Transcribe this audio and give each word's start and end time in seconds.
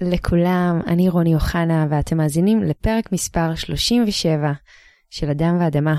לכולם, 0.00 0.80
אני 0.86 1.08
רוני 1.08 1.34
אוחנה 1.34 1.86
ואתם 1.90 2.16
מאזינים 2.16 2.62
לפרק 2.62 3.12
מספר 3.12 3.54
37 3.54 4.52
של 5.10 5.30
אדם 5.30 5.56
ואדמה. 5.60 5.94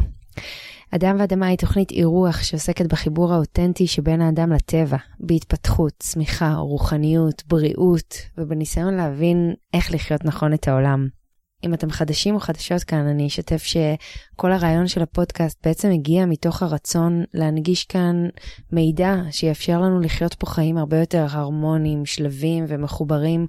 אדם 0.96 1.16
ואדמה 1.20 1.48
היא 1.48 1.58
תוכנית 1.58 1.92
אירוח 1.92 2.43
שעוסקת 2.43 2.85
בחיבור 2.85 3.33
האותנטי 3.33 3.87
שבין 3.87 4.22
האדם 4.22 4.51
לטבע, 4.51 4.98
בהתפתחות, 5.19 5.93
צמיחה, 6.00 6.53
רוחניות, 6.53 7.43
בריאות 7.48 8.16
ובניסיון 8.38 8.93
להבין 8.93 9.54
איך 9.74 9.92
לחיות 9.94 10.26
נכון 10.26 10.54
את 10.54 10.68
העולם. 10.68 11.08
אם 11.64 11.74
אתם 11.74 11.90
חדשים 11.90 12.36
או 12.36 12.40
חדשות 12.40 12.84
כאן, 12.84 13.08
אני 13.08 13.28
אשתף 13.28 13.64
שכל 13.64 14.52
הרעיון 14.52 14.88
של 14.88 15.02
הפודקאסט 15.02 15.68
בעצם 15.68 15.92
הגיע 15.92 16.26
מתוך 16.26 16.64
הרצון 16.64 17.24
להנגיש 17.34 17.86
כאן 17.86 18.28
מידע 18.72 19.16
שיאפשר 19.32 19.82
לנו 19.82 20.00
לחיות 20.00 20.34
פה 20.34 20.46
חיים 20.48 20.78
הרבה 20.78 21.00
יותר 21.00 21.26
הרמוניים, 21.30 22.06
שלווים 22.06 22.66
ומחוברים 22.68 23.48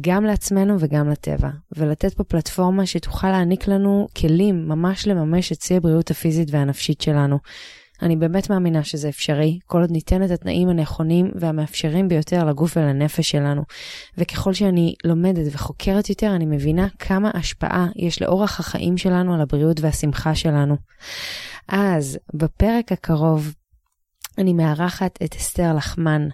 גם 0.00 0.24
לעצמנו 0.24 0.76
וגם 0.80 1.08
לטבע, 1.08 1.50
ולתת 1.76 2.14
פה 2.14 2.24
פלטפורמה 2.24 2.86
שתוכל 2.86 3.30
להעניק 3.30 3.68
לנו 3.68 4.06
כלים 4.18 4.68
ממש 4.68 5.06
לממש 5.06 5.52
את 5.52 5.62
שיא 5.62 5.76
הבריאות 5.76 6.10
הפיזית 6.10 6.48
והנפשית 6.50 7.00
שלנו. 7.00 7.38
אני 8.02 8.16
באמת 8.16 8.50
מאמינה 8.50 8.84
שזה 8.84 9.08
אפשרי, 9.08 9.58
כל 9.66 9.80
עוד 9.80 9.90
ניתן 9.90 10.24
את 10.24 10.30
התנאים 10.30 10.68
הנכונים 10.68 11.30
והמאפשרים 11.34 12.08
ביותר 12.08 12.44
לגוף 12.44 12.76
ולנפש 12.76 13.30
שלנו. 13.30 13.62
וככל 14.18 14.52
שאני 14.52 14.94
לומדת 15.04 15.54
וחוקרת 15.54 16.08
יותר, 16.08 16.34
אני 16.34 16.46
מבינה 16.46 16.88
כמה 16.98 17.30
השפעה 17.34 17.86
יש 17.96 18.22
לאורח 18.22 18.60
החיים 18.60 18.96
שלנו 18.96 19.34
על 19.34 19.40
הבריאות 19.40 19.80
והשמחה 19.80 20.34
שלנו. 20.34 20.76
אז, 21.68 22.18
בפרק 22.34 22.92
הקרוב, 22.92 23.54
אני 24.38 24.52
מארחת 24.52 25.18
את 25.24 25.34
אסתר 25.34 25.74
לחמן. 25.74 26.28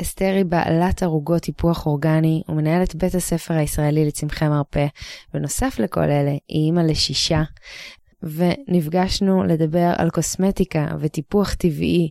אסתר 0.00 0.32
היא 0.36 0.44
בעלת 0.44 1.02
ערוגות 1.02 1.42
טיפוח 1.42 1.86
אורגני 1.86 2.42
ומנהלת 2.48 2.94
בית 2.94 3.14
הספר 3.14 3.54
הישראלי 3.54 4.04
לצמחי 4.04 4.48
מרפא. 4.48 4.86
בנוסף 5.34 5.78
לכל 5.78 6.02
אלה, 6.02 6.30
היא 6.30 6.66
אימא 6.66 6.80
לשישה, 6.80 7.42
ונפגשנו 8.22 9.44
לדבר 9.44 9.92
על 9.96 10.10
קוסמטיקה 10.10 10.86
וטיפוח 11.00 11.54
טבעי, 11.54 12.10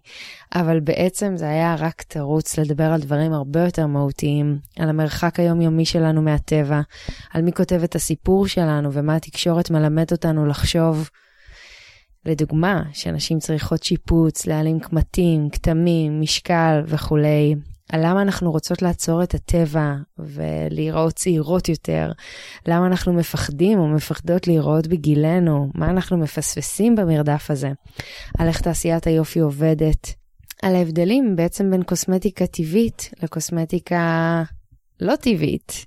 אבל 0.55 0.79
בעצם 0.79 1.37
זה 1.37 1.49
היה 1.49 1.75
רק 1.79 2.01
תירוץ 2.01 2.57
לדבר 2.57 2.83
על 2.83 3.01
דברים 3.01 3.33
הרבה 3.33 3.63
יותר 3.63 3.87
מהותיים, 3.87 4.59
על 4.79 4.89
המרחק 4.89 5.39
היומיומי 5.39 5.85
שלנו 5.85 6.21
מהטבע, 6.21 6.81
על 7.33 7.41
מי 7.41 7.51
כותב 7.53 7.83
את 7.83 7.95
הסיפור 7.95 8.47
שלנו 8.47 8.93
ומה 8.93 9.15
התקשורת 9.15 9.71
מלמד 9.71 10.11
אותנו 10.11 10.45
לחשוב. 10.45 11.09
לדוגמה, 12.25 12.83
שנשים 12.93 13.39
צריכות 13.39 13.83
שיפוץ, 13.83 14.45
להעלים 14.45 14.79
קמטים, 14.79 15.49
כתמים, 15.49 16.21
משקל 16.21 16.83
וכולי, 16.87 17.55
על 17.91 18.01
למה 18.03 18.21
אנחנו 18.21 18.51
רוצות 18.51 18.81
לעצור 18.81 19.23
את 19.23 19.33
הטבע 19.33 19.93
ולהיראות 20.17 21.13
צעירות 21.13 21.69
יותר, 21.69 22.11
למה 22.67 22.87
אנחנו 22.87 23.13
מפחדים 23.13 23.79
או 23.79 23.87
מפחדות 23.87 24.47
להיראות 24.47 24.87
בגילנו, 24.87 25.71
מה 25.75 25.89
אנחנו 25.89 26.17
מפספסים 26.17 26.95
במרדף 26.95 27.51
הזה, 27.51 27.71
על 28.39 28.47
איך 28.47 28.61
תעשיית 28.61 29.07
היופי 29.07 29.39
עובדת, 29.39 30.13
על 30.63 30.75
ההבדלים 30.75 31.35
בעצם 31.35 31.71
בין 31.71 31.83
קוסמטיקה 31.83 32.47
טבעית 32.47 33.11
לקוסמטיקה 33.23 34.43
לא 34.99 35.15
טבעית. 35.15 35.85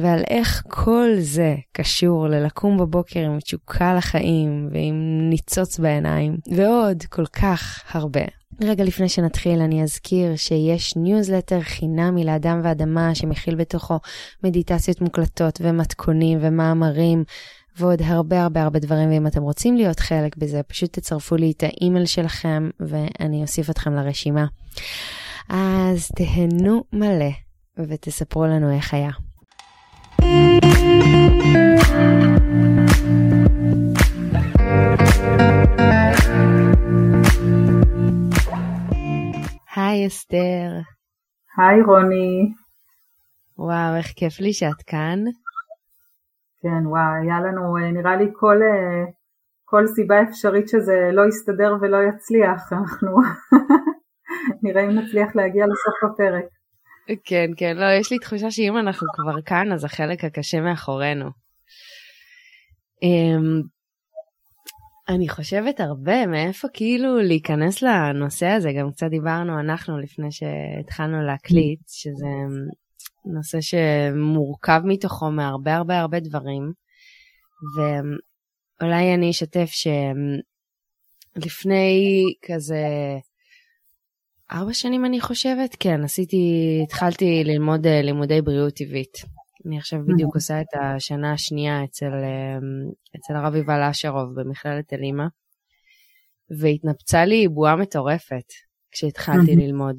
ועל 0.00 0.22
איך 0.30 0.62
כל 0.68 1.08
זה 1.18 1.54
קשור 1.72 2.28
ללקום 2.28 2.78
בבוקר 2.78 3.20
עם 3.20 3.40
תשוקה 3.40 3.94
לחיים 3.94 4.68
ועם 4.72 5.28
ניצוץ 5.30 5.78
בעיניים, 5.78 6.36
ועוד 6.56 7.02
כל 7.02 7.26
כך 7.26 7.82
הרבה. 7.90 8.20
רגע 8.60 8.84
לפני 8.84 9.08
שנתחיל 9.08 9.60
אני 9.60 9.82
אזכיר 9.82 10.36
שיש 10.36 10.96
ניוזלטר 10.96 11.60
חינמי 11.60 12.24
לאדם 12.24 12.60
ואדמה 12.64 13.14
שמכיל 13.14 13.54
בתוכו 13.54 13.98
מדיטציות 14.44 15.00
מוקלטות 15.00 15.60
ומתכונים 15.62 16.38
ומאמרים 16.42 17.24
ועוד 17.76 18.02
הרבה 18.02 18.42
הרבה 18.42 18.62
הרבה 18.62 18.78
דברים 18.78 19.10
ואם 19.10 19.26
אתם 19.26 19.42
רוצים 19.42 19.76
להיות 19.76 20.00
חלק 20.00 20.36
בזה 20.36 20.62
פשוט 20.62 20.92
תצרפו 20.92 21.36
לי 21.36 21.50
את 21.56 21.62
האימייל 21.62 22.06
שלכם 22.06 22.70
ואני 22.80 23.42
אוסיף 23.42 23.70
אתכם 23.70 23.94
לרשימה. 23.94 24.46
אז 25.48 26.08
תהנו 26.16 26.84
מלא 26.92 27.30
ותספרו 27.78 28.46
לנו 28.46 28.76
איך 28.76 28.94
היה. 28.94 29.10
היי 39.76 40.06
אסתר. 40.06 40.70
היי 41.58 41.82
רוני. 41.82 42.52
וואו, 43.58 43.96
איך 43.96 44.06
כיף 44.16 44.40
לי 44.40 44.52
שאת 44.52 44.82
כאן. 44.86 45.18
כן, 46.62 46.86
וואו, 46.86 47.22
היה 47.22 47.40
לנו 47.40 47.76
נראה 47.92 48.16
לי 48.16 48.30
כל, 48.32 48.56
כל 49.64 49.86
סיבה 49.86 50.22
אפשרית 50.22 50.68
שזה 50.68 51.10
לא 51.12 51.22
יסתדר 51.28 51.76
ולא 51.80 51.96
יצליח, 52.08 52.60
אנחנו 52.78 53.16
נראה 54.62 54.82
אם 54.84 54.90
נצליח 54.90 55.36
להגיע 55.36 55.64
לסוף 55.66 55.98
הפרק. 56.04 56.61
כן, 57.24 57.50
כן, 57.56 57.76
לא, 57.76 57.84
יש 58.00 58.12
לי 58.12 58.18
תחושה 58.18 58.50
שאם 58.50 58.78
אנחנו 58.78 59.06
כבר 59.14 59.42
כאן, 59.42 59.72
אז 59.72 59.84
החלק 59.84 60.24
הקשה 60.24 60.60
מאחורינו. 60.60 61.26
אמ, 63.02 63.62
אני 65.08 65.28
חושבת 65.28 65.80
הרבה 65.80 66.26
מאיפה 66.26 66.68
כאילו 66.72 67.18
להיכנס 67.18 67.82
לנושא 67.82 68.46
הזה, 68.46 68.72
גם 68.78 68.92
קצת 68.92 69.06
דיברנו 69.06 69.60
אנחנו 69.60 69.98
לפני 69.98 70.28
שהתחלנו 70.32 71.22
להקליט, 71.22 71.80
שזה 71.86 72.26
נושא 73.24 73.58
שמורכב 73.60 74.80
מתוכו 74.84 75.30
מהרבה 75.30 75.74
הרבה 75.74 75.98
הרבה 76.00 76.20
דברים, 76.20 76.72
ואולי 77.76 79.14
אני 79.14 79.30
אשתף 79.30 79.70
שלפני 81.36 82.24
כזה 82.46 82.84
ארבע 84.54 84.72
שנים 84.74 85.04
אני 85.04 85.20
חושבת, 85.20 85.76
כן, 85.80 86.04
עשיתי, 86.04 86.36
התחלתי 86.84 87.44
ללמוד 87.44 87.86
אה, 87.86 88.02
לימודי 88.02 88.42
בריאות 88.42 88.74
טבעית. 88.74 89.18
אני 89.66 89.78
עכשיו 89.78 89.98
בדיוק 90.06 90.34
עושה 90.34 90.60
את 90.60 90.66
השנה 90.80 91.32
השנייה 91.32 91.84
אצל, 91.84 92.06
אמ, 92.06 92.90
אצל 93.16 93.36
הרב 93.36 93.54
יובל 93.54 93.82
אשרוב 93.90 94.40
במכללת 94.40 94.92
אלימה, 94.92 95.26
והתנפצה 96.58 97.24
לי 97.24 97.48
בועה 97.48 97.76
מטורפת 97.76 98.44
כשהתחלתי 98.90 99.56
ללמוד. 99.56 99.96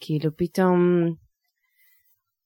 כאילו 0.00 0.30
פתאום, 0.36 0.80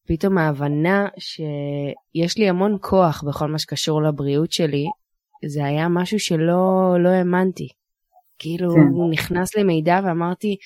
פתאום 0.08 0.38
ההבנה 0.38 1.08
שיש 1.18 2.38
לי 2.38 2.48
המון 2.48 2.78
כוח 2.80 3.24
בכל 3.28 3.48
מה 3.48 3.58
שקשור 3.58 4.02
לבריאות 4.02 4.52
שלי, 4.52 4.84
זה 5.46 5.64
היה 5.64 5.88
משהו 5.88 6.18
שלא 6.18 6.96
לא 6.98 7.08
האמנתי. 7.08 7.68
כאילו 8.38 8.70
כן. 8.70 8.80
הוא 8.80 9.10
נכנס 9.12 9.56
למידע 9.56 10.00
ואמרתי, 10.04 10.56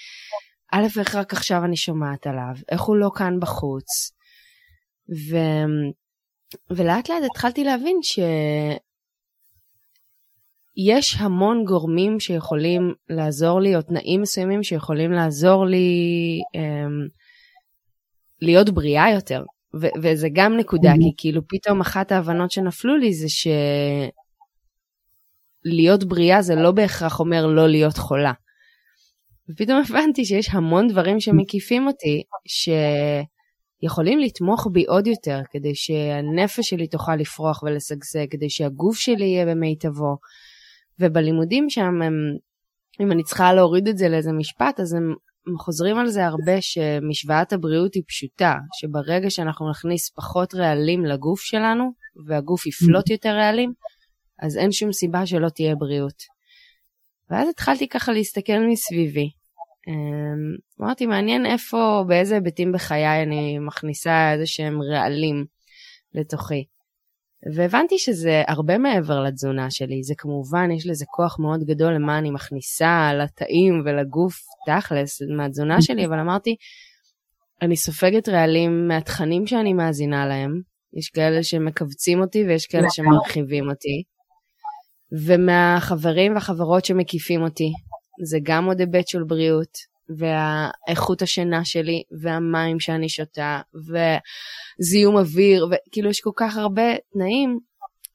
א', 0.72 0.86
איך 0.98 1.14
רק 1.14 1.32
עכשיו 1.32 1.64
אני 1.64 1.76
שומעת 1.76 2.26
עליו, 2.26 2.54
איך 2.68 2.82
הוא 2.82 2.96
לא 2.96 3.10
כאן 3.16 3.40
בחוץ. 3.40 4.12
ו... 5.30 5.36
ולאט 6.70 7.08
לאט 7.10 7.22
התחלתי 7.30 7.64
להבין 7.64 7.98
שיש 8.02 8.80
המון 11.18 11.64
גורמים 11.64 12.20
שיכולים 12.20 12.94
לעזור 13.08 13.60
לי, 13.60 13.76
או 13.76 13.82
תנאים 13.82 14.22
מסוימים 14.22 14.62
שיכולים 14.62 15.12
לעזור 15.12 15.66
לי 15.66 16.40
um, 16.56 17.08
להיות 18.42 18.70
בריאה 18.70 19.10
יותר. 19.10 19.44
ו- 19.80 19.94
וזה 20.02 20.28
גם 20.32 20.56
נקודה, 20.56 20.92
mm-hmm. 20.92 20.96
כי 20.96 21.12
כאילו 21.16 21.42
פתאום 21.48 21.80
אחת 21.80 22.12
ההבנות 22.12 22.50
שנפלו 22.50 22.96
לי 22.96 23.14
זה 23.14 23.26
שלהיות 25.64 26.04
בריאה 26.04 26.42
זה 26.42 26.54
לא 26.54 26.72
בהכרח 26.72 27.20
אומר 27.20 27.46
לא 27.46 27.68
להיות 27.68 27.96
חולה. 27.96 28.32
ופתאום 29.50 29.82
הבנתי 29.88 30.24
שיש 30.24 30.48
המון 30.52 30.88
דברים 30.88 31.20
שמקיפים 31.20 31.86
אותי, 31.86 32.22
ש... 32.46 32.68
יכולים 33.82 34.18
לתמוך 34.18 34.66
בי 34.72 34.84
עוד 34.84 35.06
יותר, 35.06 35.40
כדי 35.50 35.74
שהנפש 35.74 36.68
שלי 36.68 36.88
תוכל 36.88 37.16
לפרוח 37.16 37.62
ולשגשג, 37.62 38.26
כדי 38.30 38.50
שהגוף 38.50 38.96
שלי 38.98 39.24
יהיה 39.24 39.46
במיטבו. 39.46 40.16
ובלימודים 41.00 41.70
שם, 41.70 42.02
הם, 42.02 42.14
אם 43.00 43.12
אני 43.12 43.22
צריכה 43.24 43.52
להוריד 43.52 43.88
את 43.88 43.98
זה 43.98 44.08
לאיזה 44.08 44.32
משפט, 44.32 44.80
אז 44.80 44.92
הם, 44.94 45.14
הם 45.46 45.58
חוזרים 45.58 45.98
על 45.98 46.08
זה 46.08 46.26
הרבה, 46.26 46.60
שמשוואת 46.60 47.52
הבריאות 47.52 47.94
היא 47.94 48.02
פשוטה, 48.08 48.54
שברגע 48.80 49.30
שאנחנו 49.30 49.70
נכניס 49.70 50.10
פחות 50.10 50.54
רעלים 50.54 51.04
לגוף 51.04 51.40
שלנו, 51.40 51.90
והגוף 52.26 52.66
יפלוט 52.66 53.10
יותר 53.10 53.36
רעלים, 53.36 53.72
אז 54.42 54.56
אין 54.56 54.72
שום 54.72 54.92
סיבה 54.92 55.26
שלא 55.26 55.48
תהיה 55.48 55.74
בריאות. 55.74 56.22
ואז 57.30 57.48
התחלתי 57.48 57.88
ככה 57.88 58.12
להסתכל 58.12 58.58
מסביבי, 58.70 59.30
אמרתי, 60.80 61.06
מעניין 61.06 61.46
איפה, 61.46 62.04
באיזה 62.08 62.34
היבטים 62.34 62.72
בחיי 62.72 63.22
אני 63.22 63.58
מכניסה 63.58 64.32
איזה 64.32 64.46
שהם 64.46 64.82
רעלים 64.82 65.44
לתוכי. 66.14 66.64
והבנתי 67.54 67.98
שזה 67.98 68.42
הרבה 68.48 68.78
מעבר 68.78 69.20
לתזונה 69.22 69.70
שלי, 69.70 70.02
זה 70.02 70.14
כמובן, 70.18 70.70
יש 70.70 70.86
לזה 70.86 71.04
כוח 71.08 71.38
מאוד 71.38 71.64
גדול 71.64 71.94
למה 71.94 72.18
אני 72.18 72.30
מכניסה 72.30 73.10
לתאים 73.14 73.82
ולגוף 73.84 74.34
תכלס 74.66 75.22
מהתזונה 75.36 75.82
שלי, 75.86 76.06
אבל 76.06 76.18
אמרתי, 76.18 76.56
אני 77.62 77.76
סופגת 77.76 78.28
רעלים 78.28 78.88
מהתכנים 78.88 79.46
שאני 79.46 79.72
מאזינה 79.72 80.26
להם. 80.26 80.60
יש 80.92 81.10
כאלה 81.10 81.42
שמכווצים 81.42 82.20
אותי 82.20 82.44
ויש 82.44 82.66
כאלה. 82.66 82.90
שמרחיבים 82.90 83.70
אותי. 83.70 84.02
ומהחברים 85.26 86.34
והחברות 86.34 86.84
שמקיפים 86.84 87.42
אותי. 87.42 87.72
זה 88.22 88.38
גם 88.42 88.64
עוד 88.64 88.80
היבט 88.80 89.08
של 89.08 89.22
בריאות, 89.22 89.78
והאיכות 90.08 91.22
השינה 91.22 91.64
שלי, 91.64 92.02
והמים 92.22 92.80
שאני 92.80 93.08
שותה, 93.08 93.60
וזיהום 93.74 95.16
אוויר, 95.16 95.68
וכאילו 95.70 96.10
יש 96.10 96.20
כל 96.20 96.30
כך 96.36 96.56
הרבה 96.56 96.82
תנאים 97.12 97.58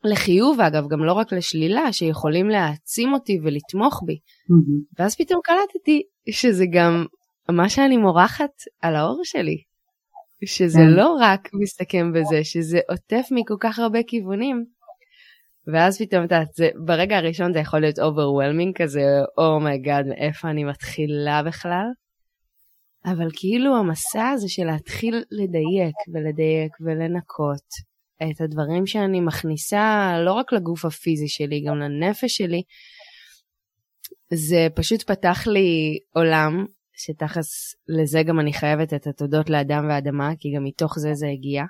לחיוב 0.04 0.62
אגב, 0.62 0.88
גם 0.88 1.04
לא 1.04 1.14
רק 1.14 1.34
לשלילה, 1.34 1.94
שיכולים 1.94 2.50
להעצים 2.50 3.14
אותי 3.14 3.40
ולתמוך 3.44 4.04
בי. 4.06 4.14
Mm-hmm. 4.14 5.00
ואז 5.00 5.16
פתאום 5.16 5.42
קלטתי 5.44 6.02
שזה 6.30 6.66
גם 6.72 7.06
מה 7.50 7.70
שאני 7.70 7.98
מורחת 7.98 8.52
על 8.82 8.96
האור 8.96 9.22
שלי. 9.24 9.58
שזה 10.46 10.80
כן. 10.80 10.96
לא 10.96 11.18
רק 11.20 11.50
מסתכם 11.54 12.12
בזה, 12.14 12.44
שזה 12.44 12.80
עוטף 12.90 13.28
מכל 13.32 13.56
כך 13.60 13.80
הרבה 13.80 14.00
כיוונים. 14.08 14.66
ואז 15.68 15.98
פתאום, 16.02 16.24
אתה 16.26 16.36
יודעת, 16.36 16.76
ברגע 16.86 17.18
הראשון 17.18 17.54
זה 17.54 17.60
יכול 17.60 17.80
להיות 17.80 18.00
overwhelming 18.00 18.76
כזה, 18.76 19.02
oh 19.38 19.55
my 19.55 19.72
god, 19.72 20.06
oh 20.06 20.10
מאיפה 20.10 20.50
אני 20.50 20.64
מתחילה 20.64 21.44
בכלל? 21.44 21.86
אבל 23.06 23.28
כאילו 23.34 23.78
המסע 23.78 24.30
הזה 24.30 24.50
של 24.50 24.66
להתחיל 24.66 25.24
לדייק 25.32 25.96
ולדייק 26.14 26.72
ולנקות 26.82 27.94
את 28.24 28.42
הדברים 28.42 28.86
שאני 28.86 29.22
מכניסה 29.22 30.14
לא 30.26 30.34
רק 30.34 30.54
לגוף 30.54 30.86
הפיזי 30.86 31.28
שלי, 31.28 31.62
גם 31.68 31.80
לנפש 31.80 32.38
שלי, 32.38 32.62
זה 34.34 34.68
פשוט 34.76 35.04
פתח 35.04 35.48
לי 35.48 36.00
עולם 36.16 36.66
שתכלס 36.94 37.76
לזה 37.88 38.24
גם 38.24 38.40
אני 38.40 38.54
חייבת 38.54 38.94
את 38.94 39.08
התודות 39.08 39.50
לאדם 39.50 39.86
ואדמה, 39.90 40.32
כי 40.40 40.56
גם 40.56 40.64
מתוך 40.64 41.00
זה 41.00 41.14
זה 41.14 41.28
הגיע. 41.28 41.64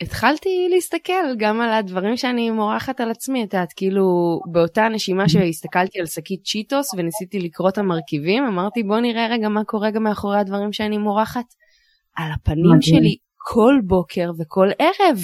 והתחלתי 0.00 0.68
להסתכל 0.70 1.36
גם 1.38 1.60
על 1.60 1.72
הדברים 1.72 2.16
שאני 2.16 2.50
מורחת 2.50 3.00
על 3.00 3.10
עצמי, 3.10 3.44
את 3.44 3.54
יודעת, 3.54 3.72
כאילו 3.76 4.04
באותה 4.52 4.88
נשימה 4.88 5.28
שהסתכלתי 5.28 6.00
על 6.00 6.06
שקית 6.06 6.44
צ'יטוס 6.44 6.94
וניסיתי 6.94 7.38
לקרוא 7.38 7.68
את 7.68 7.78
המרכיבים, 7.78 8.44
אמרתי 8.44 8.82
בוא 8.82 9.00
נראה 9.00 9.26
רגע 9.30 9.48
מה 9.48 9.64
קורה 9.64 9.90
גם 9.90 10.02
מאחורי 10.02 10.38
הדברים 10.38 10.72
שאני 10.72 10.98
מורחת. 10.98 11.44
על 12.16 12.32
הפנים 12.34 12.66
מדהים. 12.66 12.80
שלי 12.82 13.16
כל 13.36 13.74
בוקר 13.84 14.30
וכל 14.38 14.68
ערב. 14.78 15.18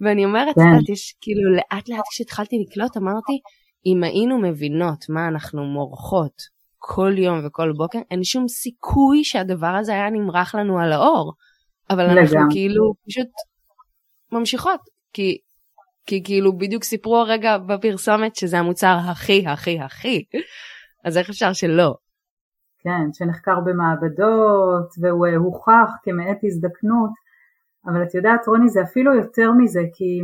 ואני 0.00 0.24
אומרת, 0.24 0.54
כן. 0.54 0.60
את 0.60 0.66
יודעת, 0.66 0.88
יש 0.88 1.14
כאילו 1.20 1.54
לאט 1.54 1.88
לאט 1.88 2.04
כשהתחלתי 2.10 2.56
לקלוט 2.58 2.96
אמרתי, 2.96 3.38
אם 3.86 4.04
היינו 4.04 4.38
מבינות 4.38 5.04
מה 5.08 5.28
אנחנו 5.28 5.64
מורחות 5.64 6.42
כל 6.78 7.12
יום 7.18 7.46
וכל 7.46 7.72
בוקר, 7.76 7.98
אין 8.10 8.24
שום 8.24 8.48
סיכוי 8.48 9.24
שהדבר 9.24 9.66
הזה 9.80 9.92
היה 9.92 10.10
נמרח 10.10 10.54
לנו 10.54 10.78
על 10.78 10.92
האור. 10.92 11.32
אבל 11.90 12.04
לגמרי. 12.04 12.20
אנחנו 12.20 12.38
כאילו 12.50 12.94
פשוט 13.08 13.28
ממשיכות, 14.38 14.80
כי, 15.12 15.38
כי 16.06 16.22
כאילו 16.24 16.58
בדיוק 16.58 16.84
סיפרו 16.84 17.16
הרגע 17.16 17.58
בפרסומת 17.58 18.36
שזה 18.36 18.58
המוצר 18.58 18.96
הכי 19.10 19.46
הכי 19.46 19.80
הכי, 19.80 20.24
אז 21.04 21.18
איך 21.18 21.30
אפשר 21.30 21.52
שלא? 21.52 21.94
כן, 22.78 23.12
שנחקר 23.12 23.60
במעבדות 23.60 24.88
והוא 25.00 25.26
הוכח 25.44 25.90
כמעט 26.02 26.38
הזדקנות, 26.44 27.10
אבל 27.86 28.02
את 28.02 28.14
יודעת 28.14 28.48
רוני 28.48 28.68
זה 28.68 28.82
אפילו 28.82 29.14
יותר 29.14 29.52
מזה, 29.52 29.80
כי 29.94 30.20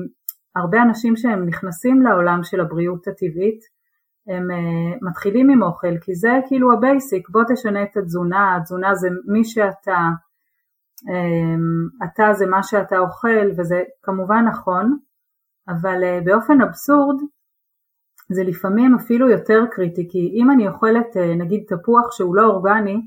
הרבה 0.57 0.83
אנשים 0.83 1.17
שהם 1.17 1.47
נכנסים 1.47 2.03
לעולם 2.03 2.41
של 2.43 2.61
הבריאות 2.61 3.09
הטבעית, 3.09 3.61
הם 4.27 4.51
uh, 4.51 5.09
מתחילים 5.09 5.51
עם 5.51 5.63
אוכל, 5.63 5.99
כי 6.01 6.15
זה 6.15 6.31
כאילו 6.49 6.73
ה 6.73 6.81
basic, 6.81 7.29
בוא 7.29 7.43
תשנה 7.49 7.83
את 7.83 7.97
התזונה, 7.97 8.57
התזונה 8.57 8.95
זה 8.95 9.09
מי 9.33 9.45
שאתה, 9.45 9.99
אתה 12.05 12.33
זה 12.33 12.47
מה 12.47 12.63
שאתה 12.63 12.99
אוכל, 12.99 13.47
וזה 13.59 13.83
כמובן 14.03 14.45
נכון, 14.49 14.99
אבל 15.69 16.03
uh, 16.03 16.25
באופן 16.25 16.61
אבסורד, 16.61 17.17
זה 18.33 18.43
לפעמים 18.45 18.95
אפילו 18.95 19.31
יותר 19.31 19.65
קריטי, 19.71 20.09
כי 20.11 20.33
אם 20.35 20.51
אני 20.51 20.69
אוכלת 20.69 21.17
uh, 21.17 21.39
נגיד 21.39 21.65
תפוח 21.69 22.13
שהוא 22.13 22.37
לא 22.37 22.47
אורגני, 22.47 23.01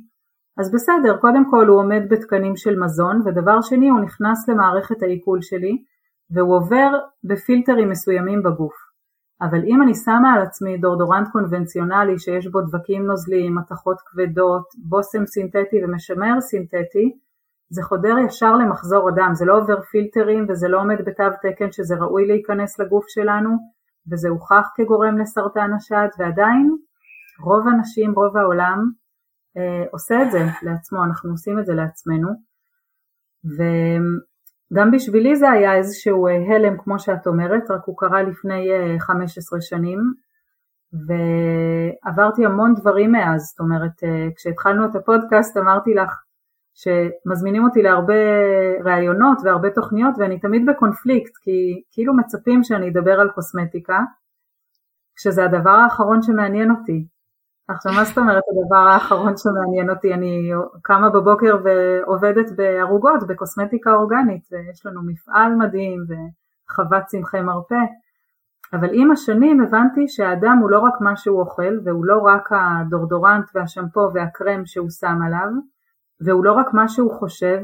אז 0.57 0.71
בסדר, 0.71 1.17
קודם 1.17 1.49
כל 1.49 1.67
הוא 1.67 1.79
עומד 1.79 2.01
בתקנים 2.09 2.55
של 2.55 2.79
מזון, 2.79 3.21
ודבר 3.25 3.61
שני 3.61 3.89
הוא 3.89 3.99
נכנס 3.99 4.49
למערכת 4.49 5.03
העיכול 5.03 5.41
שלי, 5.41 5.83
והוא 6.31 6.55
עובר 6.55 6.99
בפילטרים 7.23 7.89
מסוימים 7.89 8.43
בגוף. 8.43 8.73
אבל 9.41 9.63
אם 9.65 9.81
אני 9.81 9.95
שמה 9.95 10.33
על 10.33 10.41
עצמי 10.41 10.77
דורדורנט 10.77 11.27
קונבנציונלי 11.31 12.19
שיש 12.19 12.47
בו 12.47 12.61
דבקים 12.61 13.05
נוזליים, 13.05 13.55
מתכות 13.55 13.97
כבדות, 14.05 14.63
בושם 14.89 15.25
סינתטי 15.25 15.83
ומשמר 15.83 16.41
סינתטי, 16.41 17.17
זה 17.73 17.83
חודר 17.83 18.15
ישר 18.27 18.53
למחזור 18.55 19.09
הדם, 19.09 19.29
זה 19.33 19.45
לא 19.45 19.57
עובר 19.57 19.81
פילטרים 19.81 20.45
וזה 20.49 20.67
לא 20.67 20.81
עומד 20.81 20.97
בתו 21.05 21.23
תקן 21.41 21.71
שזה 21.71 21.95
ראוי 21.95 22.27
להיכנס 22.27 22.79
לגוף 22.79 23.05
שלנו, 23.07 23.49
וזה 24.11 24.29
הוכח 24.29 24.67
כגורם 24.75 25.17
לסרטן 25.17 25.73
השד, 25.73 26.07
ועדיין 26.19 26.75
רוב 27.43 27.67
הנשים, 27.67 28.13
רוב 28.15 28.37
העולם, 28.37 28.79
אה, 29.57 29.85
עושה 29.91 30.21
את 30.23 30.31
זה 30.31 30.39
לעצמו, 30.63 31.03
אנחנו 31.03 31.31
עושים 31.31 31.59
את 31.59 31.65
זה 31.65 31.73
לעצמנו. 31.73 32.29
גם 34.73 34.91
בשבילי 34.91 35.35
זה 35.35 35.49
היה 35.49 35.75
איזשהו 35.75 36.27
אה, 36.27 36.55
הלם 36.55 36.77
כמו 36.77 36.99
שאת 36.99 37.27
אומרת, 37.27 37.71
רק 37.71 37.81
הוא 37.85 37.97
קרה 37.97 38.23
לפני 38.23 38.69
15 38.99 39.57
אה, 39.57 39.61
שנים 39.61 39.99
ועברתי 40.93 42.45
המון 42.45 42.73
דברים 42.73 43.11
מאז, 43.11 43.41
זאת 43.41 43.59
אומרת 43.59 44.03
אה, 44.03 44.27
כשהתחלנו 44.35 44.85
את 44.85 44.95
הפודקאסט 44.95 45.57
אמרתי 45.57 45.93
לך 45.93 46.23
שמזמינים 46.73 47.63
אותי 47.63 47.81
להרבה 47.81 48.13
ראיונות 48.83 49.37
והרבה 49.43 49.69
תוכניות 49.69 50.15
ואני 50.17 50.39
תמיד 50.39 50.65
בקונפליקט 50.69 51.31
כי 51.41 51.83
כאילו 51.91 52.13
מצפים 52.17 52.63
שאני 52.63 52.89
אדבר 52.89 53.19
על 53.19 53.29
קוסמטיקה 53.29 53.99
כשזה 55.15 55.45
הדבר 55.45 55.69
האחרון 55.69 56.21
שמעניין 56.21 56.71
אותי. 56.71 57.07
עכשיו 57.67 57.93
מה 57.93 58.03
זאת 58.03 58.17
אומרת 58.17 58.43
הדבר 58.51 58.87
האחרון 58.87 59.33
שמעניין 59.37 59.89
אותי, 59.89 60.13
אני 60.13 60.51
קמה 60.81 61.09
בבוקר 61.09 61.57
ועובדת 61.63 62.51
בערוגות, 62.55 63.27
בקוסמטיקה 63.27 63.93
אורגנית, 63.93 64.41
ויש 64.51 64.85
לנו 64.85 65.01
מפעל 65.03 65.55
מדהים 65.55 65.99
וחוות 66.09 67.03
צמחי 67.05 67.41
מרפא, 67.41 67.83
אבל 68.73 68.89
עם 68.93 69.11
השנים 69.11 69.61
הבנתי 69.61 70.07
שהאדם 70.07 70.57
הוא 70.61 70.69
לא 70.71 70.79
רק 70.79 71.01
מה 71.01 71.15
שהוא 71.15 71.39
אוכל, 71.39 71.79
והוא 71.85 72.05
לא 72.05 72.17
רק 72.17 72.49
הדורדורנט 72.51 73.45
והשמפו 73.55 74.09
והקרם 74.13 74.65
שהוא 74.65 74.89
שם 74.89 75.17
עליו, 75.25 75.49
והוא 76.25 76.45
לא 76.45 76.53
רק 76.53 76.73
מה 76.73 76.87
שהוא 76.87 77.11
חושב, 77.19 77.59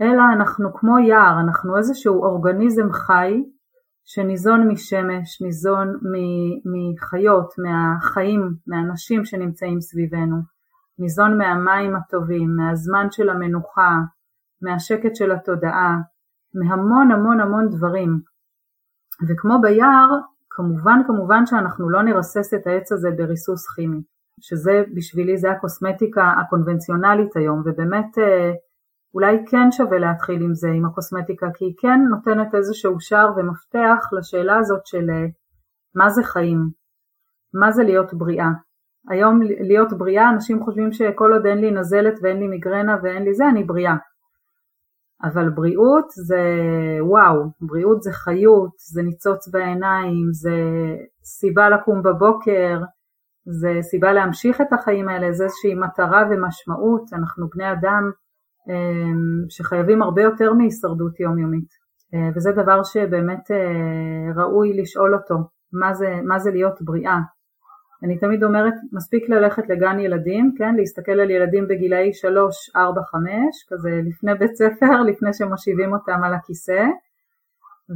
אלא 0.00 0.22
אנחנו 0.36 0.74
כמו 0.74 0.98
יער, 0.98 1.40
אנחנו 1.40 1.78
איזשהו 1.78 2.24
אורגניזם 2.24 2.92
חי 2.92 3.44
שניזון 4.04 4.68
משמש, 4.68 5.42
ניזון 5.42 5.88
מחיות, 6.64 7.54
מהחיים, 7.58 8.54
מהאנשים 8.66 9.24
שנמצאים 9.24 9.80
סביבנו, 9.80 10.36
ניזון 10.98 11.38
מהמים 11.38 11.96
הטובים, 11.96 12.56
מהזמן 12.56 13.06
של 13.10 13.30
המנוחה, 13.30 13.96
מהשקט 14.62 15.16
של 15.16 15.32
התודעה, 15.32 15.96
מהמון 16.54 17.10
המון 17.10 17.40
המון 17.40 17.68
דברים. 17.68 18.20
וכמו 19.28 19.60
ביער, 19.62 20.08
כמובן 20.50 21.00
כמובן 21.06 21.46
שאנחנו 21.46 21.90
לא 21.90 22.02
נרסס 22.02 22.54
את 22.54 22.66
העץ 22.66 22.92
הזה 22.92 23.08
בריסוס 23.16 23.68
כימי, 23.74 24.02
שזה 24.40 24.82
בשבילי 24.94 25.36
זה 25.36 25.50
הקוסמטיקה 25.50 26.22
הקונבנציונלית 26.40 27.36
היום, 27.36 27.62
ובאמת 27.64 28.18
אה, 28.18 28.52
אולי 29.14 29.36
כן 29.46 29.72
שווה 29.72 29.98
להתחיל 29.98 30.42
עם 30.42 30.54
זה, 30.54 30.68
עם 30.68 30.84
הקוסמטיקה, 30.86 31.46
כי 31.54 31.64
היא 31.64 31.74
כן 31.78 32.00
נותנת 32.10 32.54
איזשהו 32.54 33.00
שער 33.00 33.30
ומפתח 33.36 34.08
לשאלה 34.12 34.58
הזאת 34.58 34.86
של 34.86 35.10
אה, 35.10 35.26
מה 35.94 36.10
זה 36.10 36.22
חיים, 36.22 36.70
מה 37.54 37.72
זה 37.72 37.82
להיות 37.82 38.14
בריאה. 38.14 38.50
היום 39.08 39.40
להיות 39.42 39.92
בריאה, 39.92 40.30
אנשים 40.30 40.64
חושבים 40.64 40.92
שכל 40.92 41.32
עוד 41.32 41.46
אין 41.46 41.58
לי 41.58 41.70
נזלת 41.70 42.14
ואין 42.22 42.38
לי 42.38 42.48
מיגרנה 42.48 42.96
ואין 43.02 43.22
לי 43.22 43.34
זה, 43.34 43.48
אני 43.48 43.64
בריאה. 43.64 43.94
אבל 45.22 45.50
בריאות 45.50 46.10
זה 46.10 46.42
וואו, 47.00 47.44
בריאות 47.60 48.02
זה 48.02 48.12
חיות, 48.12 48.70
זה 48.78 49.02
ניצוץ 49.02 49.48
בעיניים, 49.48 50.32
זה 50.32 50.54
סיבה 51.24 51.68
לקום 51.70 52.02
בבוקר, 52.02 52.80
זה 53.44 53.78
סיבה 53.82 54.12
להמשיך 54.12 54.60
את 54.60 54.72
החיים 54.72 55.08
האלה, 55.08 55.32
זה 55.32 55.44
איזושהי 55.44 55.74
מטרה 55.74 56.22
ומשמעות, 56.30 57.12
אנחנו 57.12 57.48
בני 57.48 57.72
אדם 57.72 58.10
אמ, 58.68 59.44
שחייבים 59.48 60.02
הרבה 60.02 60.22
יותר 60.22 60.52
מהישרדות 60.52 61.20
יומיומית 61.20 61.80
אה, 62.14 62.28
וזה 62.34 62.52
דבר 62.52 62.82
שבאמת 62.82 63.50
אה, 63.50 64.42
ראוי 64.42 64.72
לשאול 64.82 65.14
אותו, 65.14 65.34
מה 65.72 65.94
זה, 65.94 66.20
מה 66.24 66.38
זה 66.38 66.50
להיות 66.50 66.82
בריאה. 66.82 67.18
אני 68.02 68.18
תמיד 68.18 68.44
אומרת, 68.44 68.74
מספיק 68.92 69.28
ללכת 69.28 69.68
לגן 69.68 70.00
ילדים, 70.00 70.54
כן, 70.58 70.74
להסתכל 70.74 71.20
על 71.20 71.30
ילדים 71.30 71.68
בגילאי 71.68 72.12
3, 72.12 72.70
4, 72.76 73.02
5, 73.02 73.30
כזה 73.68 73.90
לפני 74.04 74.34
בית 74.34 74.54
ספר, 74.54 75.02
לפני 75.10 75.32
שמושיבים 75.32 75.92
אותם 75.92 76.22
על 76.24 76.34
הכיסא, 76.34 76.84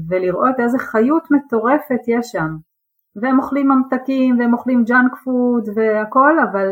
ולראות 0.09 0.61
איזה 0.61 0.79
חיות 0.79 1.31
מטורפת 1.31 2.09
יש 2.09 2.27
שם. 2.27 2.57
והם 3.23 3.39
אוכלים 3.39 3.69
ממתקים, 3.69 4.39
והם 4.39 4.53
אוכלים 4.53 4.85
ג'אנק 4.85 5.13
פוד 5.25 5.69
והכל, 5.77 6.39
אבל 6.39 6.69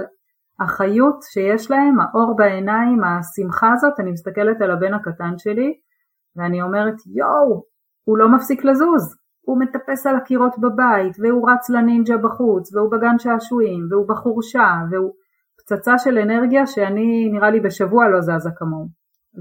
החיות 0.61 1.19
שיש 1.33 1.71
להם, 1.71 2.01
האור 2.01 2.37
בעיניים, 2.37 2.99
השמחה 3.05 3.73
הזאת, 3.73 4.01
אני 4.01 4.11
מסתכלת 4.11 4.61
על 4.61 4.71
הבן 4.71 4.95
הקטן 4.95 5.39
שלי 5.39 5.73
ואני 6.37 6.63
אומרת 6.63 6.95
יואו, 7.07 7.65
הוא 8.05 8.19
לא 8.19 8.29
מפסיק 8.29 8.65
לזוז, 8.65 9.17
הוא 9.47 9.61
מטפס 9.61 10.07
על 10.07 10.17
הקירות 10.17 10.55
בבית 10.59 11.17
והוא 11.19 11.51
רץ 11.51 11.71
לנינג'ה 11.71 12.17
בחוץ 12.17 12.75
והוא 12.75 12.91
בגן 12.93 13.19
שעשועים 13.19 13.87
והוא 13.91 14.09
בחורשה 14.09 14.69
והוא 14.91 15.13
פצצה 15.59 15.99
של 15.99 16.19
אנרגיה 16.19 16.67
שאני 16.67 17.29
נראה 17.33 17.51
לי 17.51 17.61
בשבוע 17.61 18.09
לא 18.09 18.21
זזה 18.21 18.51
כמוהו 18.57 18.87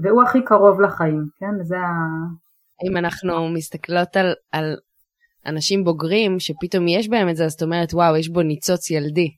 והוא 0.02 0.22
הכי 0.22 0.44
קרוב 0.44 0.80
לחיים, 0.80 1.24
כן? 1.36 1.62
זה 1.62 1.76
ה... 1.76 1.90
אם 2.88 2.96
אנחנו 2.96 3.48
מסתכלות 3.54 4.16
על, 4.16 4.32
על 4.52 4.76
אנשים 5.46 5.84
בוגרים 5.84 6.40
שפתאום 6.40 6.88
יש 6.88 7.08
בהם 7.08 7.28
את 7.28 7.36
זה, 7.36 7.44
אז 7.44 7.52
את 7.52 7.62
אומרת, 7.62 7.94
וואו, 7.94 8.16
יש 8.16 8.28
בו 8.28 8.42
ניצוץ 8.42 8.90
ילדי. 8.90 9.30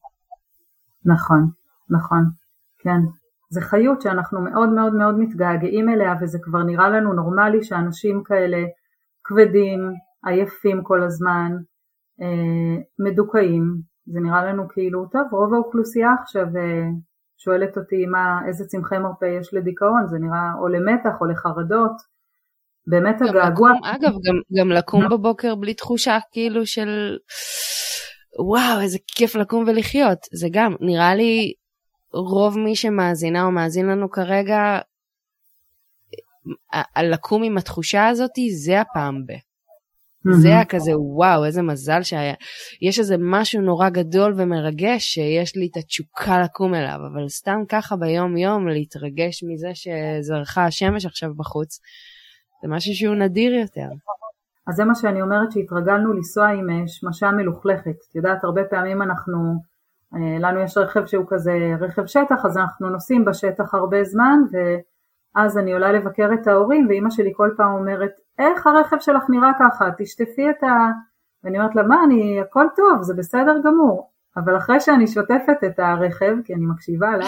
נכון, 1.04 1.48
נכון, 1.90 2.22
כן. 2.78 3.00
זה 3.50 3.60
חיות 3.60 4.02
שאנחנו 4.02 4.40
מאוד 4.40 4.68
מאוד 4.68 4.94
מאוד 4.94 5.18
מתגעגעים 5.18 5.88
אליה, 5.88 6.14
וזה 6.20 6.38
כבר 6.42 6.62
נראה 6.62 6.88
לנו 6.88 7.12
נורמלי 7.12 7.64
שאנשים 7.64 8.22
כאלה 8.24 8.64
כבדים, 9.24 9.92
עייפים 10.24 10.82
כל 10.82 11.02
הזמן, 11.02 11.52
אה, 12.22 12.82
מדוכאים. 12.98 13.80
זה 14.06 14.20
נראה 14.20 14.44
לנו 14.44 14.68
כאילו, 14.68 15.06
טוב, 15.12 15.22
רוב 15.30 15.54
האוכלוסייה 15.54 16.10
עכשיו 16.22 16.46
אה, 16.56 16.86
שואלת 17.36 17.76
אותי 17.76 18.06
מה, 18.06 18.40
איזה 18.46 18.64
צמחי 18.64 18.98
מרפא 18.98 19.24
יש 19.24 19.54
לדיכאון, 19.54 20.06
זה 20.06 20.18
נראה 20.18 20.52
או 20.58 20.68
למתח 20.68 21.20
או 21.20 21.26
לחרדות. 21.26 22.13
באמת 22.86 23.22
הגעגוע... 23.22 23.70
אגב, 23.84 24.10
גם, 24.10 24.34
גם 24.58 24.72
לקום 24.72 25.08
בבוקר 25.08 25.54
בלי 25.54 25.74
תחושה 25.74 26.18
כאילו 26.32 26.66
של 26.66 27.16
וואו, 28.38 28.80
איזה 28.80 28.98
כיף 29.06 29.34
לקום 29.34 29.64
ולחיות. 29.66 30.18
זה 30.32 30.48
גם, 30.50 30.74
נראה 30.80 31.14
לי 31.14 31.52
רוב 32.12 32.58
מי 32.58 32.76
שמאזינה 32.76 33.44
או 33.44 33.50
מאזין 33.50 33.86
לנו 33.86 34.10
כרגע, 34.10 34.78
על 36.94 37.12
לקום 37.12 37.42
עם 37.42 37.58
התחושה 37.58 38.08
הזאתי, 38.08 38.54
זה 38.54 38.80
הפעם 38.80 39.26
ב. 39.26 39.32
זה 40.32 40.48
היה 40.48 40.64
כזה 40.64 40.92
וואו 40.98 41.44
איזה 41.44 41.62
מזל 41.62 42.02
שהיה 42.02 42.34
יש 42.82 42.98
איזה 42.98 43.16
משהו 43.18 43.60
נורא 43.60 43.88
גדול 43.88 44.34
ומרגש 44.38 45.04
שיש 45.04 45.56
לי 45.56 45.68
את 45.72 45.76
התשוקה 45.76 46.40
לקום 46.42 46.74
אליו 46.74 46.98
אבל 47.12 47.28
סתם 47.28 47.62
ככה 47.68 47.96
ביום 47.96 48.36
יום 48.36 48.68
להתרגש 48.68 49.44
מזה 49.44 49.70
שזרחה 49.74 50.64
השמש 50.64 51.06
עכשיו 51.06 51.34
בחוץ 51.36 51.80
זה 52.64 52.68
משהו 52.68 52.94
שהוא 52.94 53.14
נדיר 53.14 53.54
יותר. 53.54 53.88
אז 54.66 54.74
זה 54.74 54.84
מה 54.84 54.94
שאני 54.94 55.22
אומרת 55.22 55.52
שהתרגלנו 55.52 56.12
לנסוע 56.12 56.48
עם 56.48 56.70
אה, 56.70 56.82
שמשה 56.86 57.30
מלוכלכת. 57.30 57.96
את 58.10 58.14
יודעת, 58.14 58.44
הרבה 58.44 58.64
פעמים 58.64 59.02
אנחנו, 59.02 59.54
אה, 60.14 60.38
לנו 60.38 60.60
יש 60.60 60.76
רכב 60.76 61.06
שהוא 61.06 61.24
כזה 61.28 61.52
רכב 61.80 62.06
שטח, 62.06 62.44
אז 62.44 62.58
אנחנו 62.58 62.90
נוסעים 62.90 63.24
בשטח 63.24 63.74
הרבה 63.74 64.04
זמן, 64.04 64.38
ואז 64.52 65.58
אני 65.58 65.72
עולה 65.72 65.92
לבקר 65.92 66.28
את 66.34 66.46
ההורים, 66.46 66.86
ואימא 66.88 67.10
שלי 67.10 67.32
כל 67.36 67.50
פעם 67.56 67.72
אומרת, 67.72 68.12
איך 68.38 68.66
הרכב 68.66 68.96
שלך 69.00 69.22
נראה 69.28 69.50
ככה? 69.58 69.84
תשטפי 69.98 70.50
את 70.50 70.62
ה... 70.62 70.90
ואני 71.44 71.58
אומרת 71.58 71.74
לה, 71.76 71.82
מה, 71.82 72.04
אני, 72.04 72.40
הכל 72.40 72.66
טוב, 72.76 73.02
זה 73.02 73.14
בסדר 73.14 73.54
גמור. 73.64 74.10
אבל 74.36 74.56
אחרי 74.56 74.80
שאני 74.80 75.06
שוטפת 75.06 75.64
את 75.66 75.78
הרכב, 75.78 76.36
כי 76.44 76.54
אני 76.54 76.66
מקשיבה 76.66 77.16
לה, 77.16 77.26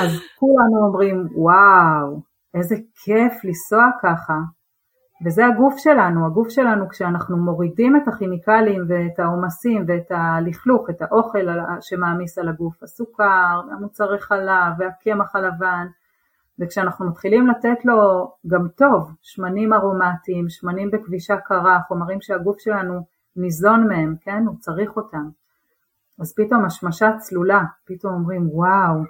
אז 0.00 0.10
כולנו 0.38 0.86
אומרים, 0.86 1.28
וואו, 1.34 2.20
איזה 2.54 2.76
כיף 2.94 3.44
לנסוע 3.44 3.84
ככה. 4.02 4.34
וזה 5.24 5.46
הגוף 5.46 5.74
שלנו, 5.78 6.26
הגוף 6.26 6.48
שלנו 6.48 6.88
כשאנחנו 6.88 7.36
מורידים 7.36 7.96
את 7.96 8.08
הכימיקלים 8.08 8.84
ואת 8.88 9.18
העומסים 9.18 9.84
ואת 9.88 10.10
הלכלוך, 10.10 10.90
את 10.90 11.02
האוכל 11.02 11.46
שמעמיס 11.80 12.38
על 12.38 12.48
הגוף, 12.48 12.82
הסוכר, 12.82 13.60
המוצרי 13.72 14.18
חלב 14.18 14.72
והקמח 14.78 15.36
הלבן, 15.36 15.86
וכשאנחנו 16.58 17.08
מתחילים 17.08 17.46
לתת 17.46 17.84
לו 17.84 18.30
גם 18.46 18.68
טוב, 18.68 19.10
שמנים 19.22 19.72
ארומטיים, 19.72 20.48
שמנים 20.48 20.90
בכבישה 20.90 21.36
קרה, 21.36 21.80
חומרים 21.88 22.20
שהגוף 22.20 22.58
שלנו 22.58 23.00
ניזון 23.36 23.88
מהם, 23.88 24.14
כן, 24.20 24.44
הוא 24.46 24.56
צריך 24.58 24.96
אותם, 24.96 25.28
אז 26.20 26.34
פתאום 26.36 26.64
השמשה 26.64 27.12
צלולה, 27.18 27.62
פתאום 27.84 28.14
אומרים 28.14 28.48
וואו, 28.52 29.02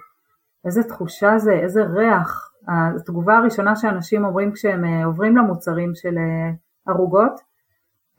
איזה 0.65 0.83
תחושה 0.83 1.37
זה, 1.37 1.51
איזה 1.51 1.83
ריח, 1.83 2.51
התגובה 2.67 3.37
הראשונה 3.37 3.75
שאנשים 3.75 4.25
אומרים 4.25 4.51
כשהם 4.51 4.85
אה, 4.85 5.05
עוברים 5.05 5.37
למוצרים 5.37 5.95
של 5.95 6.17
אה, 6.17 6.51
ערוגות, 6.87 7.39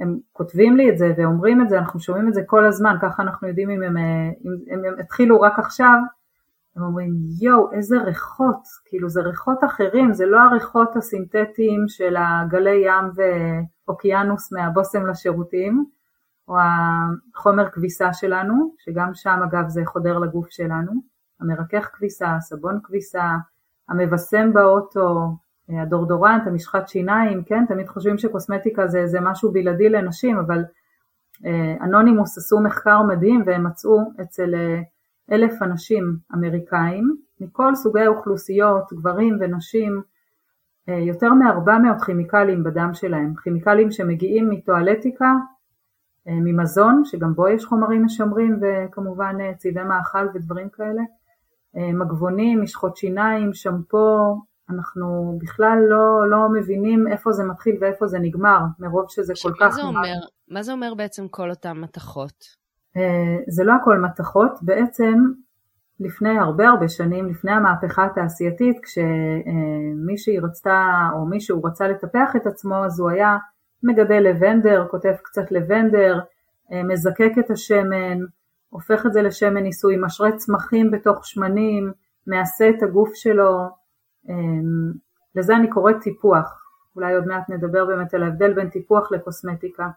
הם 0.00 0.18
כותבים 0.32 0.76
לי 0.76 0.90
את 0.90 0.98
זה 0.98 1.12
ואומרים 1.16 1.62
את 1.62 1.68
זה, 1.68 1.78
אנחנו 1.78 2.00
שומעים 2.00 2.28
את 2.28 2.34
זה 2.34 2.42
כל 2.46 2.66
הזמן, 2.66 2.96
ככה 3.02 3.22
אנחנו 3.22 3.48
יודעים 3.48 3.70
אם 3.70 3.82
הם, 3.82 3.96
אה, 3.96 4.30
אם, 4.44 4.74
אם 4.74 4.84
הם 4.84 5.00
התחילו 5.00 5.40
רק 5.40 5.58
עכשיו, 5.58 5.98
הם 6.76 6.82
אומרים 6.82 7.10
יואו 7.40 7.72
איזה 7.72 7.96
ריחות, 7.98 8.62
כאילו 8.84 9.08
זה 9.08 9.20
ריחות 9.20 9.64
אחרים, 9.64 10.12
זה 10.12 10.26
לא 10.26 10.40
הריחות 10.40 10.96
הסינתטיים 10.96 11.84
של 11.88 12.16
הגלי 12.18 12.82
ים 12.86 13.10
ואוקיינוס 13.86 14.52
מהבושם 14.52 15.06
לשירותים, 15.06 15.84
או 16.48 16.56
החומר 17.34 17.70
כביסה 17.70 18.12
שלנו, 18.12 18.74
שגם 18.78 19.10
שם 19.14 19.40
אגב 19.44 19.68
זה 19.68 19.82
חודר 19.84 20.18
לגוף 20.18 20.46
שלנו, 20.50 20.92
המרכך 21.40 21.90
כביסה, 21.92 22.36
סבון 22.40 22.80
כביסה, 22.82 23.36
המבשם 23.88 24.52
באוטו, 24.52 25.36
הדורדורנט, 25.68 26.46
המשחת 26.46 26.88
שיניים, 26.88 27.42
כן, 27.44 27.64
תמיד 27.68 27.88
חושבים 27.88 28.18
שקוסמטיקה 28.18 28.86
זה, 28.86 29.06
זה 29.06 29.20
משהו 29.20 29.52
בלעדי 29.52 29.88
לנשים, 29.88 30.38
אבל 30.38 30.64
אה, 31.46 31.74
אנונימוס 31.80 32.38
עשו 32.38 32.60
מחקר 32.60 33.02
מדהים 33.02 33.42
והם 33.46 33.66
מצאו 33.66 34.00
אצל 34.22 34.54
אה, 34.54 34.80
אלף 35.32 35.62
אנשים 35.62 36.16
אמריקאים 36.34 37.16
מכל 37.40 37.74
סוגי 37.74 38.00
האוכלוסיות, 38.00 38.92
גברים 38.92 39.38
ונשים, 39.40 40.02
אה, 40.88 40.98
יותר 40.98 41.32
מ-400 41.32 42.04
כימיקלים 42.04 42.64
בדם 42.64 42.90
שלהם, 42.92 43.34
כימיקלים 43.42 43.90
שמגיעים 43.90 44.50
מטואלטיקה, 44.50 45.32
ממזון, 46.28 47.02
שגם 47.04 47.34
בו 47.34 47.48
יש 47.48 47.64
חומרים 47.64 48.04
משמרים 48.04 48.60
וכמובן 48.60 49.54
צבעי 49.56 49.84
מאכל 49.84 50.28
ודברים 50.34 50.68
כאלה, 50.68 51.00
אה, 51.00 51.15
מגבונים, 51.76 52.62
משחות 52.62 52.96
שיניים, 52.96 53.54
שמפו, 53.54 54.36
אנחנו 54.70 55.38
בכלל 55.42 55.78
לא, 55.88 56.30
לא 56.30 56.48
מבינים 56.52 57.08
איפה 57.08 57.32
זה 57.32 57.44
מתחיל 57.44 57.76
ואיפה 57.80 58.06
זה 58.06 58.18
נגמר, 58.18 58.58
מרוב 58.78 59.04
שזה 59.08 59.32
כל 59.42 59.52
כך... 59.60 59.74
זה 59.74 59.82
אומר, 59.82 60.14
מה 60.48 60.62
זה 60.62 60.72
אומר 60.72 60.94
בעצם 60.94 61.28
כל 61.28 61.50
אותן 61.50 61.72
מתכות? 61.72 62.44
אה, 62.96 63.36
זה 63.48 63.64
לא 63.64 63.72
הכל 63.72 63.98
מתכות, 63.98 64.52
בעצם 64.62 65.14
לפני 66.00 66.38
הרבה 66.38 66.68
הרבה 66.68 66.88
שנים, 66.88 67.28
לפני 67.28 67.52
המהפכה 67.52 68.04
התעשייתית, 68.04 68.76
כשמישהי 68.82 70.38
רצתה 70.38 71.08
או 71.14 71.26
מישהו 71.26 71.62
רצה 71.62 71.88
לטפח 71.88 72.36
את 72.36 72.46
עצמו, 72.46 72.84
אז 72.84 73.00
הוא 73.00 73.10
היה 73.10 73.36
מגדל 73.82 74.20
לבנדר, 74.20 74.86
כותב 74.90 75.12
קצת 75.22 75.50
לבנדר, 75.50 76.20
אה, 76.72 76.82
מזקק 76.82 77.32
את 77.38 77.50
השמן, 77.50 78.18
הופך 78.76 79.06
את 79.06 79.12
זה 79.12 79.22
לשמן 79.22 79.62
ניסוי, 79.62 79.96
משרה 79.96 80.32
צמחים 80.36 80.90
בתוך 80.90 81.26
שמנים, 81.26 81.92
מעשה 82.26 82.68
את 82.68 82.82
הגוף 82.82 83.14
שלו, 83.14 83.68
אמ, 84.28 84.92
לזה 85.34 85.56
אני 85.56 85.70
קוראת 85.70 85.96
טיפוח, 86.02 86.64
אולי 86.96 87.14
עוד 87.14 87.26
מעט 87.26 87.50
נדבר 87.50 87.84
באמת 87.84 88.14
על 88.14 88.22
ההבדל 88.22 88.52
בין 88.52 88.68
טיפוח 88.68 89.12
לקוסמטיקה. 89.12 89.88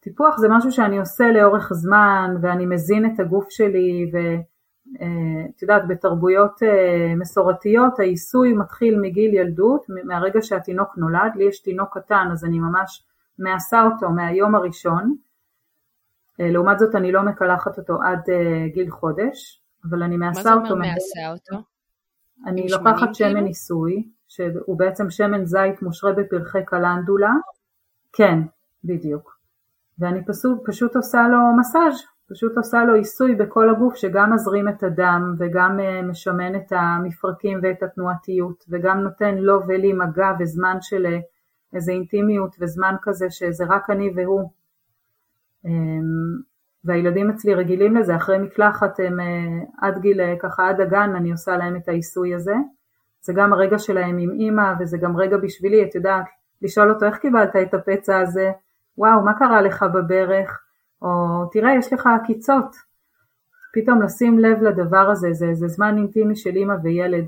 טיפוח 0.00 0.38
זה 0.38 0.48
משהו 0.50 0.72
שאני 0.72 0.98
עושה 0.98 1.24
לאורך 1.32 1.72
זמן 1.72 2.34
ואני 2.42 2.66
מזין 2.66 3.06
את 3.06 3.20
הגוף 3.20 3.46
שלי 3.50 4.10
ואת 4.12 5.02
אה, 5.02 5.46
יודעת 5.62 5.88
בתרבויות 5.88 6.62
אה, 6.62 7.14
מסורתיות 7.16 7.98
העיסוי 8.00 8.52
מתחיל 8.52 9.00
מגיל 9.00 9.34
ילדות 9.34 9.86
מהרגע 10.04 10.42
שהתינוק 10.42 10.98
נולד, 10.98 11.32
לי 11.36 11.44
יש 11.44 11.60
תינוק 11.60 11.98
קטן 11.98 12.28
אז 12.32 12.44
אני 12.44 12.58
ממש 12.58 13.04
מעשה 13.38 13.82
אותו 13.82 14.10
מהיום 14.10 14.54
הראשון 14.54 15.14
לעומת 16.38 16.78
זאת 16.78 16.94
אני 16.94 17.12
לא 17.12 17.22
מקלחת 17.22 17.78
אותו 17.78 18.02
עד 18.02 18.30
אה, 18.30 18.68
גיל 18.74 18.90
חודש, 18.90 19.62
אבל 19.88 20.02
אני 20.02 20.16
מעשה 20.16 20.40
אותו. 20.40 20.60
מה 20.60 20.66
זה 20.66 20.72
אומר 20.72 20.86
מעשה 20.86 21.32
אותו? 21.32 21.64
אני 22.46 22.68
לוקחת 22.68 23.14
שמן 23.14 23.28
כאילו? 23.28 23.40
ניסוי, 23.40 24.08
שהוא 24.28 24.78
בעצם 24.78 25.10
שמן 25.10 25.44
זית 25.44 25.82
מושרה 25.82 26.12
בפרחי 26.12 26.64
קלנדולה, 26.64 27.32
כן, 28.12 28.38
בדיוק. 28.84 29.38
ואני 29.98 30.24
פשוט, 30.24 30.58
פשוט 30.64 30.96
עושה 30.96 31.28
לו 31.28 31.38
מסאז', 31.58 32.02
פשוט 32.30 32.56
עושה 32.56 32.84
לו 32.84 32.94
עיסוי 32.94 33.34
בכל 33.34 33.70
הגוף 33.70 33.96
שגם 33.96 34.32
מזרים 34.32 34.68
את 34.68 34.82
הדם 34.82 35.34
וגם 35.38 35.80
אה, 35.80 36.02
משמן 36.02 36.56
את 36.56 36.72
המפרקים 36.72 37.60
ואת 37.62 37.82
התנועתיות 37.82 38.64
וגם 38.68 38.98
נותן 38.98 39.34
לו 39.34 39.60
ולי 39.66 39.92
מגע 39.92 40.32
וזמן 40.38 40.76
של 40.80 41.06
איזה 41.74 41.92
אינטימיות 41.92 42.56
וזמן 42.60 42.94
כזה 43.02 43.26
שזה 43.30 43.64
רק 43.68 43.90
אני 43.90 44.12
והוא 44.16 44.50
והילדים 46.84 47.30
אצלי 47.30 47.54
רגילים 47.54 47.96
לזה, 47.96 48.16
אחרי 48.16 48.38
מקלחת 48.38 49.00
הם 49.00 49.20
אה, 49.20 49.26
עד 49.80 49.98
גיל, 49.98 50.20
אה, 50.20 50.34
ככה 50.40 50.68
עד 50.68 50.80
הגן 50.80 51.14
אני 51.16 51.32
עושה 51.32 51.56
להם 51.56 51.76
את 51.76 51.88
העיסוי 51.88 52.34
הזה. 52.34 52.54
זה 53.20 53.32
גם 53.36 53.52
הרגע 53.52 53.78
שלהם 53.78 54.18
עם 54.18 54.30
אימא 54.30 54.72
וזה 54.80 54.98
גם 54.98 55.16
רגע 55.16 55.36
בשבילי, 55.36 55.84
את 55.84 55.94
יודעת, 55.94 56.24
לשאול 56.62 56.90
אותו 56.90 57.06
איך 57.06 57.18
קיבלת 57.18 57.56
את 57.56 57.74
הפצע 57.74 58.18
הזה, 58.18 58.52
וואו 58.98 59.24
מה 59.24 59.38
קרה 59.38 59.62
לך 59.62 59.84
בברך, 59.94 60.60
או 61.02 61.08
תראה 61.52 61.74
יש 61.78 61.92
לך 61.92 62.06
עקיצות. 62.06 62.76
פתאום 63.74 64.02
לשים 64.02 64.38
לב 64.38 64.62
לדבר 64.62 65.10
הזה, 65.10 65.32
זה, 65.32 65.46
זה 65.52 65.68
זמן 65.68 65.96
אינטימי 65.96 66.36
של 66.36 66.56
אימא 66.56 66.74
וילד. 66.82 67.24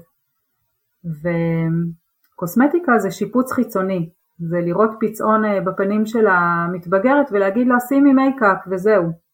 וקוסמטיקה 2.35 2.99
זה 2.99 3.11
שיפוץ 3.11 3.53
חיצוני, 3.53 4.11
זה 4.39 4.61
לראות 4.61 4.91
פצעון 5.01 5.45
אה, 5.45 5.61
בפנים 5.61 6.07
של 6.07 6.27
המתבגרת 6.27 7.27
ולהגיד 7.33 7.67
לה 7.67 7.81
שימי 7.89 8.13
מייקאפ 8.13 8.59
וזהו. 8.71 9.25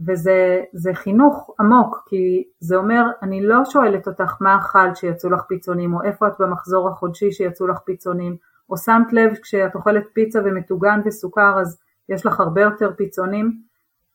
וזה 0.00 0.94
חינוך 0.94 1.54
עמוק, 1.60 2.04
כי 2.08 2.44
זה 2.60 2.76
אומר, 2.76 3.04
אני 3.22 3.46
לא 3.46 3.64
שואלת 3.64 4.08
אותך 4.08 4.36
מה 4.40 4.56
אכלת 4.56 4.96
שיצאו 4.96 5.30
לך 5.30 5.42
פיצונים, 5.48 5.94
או 5.94 6.02
איפה 6.02 6.28
את 6.28 6.32
במחזור 6.38 6.88
החודשי 6.88 7.32
שיצאו 7.32 7.66
לך 7.66 7.78
פיצונים, 7.78 8.36
או 8.70 8.76
שמת 8.76 9.12
לב 9.12 9.34
כשאת 9.42 9.74
אוכלת 9.74 10.04
פיצה 10.12 10.40
ומטוגן 10.44 11.00
וסוכר 11.04 11.60
אז 11.60 11.80
יש 12.08 12.26
לך 12.26 12.40
הרבה 12.40 12.60
יותר 12.60 12.92
פיצונים, 12.96 13.52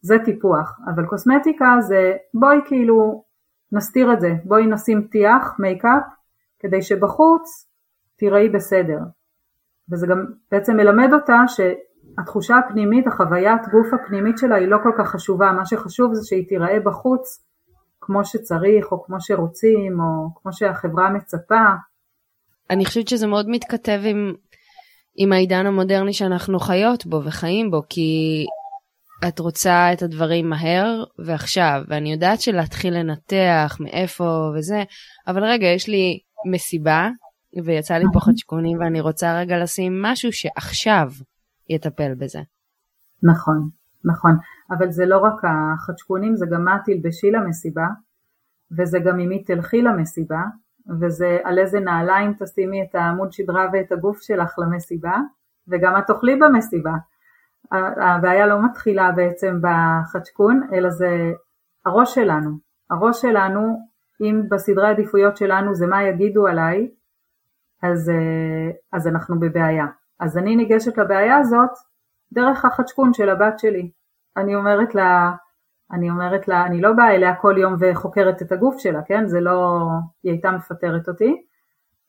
זה 0.02 0.16
טיפוח, 0.26 0.80
אבל 0.96 1.06
קוסמטיקה 1.06 1.76
זה 1.80 2.14
בואי 2.34 2.58
כאילו 2.66 3.24
נסתיר 3.72 4.14
את 4.14 4.22
זה, 4.22 4.34
בואי 4.44 4.66
נשים 4.66 5.08
טיח, 5.12 5.56
מייקאפ, 5.60 6.04
כדי 6.60 6.82
שבחוץ 6.82 7.68
תיראי 8.18 8.50
בסדר. 8.50 9.00
וזה 9.92 10.08
גם 10.08 10.26
בעצם 10.52 10.78
מלמד 10.78 11.14
אותה 11.14 11.38
שהתחושה 11.48 12.58
הפנימית, 12.58 13.08
החוויית 13.08 13.62
גוף 13.62 13.94
הפנימית 13.94 14.38
שלה 14.38 14.56
היא 14.56 14.68
לא 14.68 14.78
כל 14.84 14.92
כך 14.98 15.10
חשובה, 15.10 15.52
מה 15.52 15.66
שחשוב 15.66 16.14
זה 16.14 16.28
שהיא 16.28 16.48
תיראה 16.48 16.80
בחוץ 16.80 17.44
כמו 18.02 18.26
שצריך 18.26 18.92
או 18.92 19.04
כמו 19.04 19.18
שרוצים 19.20 20.00
או 20.00 20.30
כמו 20.42 20.54
שהחברה 20.54 21.10
מצפה. 21.10 21.66
אני 22.70 22.86
חושבת 22.86 23.08
שזה 23.08 23.28
מאוד 23.28 23.50
מתכתב 23.50 24.02
עם, 24.04 24.34
עם 25.16 25.34
העידן 25.34 25.66
המודרני 25.66 26.14
שאנחנו 26.14 26.60
חיות 26.60 27.06
בו 27.06 27.24
וחיים 27.24 27.72
בו, 27.72 27.82
כי 27.90 28.46
את 29.28 29.40
רוצה 29.40 29.94
את 29.94 30.02
הדברים 30.02 30.50
מהר 30.50 31.04
ועכשיו, 31.26 31.82
ואני 31.88 32.12
יודעת 32.12 32.42
שלהתחיל 32.42 32.94
לנתח 32.94 33.78
מאיפה 33.80 34.52
וזה, 34.58 34.84
אבל 35.28 35.44
רגע, 35.44 35.68
יש 35.68 35.88
לי 35.88 36.20
מסיבה, 36.52 37.10
ויצא 37.66 37.94
לי 37.94 38.06
פה 38.14 38.20
חדשקונים 38.20 38.80
ואני 38.80 39.02
רוצה 39.02 39.40
רגע 39.40 39.58
לשים 39.58 40.02
משהו 40.02 40.34
שעכשיו 40.34 41.08
יטפל 41.70 42.14
בזה. 42.18 42.40
נכון, 43.24 43.70
נכון, 44.06 44.32
אבל 44.72 44.92
זה 44.92 45.06
לא 45.06 45.18
רק 45.18 45.42
החדשקונים, 45.44 46.36
זה 46.36 46.46
גם 46.52 46.64
מה 46.64 46.78
תלבשי 46.86 47.32
למסיבה, 47.32 47.88
וזה 48.78 49.00
גם 49.00 49.20
עם 49.20 49.30
מי 49.30 49.44
תלכי 49.44 49.82
למסיבה, 49.82 50.42
וזה 51.00 51.38
על 51.44 51.60
איזה 51.60 51.80
נעליים 51.80 52.34
תשימי 52.40 52.84
את 52.84 52.96
העמוד 52.96 53.32
שדרה 53.32 53.68
ואת 53.74 53.92
הגוף 53.92 54.22
שלך 54.22 54.60
למסיבה, 54.60 55.18
וגם 55.68 55.98
את 55.98 56.08
תאכלי 56.08 56.36
במסיבה. 56.36 56.94
הבעיה 58.02 58.48
לא 58.48 58.66
מתחילה 58.66 59.12
בעצם 59.12 59.60
בחדשקון, 59.62 60.68
אלא 60.74 60.90
זה 60.90 61.32
הראש 61.86 62.16
שלנו. 62.16 62.58
הראש 62.90 63.22
שלנו, 63.22 63.88
אם 64.22 64.42
בסדרי 64.50 64.90
עדיפויות 64.90 65.38
שלנו 65.38 65.76
זה 65.76 65.88
מה 65.88 66.04
יגידו 66.04 66.48
עליי, 66.48 66.88
אז, 67.84 68.10
אה, 68.10 68.72
אז 68.92 69.08
אנחנו 69.08 69.40
בבעיה. 69.40 69.86
אז 70.20 70.38
אני 70.38 70.56
ניגשת 70.56 70.98
לבעיה 70.98 71.38
הזאת 71.38 71.70
דרך 72.34 72.66
החדשקון 72.66 73.14
של 73.14 73.30
הבת 73.30 73.60
שלי. 73.60 73.92
אני 74.38 74.56
אומרת 74.56 74.96
לה, 74.96 75.32
אני 75.92 76.10
אומרת 76.10 76.48
לה, 76.48 76.66
אני 76.66 76.82
לא 76.82 76.94
באה 76.94 77.16
אליה 77.16 77.36
כל 77.36 77.56
יום 77.58 77.76
וחוקרת 77.80 78.42
את 78.42 78.52
הגוף 78.52 78.78
שלה, 78.78 79.02
כן? 79.06 79.28
זה 79.28 79.40
לא, 79.40 79.88
היא 80.24 80.32
הייתה 80.32 80.52
מפטרת 80.52 81.08
אותי, 81.08 81.42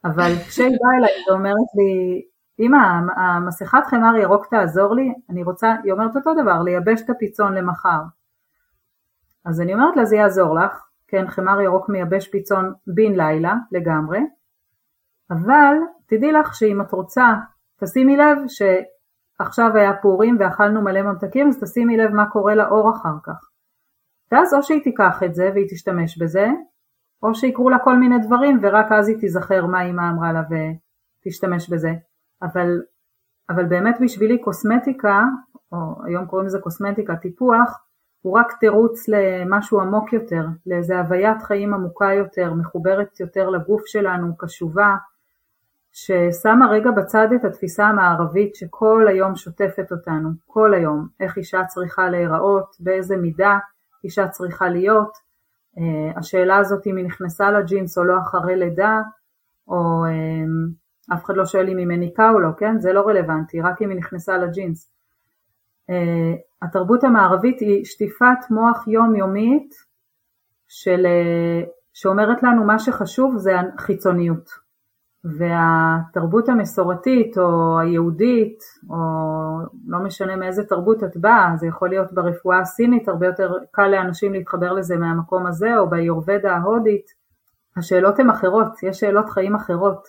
אבל 0.04 0.31
כשהיא 0.49 0.66
באה 0.83 0.99
אליי 0.99 1.12
ואומרת 1.28 1.71
לי, 1.76 2.23
אמא, 2.59 2.78
המסכת 3.16 3.87
חמר 3.87 4.16
ירוק 4.16 4.47
תעזור 4.47 4.95
לי, 4.95 5.14
אני 5.31 5.43
רוצה, 5.43 5.75
היא 5.85 5.93
אומרת 5.93 6.16
אותו 6.16 6.35
דבר, 6.43 6.62
לייבש 6.62 7.02
את 7.02 7.11
הפיצון 7.11 7.54
למחר. 7.54 8.00
אז 9.45 9.61
אני 9.61 9.75
אומרת 9.75 9.97
לה, 9.97 10.04
זה 10.04 10.16
יעזור 10.16 10.54
לך, 10.54 10.85
כן, 11.09 11.28
חמר 11.28 11.61
ירוק 11.61 11.88
מייבש 11.88 12.28
פיצון 12.28 12.73
בן 12.87 13.12
לילה 13.16 13.54
לגמרי, 13.73 14.19
אבל 15.34 15.76
תדעי 16.06 16.32
לך 16.32 16.54
שאם 16.54 16.80
את 16.80 16.92
רוצה, 16.92 17.34
תשימי 17.80 18.16
לב 18.16 18.38
שעכשיו 18.48 19.76
היה 19.76 19.92
פורים 20.02 20.36
ואכלנו 20.40 20.82
מלא 20.82 21.02
ממתקים, 21.02 21.49
אז 21.49 21.62
תשימי 21.62 21.97
לב 21.97 22.10
מה 22.10 22.30
קורה 22.30 22.54
לאור 22.54 22.90
אחר 22.90 23.14
כך. 23.23 23.50
ואז 24.32 24.54
או 24.54 24.62
שהיא 24.62 24.84
תיקח 24.84 25.23
את 25.23 25.34
זה 25.34 25.50
והיא 25.54 25.66
תשתמש 25.70 26.18
בזה, 26.18 26.47
או 27.23 27.34
שיקרו 27.34 27.70
לה 27.70 27.78
כל 27.78 27.97
מיני 27.97 28.18
דברים 28.18 28.58
ורק 28.62 28.92
אז 28.92 29.08
היא 29.08 29.18
תיזכר 29.20 29.66
מה 29.66 29.82
אמא 29.82 30.02
אמרה 30.10 30.32
לה 30.32 30.42
ותשתמש 30.50 31.70
בזה. 31.70 31.92
אבל, 32.42 32.82
אבל 33.50 33.64
באמת 33.64 33.97
בשבילי 34.00 34.38
קוסמטיקה, 34.38 35.25
או 35.73 36.04
היום 36.04 36.26
קוראים 36.26 36.47
לזה 36.47 36.58
קוסמטיקה, 36.58 37.16
טיפוח, 37.16 37.84
הוא 38.23 38.38
רק 38.38 38.52
תירוץ 38.60 39.08
למשהו 39.08 39.80
עמוק 39.80 40.12
יותר, 40.12 40.47
לאיזה 40.66 40.99
הוויית 40.99 41.42
חיים 41.42 41.75
עמוקה 41.75 42.12
יותר, 42.12 42.54
מחוברת 42.54 43.20
יותר 43.20 43.50
לגוף 43.50 43.82
שלנו, 43.86 44.36
קשובה, 44.36 44.97
ששמה 45.95 46.67
רגע 46.71 46.91
בצד 46.91 47.28
את 47.35 47.45
התפיסה 47.45 47.87
המערבית 47.87 48.54
שכל 48.54 49.07
היום 49.09 49.37
שוטפת 49.37 49.93
אותנו, 49.93 50.30
כל 50.47 50.75
היום, 50.75 51.09
איך 51.21 51.37
אישה 51.37 51.65
צריכה 51.65 52.09
להיראות, 52.09 52.76
באיזה 52.80 53.17
מידה 53.17 53.59
אישה 54.04 54.28
צריכה 54.28 54.69
להיות, 54.69 55.13
uh, 55.76 56.19
השאלה 56.19 56.57
הזאת 56.57 56.87
אם 56.87 56.97
היא 56.97 57.04
נכנסה 57.04 57.50
לג'ינס 57.50 57.99
או 57.99 58.04
לא 58.04 58.19
אחרי 58.19 58.57
לידה, 58.57 59.00
או 59.69 60.04
um, 60.04 61.15
אף 61.15 61.25
אחד 61.25 61.37
לא 61.37 61.47
שואל 61.47 61.69
אם 61.69 61.76
היא 61.76 61.87
מניקה 61.87 62.30
או 62.30 62.41
לא, 62.41 62.49
כן? 62.59 62.80
זה 62.80 62.93
לא 62.93 63.00
רלוונטי, 63.00 63.61
רק 63.61 63.83
אם 63.83 63.91
היא 63.91 63.99
נכנסה 63.99 64.39
לג'ינס. 64.39 64.93
Uh, 65.91 65.95
התרבות 66.63 67.04
המערבית 67.04 67.61
היא 67.61 67.85
שטיפת 67.85 68.50
מוח 68.50 68.89
יומיומית 68.89 69.75
של, 70.69 71.07
שאומרת 71.93 72.43
לנו 72.43 72.65
מה 72.65 72.78
שחשוב 72.78 73.37
זה 73.37 73.52
החיצוניות. 73.78 74.63
והתרבות 75.25 76.49
המסורתית 76.49 77.39
או 77.39 77.78
היהודית, 77.80 78.58
או 78.91 78.97
לא 79.87 79.99
משנה 79.99 80.37
מאיזה 80.37 80.65
תרבות 80.65 81.04
את 81.04 81.17
באה, 81.17 81.52
זה 81.56 81.67
יכול 81.67 81.89
להיות 81.89 82.13
ברפואה 82.13 82.60
הסינית, 82.60 83.08
הרבה 83.08 83.26
יותר 83.26 83.52
קל 83.71 83.89
לאנשים 83.89 84.32
להתחבר 84.32 84.73
לזה 84.73 84.97
מהמקום 84.97 85.47
הזה, 85.47 85.76
או 85.78 85.91
ביורבדה 85.91 86.56
ההודית, 86.56 87.06
השאלות 87.76 88.19
הן 88.19 88.30
אחרות, 88.30 88.82
יש 88.82 89.00
שאלות 89.00 89.30
חיים 89.30 89.54
אחרות. 89.54 90.08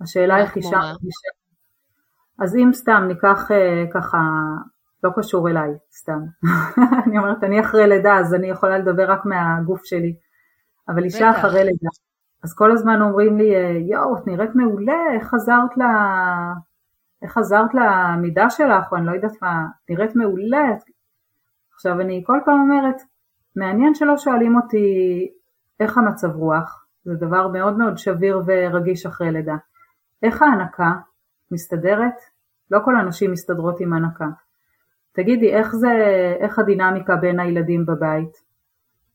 השאלה 0.00 0.36
אישה 0.56 0.76
מרגישה. 0.76 1.28
אז 2.38 2.56
אם 2.56 2.70
סתם 2.72 3.04
ניקח 3.08 3.50
אה, 3.50 3.84
ככה, 3.94 4.18
לא 5.04 5.10
קשור 5.16 5.50
אליי, 5.50 5.70
סתם. 5.92 6.18
אני 7.06 7.18
אומרת, 7.18 7.44
אני 7.44 7.60
אחרי 7.60 7.86
לידה, 7.86 8.18
אז 8.18 8.34
אני 8.34 8.50
יכולה 8.50 8.78
לדבר 8.78 9.10
רק 9.10 9.24
מהגוף 9.24 9.84
שלי. 9.84 10.16
אבל 10.88 11.04
אישה 11.04 11.30
אחרי 11.30 11.64
לידה. 11.64 11.88
אז 12.46 12.54
כל 12.54 12.72
הזמן 12.72 13.02
אומרים 13.02 13.38
לי, 13.38 13.54
יואו, 13.90 14.16
את 14.16 14.26
נראית 14.26 14.54
מעולה, 14.54 15.12
איך 15.14 15.28
חזרת, 15.28 15.76
ל... 15.76 15.82
איך 17.22 17.32
חזרת 17.32 17.70
למידה 17.74 18.50
שלך, 18.50 18.92
או 18.92 18.96
אני 18.96 19.06
לא 19.06 19.12
יודעת 19.12 19.42
מה, 19.42 19.66
נראית 19.90 20.16
מעולה. 20.16 20.66
עכשיו 21.74 22.00
אני 22.00 22.22
כל 22.26 22.40
פעם 22.44 22.60
אומרת, 22.60 22.96
מעניין 23.56 23.94
שלא 23.94 24.16
שואלים 24.16 24.56
אותי 24.56 24.86
איך 25.80 25.98
המצב 25.98 26.36
רוח, 26.36 26.86
זה 27.04 27.14
דבר 27.14 27.48
מאוד 27.48 27.78
מאוד 27.78 27.98
שביר 27.98 28.42
ורגיש 28.46 29.06
אחרי 29.06 29.30
לידה. 29.30 29.56
איך 30.22 30.42
ההנקה 30.42 30.92
מסתדרת? 31.50 32.14
לא 32.70 32.78
כל 32.84 32.96
הנשים 32.96 33.32
מסתדרות 33.32 33.80
עם 33.80 33.92
הנקה. 33.92 34.28
תגידי, 35.12 35.54
איך 35.54 35.74
זה, 35.76 35.90
איך 36.40 36.58
הדינמיקה 36.58 37.16
בין 37.16 37.40
הילדים 37.40 37.86
בבית? 37.86 38.32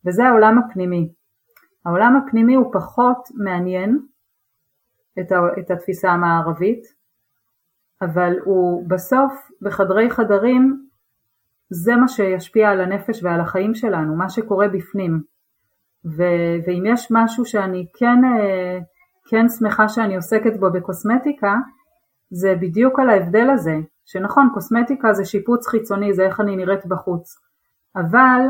וזה 0.06 0.28
העולם 0.28 0.60
הפנימי. 0.60 1.21
העולם 1.86 2.16
הפנימי 2.16 2.56
הוא 2.56 2.74
פחות 2.74 3.28
מעניין 3.36 4.00
את, 5.20 5.32
ה, 5.32 5.36
את 5.60 5.72
התפיסה 5.72 6.10
המערבית, 6.10 6.84
אבל 8.02 8.34
הוא 8.44 8.90
בסוף 8.90 9.34
בחדרי 9.62 10.10
חדרים 10.10 10.88
זה 11.70 11.96
מה 11.96 12.08
שישפיע 12.08 12.70
על 12.70 12.82
הנפש 12.82 13.24
ועל 13.24 13.42
החיים 13.42 13.76
שלנו, 13.76 14.16
מה 14.16 14.30
שקורה 14.30 14.68
בפנים. 14.68 15.22
ו, 16.06 16.24
ואם 16.68 16.84
יש 16.86 17.08
משהו 17.12 17.46
שאני 17.46 17.86
כן, 17.94 18.18
אה, 18.26 18.80
כן 19.30 19.50
שמחה 19.50 19.90
שאני 19.90 20.16
עוסקת 20.16 20.60
בו 20.60 20.72
בקוסמטיקה, 20.72 21.56
זה 22.30 22.56
בדיוק 22.62 23.00
על 23.00 23.10
ההבדל 23.10 23.50
הזה, 23.50 23.76
שנכון, 24.06 24.50
קוסמטיקה 24.54 25.14
זה 25.14 25.26
שיפוץ 25.26 25.68
חיצוני, 25.68 26.14
זה 26.14 26.24
איך 26.26 26.40
אני 26.40 26.56
נראית 26.56 26.86
בחוץ, 26.86 27.36
אבל 27.96 28.42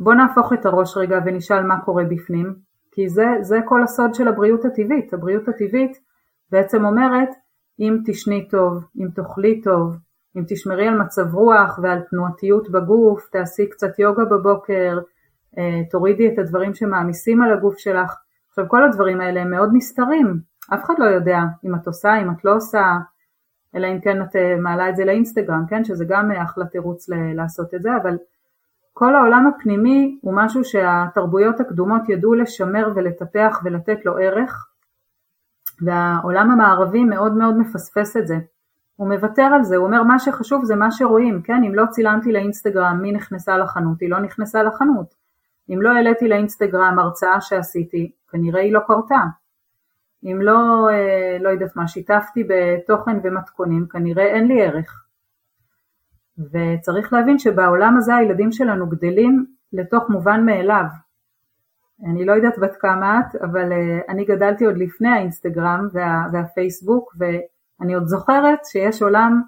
בוא 0.00 0.14
נהפוך 0.14 0.52
את 0.52 0.66
הראש 0.66 0.96
רגע 0.96 1.18
ונשאל 1.26 1.62
מה 1.62 1.80
קורה 1.80 2.04
בפנים, 2.04 2.54
כי 2.92 3.08
זה, 3.08 3.26
זה 3.40 3.58
כל 3.64 3.82
הסוד 3.82 4.14
של 4.14 4.28
הבריאות 4.28 4.64
הטבעית. 4.64 5.14
הבריאות 5.14 5.48
הטבעית 5.48 5.98
בעצם 6.50 6.84
אומרת, 6.84 7.28
אם 7.80 7.98
תשני 8.06 8.48
טוב, 8.48 8.84
אם 8.96 9.08
תאכלי 9.14 9.60
טוב, 9.60 9.96
אם 10.36 10.42
תשמרי 10.48 10.88
על 10.88 10.98
מצב 10.98 11.34
רוח 11.34 11.78
ועל 11.82 12.00
תנועתיות 12.10 12.70
בגוף, 12.70 13.28
תעשי 13.32 13.68
קצת 13.70 13.98
יוגה 13.98 14.24
בבוקר, 14.24 14.98
אה, 15.58 15.80
תורידי 15.90 16.28
את 16.28 16.38
הדברים 16.38 16.74
שמעמיסים 16.74 17.42
על 17.42 17.52
הגוף 17.52 17.78
שלך. 17.78 18.16
עכשיו 18.48 18.68
כל 18.68 18.84
הדברים 18.84 19.20
האלה 19.20 19.40
הם 19.40 19.50
מאוד 19.50 19.70
נסתרים, 19.72 20.40
אף 20.74 20.84
אחד 20.84 20.94
לא 20.98 21.04
יודע 21.04 21.38
אם 21.64 21.74
את 21.74 21.86
עושה, 21.86 22.22
אם 22.22 22.30
את 22.30 22.44
לא 22.44 22.56
עושה, 22.56 22.96
אלא 23.74 23.86
אם 23.86 24.00
כן 24.00 24.22
את 24.22 24.36
אה, 24.36 24.56
מעלה 24.56 24.88
את 24.88 24.96
זה 24.96 25.04
לאינסטגרם, 25.04 25.64
כן, 25.68 25.84
שזה 25.84 26.04
גם 26.08 26.30
אחלה 26.32 26.66
תירוץ 26.66 27.08
לעשות 27.34 27.74
את 27.74 27.82
זה, 27.82 27.90
אבל 28.02 28.16
כל 28.98 29.14
העולם 29.14 29.46
הפנימי 29.46 30.18
הוא 30.22 30.34
משהו 30.36 30.64
שהתרבויות 30.64 31.60
הקדומות 31.60 32.08
ידעו 32.08 32.34
לשמר 32.34 32.92
ולטפח 32.94 33.60
ולתת 33.64 34.04
לו 34.04 34.18
ערך, 34.18 34.68
והעולם 35.82 36.50
המערבי 36.50 37.04
מאוד 37.04 37.36
מאוד 37.36 37.58
מפספס 37.58 38.16
את 38.16 38.26
זה. 38.26 38.38
הוא 38.96 39.08
מוותר 39.08 39.42
על 39.42 39.64
זה, 39.64 39.76
הוא 39.76 39.86
אומר 39.86 40.02
מה 40.02 40.18
שחשוב 40.18 40.64
זה 40.64 40.76
מה 40.76 40.90
שרואים, 40.90 41.42
כן? 41.42 41.64
אם 41.66 41.74
לא 41.74 41.84
צילמתי 41.90 42.32
לאינסטגרם 42.32 42.98
מי 43.02 43.12
נכנסה 43.12 43.58
לחנות, 43.58 44.00
היא 44.00 44.10
לא 44.10 44.20
נכנסה 44.20 44.62
לחנות. 44.62 45.14
אם 45.70 45.82
לא 45.82 45.92
העליתי 45.92 46.28
לאינסטגרם 46.28 46.98
הרצאה 46.98 47.40
שעשיתי, 47.40 48.10
כנראה 48.30 48.60
היא 48.60 48.72
לא 48.72 48.80
קרתה. 48.86 49.22
אם 50.24 50.38
לא, 50.42 50.88
אה, 50.90 51.36
לא 51.40 51.48
יודעת 51.48 51.76
מה, 51.76 51.88
שיתפתי 51.88 52.44
בתוכן 52.48 53.18
ומתכונים, 53.22 53.86
כנראה 53.86 54.26
אין 54.26 54.46
לי 54.46 54.62
ערך. 54.62 55.07
וצריך 56.38 57.12
להבין 57.12 57.38
שבעולם 57.38 57.96
הזה 57.96 58.14
הילדים 58.14 58.52
שלנו 58.52 58.88
גדלים 58.88 59.46
לתוך 59.72 60.10
מובן 60.10 60.46
מאליו. 60.46 60.84
אני 62.10 62.24
לא 62.24 62.32
יודעת 62.32 62.58
בת 62.58 62.76
כמה 62.80 63.20
את, 63.20 63.42
אבל 63.42 63.72
אה, 63.72 63.98
אני 64.08 64.24
גדלתי 64.24 64.64
עוד 64.64 64.78
לפני 64.78 65.08
האינסטגרם 65.08 65.86
וה, 65.92 66.26
והפייסבוק, 66.32 67.14
ואני 67.18 67.94
עוד 67.94 68.06
זוכרת 68.06 68.58
שיש 68.64 69.02
עולם 69.02 69.42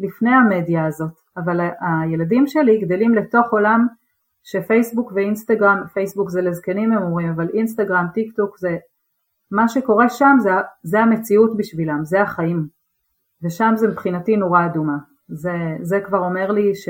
לפני 0.00 0.30
המדיה 0.30 0.86
הזאת, 0.86 1.12
אבל 1.36 1.60
הילדים 1.80 2.46
שלי 2.46 2.78
גדלים 2.80 3.14
לתוך 3.14 3.52
עולם 3.52 3.86
שפייסבוק 4.44 5.12
ואינסטגרם, 5.14 5.82
פייסבוק 5.92 6.30
זה 6.30 6.42
לזקנים 6.42 6.92
הם 6.92 7.02
אומרים, 7.02 7.28
אבל 7.30 7.48
אינסטגרם, 7.54 8.06
טיק 8.14 8.36
טוק 8.36 8.58
זה, 8.58 8.76
מה 9.50 9.68
שקורה 9.68 10.08
שם 10.08 10.36
זה, 10.38 10.50
זה 10.82 11.00
המציאות 11.00 11.56
בשבילם, 11.56 12.04
זה 12.04 12.22
החיים, 12.22 12.66
ושם 13.42 13.72
זה 13.76 13.88
מבחינתי 13.88 14.36
נורה 14.36 14.66
אדומה, 14.66 14.96
זה, 15.28 15.52
זה 15.82 15.96
כבר 16.04 16.18
אומר 16.18 16.50
לי 16.50 16.74
ש, 16.74 16.88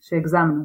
שהגזמנו. 0.00 0.64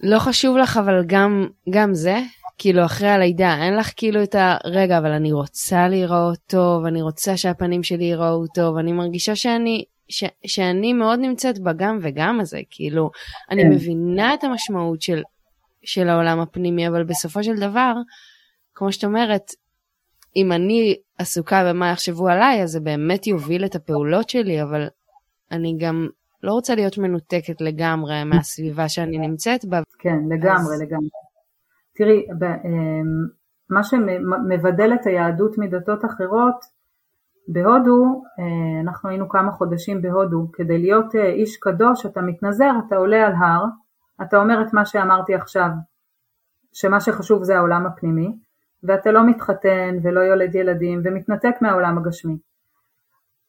לא 0.00 0.18
חשוב 0.18 0.56
לך 0.56 0.76
אבל 0.76 1.04
גם, 1.06 1.46
גם 1.70 1.94
זה? 1.94 2.18
כאילו 2.58 2.84
אחרי 2.84 3.08
הלידה 3.08 3.56
אין 3.62 3.76
לך 3.76 3.92
כאילו 3.96 4.22
את 4.22 4.34
הרגע 4.38 4.98
אבל 4.98 5.10
אני 5.10 5.32
רוצה 5.32 5.88
להיראות 5.88 6.38
טוב, 6.46 6.84
אני 6.84 7.02
רוצה 7.02 7.36
שהפנים 7.36 7.82
שלי 7.82 8.04
ייראו 8.04 8.46
טוב, 8.54 8.76
אני 8.76 8.92
מרגישה 8.92 9.36
שאני, 9.36 9.84
ש, 10.08 10.24
שאני 10.46 10.92
מאוד 10.92 11.18
נמצאת 11.18 11.58
בגם 11.58 11.98
וגם 12.02 12.40
הזה, 12.40 12.60
כאילו 12.70 13.10
אני 13.50 13.62
כן. 13.62 13.68
מבינה 13.70 14.34
את 14.34 14.44
המשמעות 14.44 15.02
של 15.02 15.22
של 15.84 16.08
העולם 16.08 16.40
הפנימי, 16.40 16.88
אבל 16.88 17.04
בסופו 17.04 17.44
של 17.44 17.56
דבר, 17.56 17.92
כמו 18.74 18.92
שאת 18.92 19.04
אומרת, 19.04 19.50
אם 20.36 20.52
אני 20.52 20.96
עסוקה 21.18 21.64
במה 21.64 21.90
יחשבו 21.90 22.28
עליי, 22.28 22.62
אז 22.62 22.70
זה 22.70 22.80
באמת 22.80 23.26
יוביל 23.26 23.64
את 23.64 23.74
הפעולות 23.74 24.30
שלי, 24.30 24.62
אבל 24.62 24.88
אני 25.50 25.76
גם 25.78 26.08
לא 26.42 26.52
רוצה 26.52 26.74
להיות 26.74 26.98
מנותקת 26.98 27.60
לגמרי 27.60 28.24
מהסביבה 28.24 28.88
שאני 28.88 29.18
נמצאת 29.18 29.64
בה. 29.64 29.80
כן, 29.98 30.18
לגמרי, 30.28 30.74
אז... 30.74 30.82
לגמרי. 30.82 31.08
תראי, 31.94 32.26
אמ, 32.30 33.26
מה 33.70 33.82
שמבדל 33.84 34.92
את 34.94 35.06
היהדות 35.06 35.58
מדתות 35.58 36.04
אחרות, 36.04 36.64
בהודו, 37.48 38.22
אה, 38.38 38.80
אנחנו 38.80 39.08
היינו 39.08 39.28
כמה 39.28 39.52
חודשים 39.52 40.02
בהודו, 40.02 40.46
כדי 40.52 40.78
להיות 40.78 41.14
אה, 41.14 41.26
איש 41.26 41.56
קדוש 41.56 42.06
אתה 42.06 42.20
מתנזר, 42.20 42.70
אתה 42.86 42.96
עולה 42.96 43.26
על 43.26 43.32
הר, 43.32 43.64
אתה 44.22 44.36
אומר 44.36 44.62
את 44.62 44.72
מה 44.72 44.84
שאמרתי 44.84 45.34
עכשיו, 45.34 45.68
שמה 46.72 47.00
שחשוב 47.00 47.42
זה 47.42 47.56
העולם 47.56 47.86
הפנימי, 47.86 48.32
ואתה 48.82 49.12
לא 49.12 49.26
מתחתן 49.26 49.96
ולא 50.02 50.20
יולד 50.20 50.54
ילדים 50.54 51.00
ומתנתק 51.04 51.54
מהעולם 51.60 51.98
הגשמי. 51.98 52.36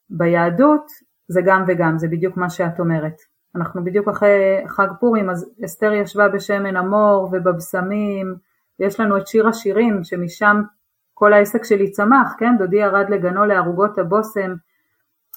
ביהדות 0.10 0.86
זה 1.28 1.42
גם 1.46 1.64
וגם, 1.68 1.98
זה 1.98 2.08
בדיוק 2.08 2.38
מה 2.38 2.50
שאת 2.50 2.80
אומרת. 2.80 3.16
אנחנו 3.56 3.84
בדיוק 3.84 4.08
אחרי 4.08 4.64
חג 4.68 4.88
פורים, 5.00 5.30
אז 5.30 5.52
אסתר 5.66 5.94
ישבה 5.94 6.30
בשמן 6.30 6.76
המור 6.76 7.30
ובבשמים, 7.32 8.36
ויש 8.80 9.00
לנו 9.00 9.18
את 9.18 9.28
שיר 9.28 9.48
השירים 9.48 10.04
שמשם 10.04 10.62
כל 11.14 11.34
העסק 11.34 11.64
שלי 11.64 11.92
צמח, 11.92 12.36
כן? 12.40 12.58
דודי 12.58 12.78
ירד 12.78 13.10
לגנו 13.10 13.46
לערוגות 13.46 13.98
הבושם, 13.98 14.54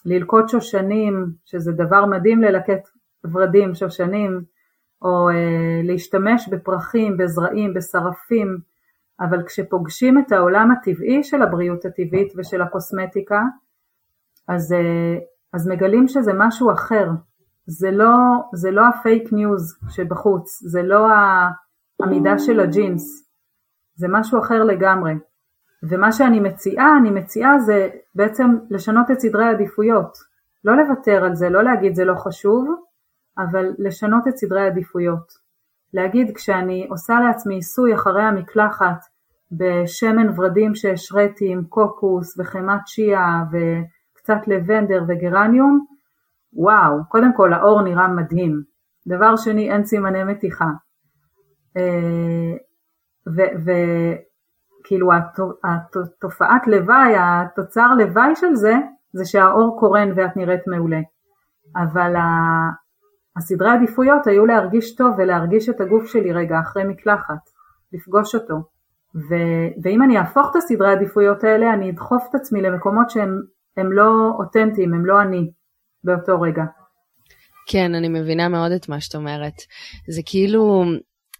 ללקוט 0.04 0.48
שושנים, 0.48 1.26
שזה 1.44 1.72
דבר 1.72 2.06
מדהים 2.06 2.42
ללקט 2.42 2.88
ורדים, 3.32 3.74
שושנים, 3.74 4.40
או 5.02 5.30
אה, 5.30 5.80
להשתמש 5.84 6.48
בפרחים, 6.48 7.16
בזרעים, 7.16 7.74
בשרפים, 7.74 8.58
אבל 9.20 9.42
כשפוגשים 9.46 10.18
את 10.18 10.32
העולם 10.32 10.70
הטבעי 10.70 11.24
של 11.24 11.42
הבריאות 11.42 11.84
הטבעית 11.84 12.32
ושל 12.36 12.62
הקוסמטיקה, 12.62 13.42
אז, 14.48 14.72
אה, 14.72 15.18
אז 15.54 15.68
מגלים 15.68 16.08
שזה 16.08 16.32
משהו 16.34 16.72
אחר, 16.72 17.10
זה 17.66 17.90
לא, 17.90 18.14
זה 18.54 18.70
לא 18.70 18.82
ה 18.88 18.97
fake 18.97 19.32
news 19.32 19.78
שבחוץ, 19.88 20.62
זה 20.62 20.82
לא 20.82 21.06
המידה 22.02 22.38
של 22.38 22.60
הג'ינס, 22.60 23.30
זה 23.94 24.06
משהו 24.10 24.40
אחר 24.40 24.64
לגמרי. 24.64 25.14
ומה 25.82 26.12
שאני 26.12 26.40
מציעה, 26.40 26.96
אני 27.00 27.10
מציעה 27.10 27.58
זה 27.58 27.88
בעצם 28.14 28.56
לשנות 28.70 29.10
את 29.10 29.20
סדרי 29.20 29.44
העדיפויות, 29.44 30.18
לא 30.64 30.76
לוותר 30.76 31.24
על 31.24 31.34
זה, 31.34 31.48
לא 31.48 31.64
להגיד 31.64 31.94
זה 31.94 32.04
לא 32.04 32.14
חשוב, 32.14 32.68
אבל 33.38 33.74
לשנות 33.78 34.28
את 34.28 34.36
סדרי 34.36 34.60
העדיפויות. 34.60 35.46
להגיד 35.94 36.36
כשאני 36.36 36.86
עושה 36.90 37.14
לעצמי 37.20 37.54
עיסוי 37.54 37.94
אחרי 37.94 38.22
המקלחת 38.22 39.04
בשמן 39.52 40.38
ורדים 40.38 40.74
שהשריתי 40.74 41.52
עם 41.52 41.64
קוקוס 41.64 42.38
וחמת 42.38 42.80
צ'יה 42.84 43.44
וקצת 44.26 44.48
לבנדר 44.48 45.02
וגרניום, 45.08 45.86
וואו, 46.52 47.04
קודם 47.08 47.32
כל 47.36 47.52
האור 47.52 47.82
נראה 47.82 48.08
מדהים. 48.08 48.62
דבר 49.08 49.36
שני, 49.36 49.72
אין 49.72 49.84
סימני 49.84 50.24
מתיחה. 50.24 50.68
אה, 51.76 52.56
וכאילו 53.64 55.10
התופעת 55.64 56.66
לוואי, 56.66 57.14
התוצר 57.16 57.94
לוואי 57.98 58.36
של 58.36 58.54
זה, 58.54 58.74
זה 59.12 59.24
שהאור 59.24 59.80
קורן 59.80 60.08
ואת 60.16 60.36
נראית 60.36 60.66
מעולה. 60.66 61.00
אבל 61.76 62.14
הסדרי 63.36 63.70
עדיפויות 63.70 64.26
היו 64.26 64.46
להרגיש 64.46 64.94
טוב 64.94 65.14
ולהרגיש 65.18 65.68
את 65.68 65.80
הגוף 65.80 66.06
שלי 66.06 66.32
רגע 66.32 66.60
אחרי 66.60 66.84
מקלחת, 66.84 67.50
לפגוש 67.92 68.34
אותו. 68.34 68.54
ו, 69.14 69.34
ואם 69.82 70.02
אני 70.02 70.18
אהפוך 70.18 70.50
את 70.50 70.56
הסדרי 70.56 70.88
העדיפויות 70.88 71.44
האלה, 71.44 71.74
אני 71.74 71.90
אדחוף 71.90 72.26
את 72.30 72.34
עצמי 72.34 72.62
למקומות 72.62 73.10
שהם 73.10 73.40
לא 73.84 74.30
אותנטיים, 74.38 74.94
הם 74.94 75.06
לא 75.06 75.22
אני 75.22 75.50
באותו 76.04 76.40
רגע. 76.40 76.62
כן, 77.68 77.94
אני 77.94 78.08
מבינה 78.08 78.48
מאוד 78.48 78.72
את 78.72 78.88
מה 78.88 79.00
שאת 79.00 79.14
אומרת. 79.14 79.54
זה 80.08 80.22
כאילו, 80.26 80.84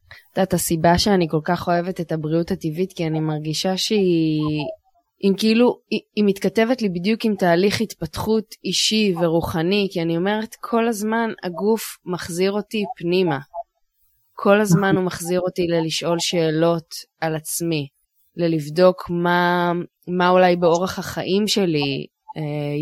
את 0.07 0.37
יודעת, 0.37 0.55
הסיבה 0.55 0.99
שאני 0.99 1.29
כל 1.31 1.41
כך 1.45 1.69
אוהבת 1.69 2.01
את 2.01 2.13
הבריאות 2.13 2.51
הטבעית, 2.51 2.93
כי 2.93 3.07
אני 3.07 3.21
מרגישה 3.21 3.77
שהיא 3.77 4.67
אם 5.25 5.33
כאילו, 5.39 5.79
היא, 5.91 6.01
היא 6.17 6.25
מתכתבת 6.25 6.83
לי 6.83 6.89
בדיוק 6.89 7.25
עם 7.25 7.35
תהליך 7.35 7.81
התפתחות 7.81 8.55
אישי 8.65 9.15
ורוחני, 9.21 9.89
כי 9.93 10.03
אני 10.03 10.17
אומרת, 10.17 10.55
כל 10.61 10.89
הזמן 10.89 11.31
הגוף 11.43 11.99
מחזיר 12.05 12.53
אותי 12.53 12.85
פנימה. 12.97 13.39
כל 14.33 14.61
הזמן 14.61 14.97
הוא 14.97 15.05
מחזיר 15.05 15.41
אותי 15.41 15.67
ללשאול 15.67 16.19
שאלות 16.19 16.95
על 17.21 17.37
עצמי, 17.37 17.89
ללבדוק 18.37 19.11
מה, 19.11 19.73
מה 20.09 20.29
אולי 20.29 20.57
באורח 20.57 20.99
החיים 20.99 21.49
שלי 21.49 22.07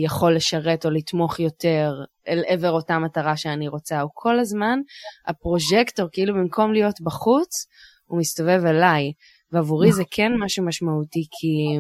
יכול 0.05 0.35
לשרת 0.35 0.87
או 0.87 0.91
לתמוך 0.91 1.41
יותר 1.41 1.93
אל 2.29 2.43
עבר 2.47 2.71
אותה 2.71 2.99
מטרה 2.99 3.37
שאני 3.37 3.69
רוצה. 3.69 4.01
הוא 4.01 4.11
כל 4.15 4.39
הזמן, 4.39 4.79
הפרוז'קטור, 5.27 6.09
כאילו 6.13 6.35
במקום 6.35 6.73
להיות 6.73 7.01
בחוץ, 7.01 7.67
הוא 8.05 8.19
מסתובב 8.19 8.63
אליי. 8.67 9.13
ועבורי 9.53 9.93
זה 9.93 10.03
כן 10.11 10.33
משהו 10.45 10.65
משמעותי, 10.65 11.27
כי 11.31 11.79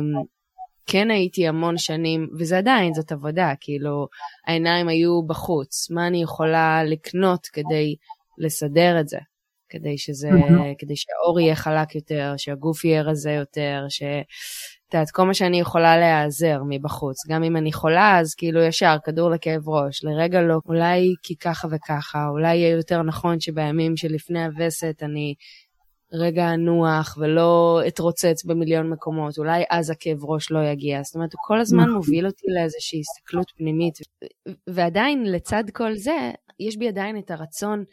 כן 0.86 1.10
הייתי 1.10 1.48
המון 1.48 1.78
שנים, 1.78 2.28
וזה 2.38 2.58
עדיין, 2.58 2.94
זאת 2.94 3.12
עבודה, 3.12 3.52
כאילו, 3.60 4.08
העיניים 4.46 4.88
היו 4.88 5.22
בחוץ, 5.26 5.90
מה 5.90 6.06
אני 6.06 6.22
יכולה 6.22 6.84
לקנות 6.84 7.46
כדי 7.46 7.96
לסדר 8.38 9.00
את 9.00 9.08
זה? 9.08 9.18
כדי 9.68 9.98
שזה. 9.98 10.28
כדי 10.78 10.96
שהאור 10.96 11.40
יהיה 11.40 11.54
חלק 11.54 11.94
יותר, 11.94 12.34
שהגוף 12.36 12.84
יהיה 12.84 13.02
רזה 13.02 13.30
יותר, 13.30 13.84
ש... 13.88 14.02
את 14.94 14.98
יודעת, 14.98 15.10
כל 15.10 15.26
מה 15.26 15.34
שאני 15.34 15.60
יכולה 15.60 15.96
להיעזר 15.96 16.62
מבחוץ. 16.68 17.16
גם 17.28 17.42
אם 17.42 17.56
אני 17.56 17.72
חולה, 17.72 18.18
אז 18.18 18.34
כאילו 18.34 18.60
ישר, 18.62 18.96
כדור 19.04 19.30
לכאב 19.30 19.68
ראש. 19.68 20.04
לרגע 20.04 20.42
לא, 20.42 20.58
אולי 20.66 21.14
כי 21.22 21.36
ככה 21.36 21.68
וככה, 21.70 22.28
אולי 22.28 22.56
יהיה 22.56 22.76
יותר 22.76 23.02
נכון 23.02 23.40
שבימים 23.40 23.96
שלפני 23.96 24.44
הווסת 24.44 25.02
אני 25.02 25.34
רגע 26.12 26.54
אנוח 26.54 27.16
ולא 27.20 27.80
אתרוצץ 27.88 28.44
במיליון 28.44 28.90
מקומות, 28.90 29.38
אולי 29.38 29.64
אז 29.70 29.90
הכאב 29.90 30.24
ראש 30.24 30.50
לא 30.50 30.58
יגיע. 30.58 31.02
זאת 31.02 31.14
אומרת, 31.14 31.32
הוא 31.32 31.40
כל 31.44 31.60
הזמן 31.60 31.82
נכון. 31.82 31.94
מוביל 31.94 32.26
אותי 32.26 32.46
לאיזושהי 32.58 33.00
הסתכלות 33.00 33.52
פנימית. 33.56 33.94
ועדיין, 34.66 35.24
לצד 35.32 35.64
כל 35.72 35.94
זה, 35.94 36.30
יש 36.60 36.76
בי 36.76 36.88
עדיין 36.88 37.18
את 37.18 37.30
הרצון 37.30 37.84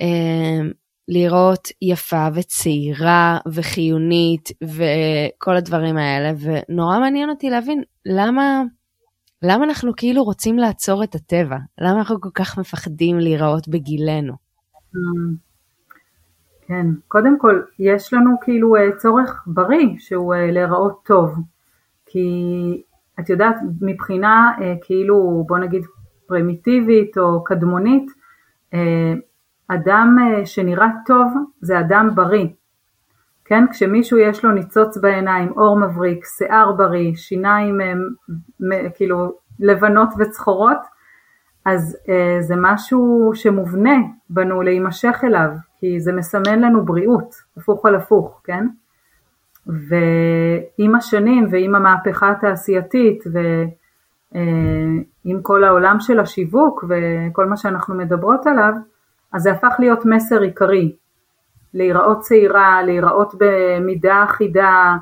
אה, 0.00 0.68
לראות 1.08 1.68
יפה 1.82 2.28
וצעירה 2.34 3.38
וחיונית 3.52 4.48
וכל 4.62 5.56
הדברים 5.56 5.96
האלה, 5.96 6.32
ונורא 6.40 6.98
מעניין 6.98 7.30
אותי 7.30 7.50
להבין 7.50 7.82
למה... 8.06 8.62
למה 9.42 9.64
אנחנו 9.64 9.92
כאילו 9.96 10.24
רוצים 10.24 10.58
לעצור 10.58 11.04
את 11.04 11.14
הטבע? 11.14 11.56
למה 11.80 11.98
אנחנו 11.98 12.20
כל 12.20 12.28
כך 12.34 12.58
מפחדים 12.58 13.18
להיראות 13.18 13.68
בגילנו? 13.68 14.32
כן, 16.66 16.86
קודם 17.08 17.38
כל 17.38 17.62
יש 17.78 18.12
לנו 18.12 18.30
כאילו 18.40 18.76
אה, 18.76 18.96
צורך 18.96 19.42
בריא 19.46 19.88
שהוא 19.98 20.34
אה, 20.34 20.50
להיראות 20.50 21.00
טוב, 21.06 21.34
כי 22.06 22.28
את 23.20 23.30
יודעת 23.30 23.56
מבחינה 23.80 24.52
אה, 24.60 24.74
כאילו 24.82 25.44
בוא 25.48 25.58
נגיד 25.58 25.82
פרימיטיבית 26.26 27.18
או 27.18 27.44
קדמונית, 27.44 28.06
אדם 29.68 30.16
שנראה 30.44 30.88
טוב 31.06 31.32
זה 31.60 31.80
אדם 31.80 32.10
בריא, 32.14 32.48
כן? 33.44 33.64
כשמישהו 33.70 34.18
יש 34.18 34.44
לו 34.44 34.52
ניצוץ 34.52 34.98
בעיניים, 34.98 35.52
אור 35.56 35.78
מבריק, 35.80 36.24
שיער 36.24 36.72
בריא, 36.72 37.14
שיניים 37.14 37.80
כאילו 38.94 39.32
לבנות 39.60 40.08
וצחורות, 40.18 40.78
אז 41.66 41.96
זה 42.40 42.54
משהו 42.56 43.30
שמובנה 43.34 43.96
בנו 44.30 44.62
להימשך 44.62 45.20
אליו, 45.24 45.50
כי 45.78 46.00
זה 46.00 46.12
מסמן 46.12 46.60
לנו 46.60 46.84
בריאות, 46.84 47.34
הפוך 47.56 47.86
על 47.86 47.94
הפוך, 47.94 48.40
כן? 48.44 48.66
ועם 49.66 50.94
השנים 50.94 51.46
ועם 51.50 51.74
המהפכה 51.74 52.30
התעשייתית 52.30 53.24
ועם 54.32 55.42
כל 55.42 55.64
העולם 55.64 55.96
של 56.00 56.20
השיווק 56.20 56.84
וכל 56.88 57.46
מה 57.46 57.56
שאנחנו 57.56 57.94
מדברות 57.94 58.46
עליו, 58.46 58.72
אז 59.34 59.42
זה 59.42 59.52
הפך 59.52 59.74
להיות 59.78 60.04
מסר 60.04 60.40
עיקרי, 60.40 60.96
להיראות 61.74 62.20
צעירה, 62.20 62.82
להיראות 62.82 63.34
במידה 63.38 64.24
אחידה, 64.24 64.96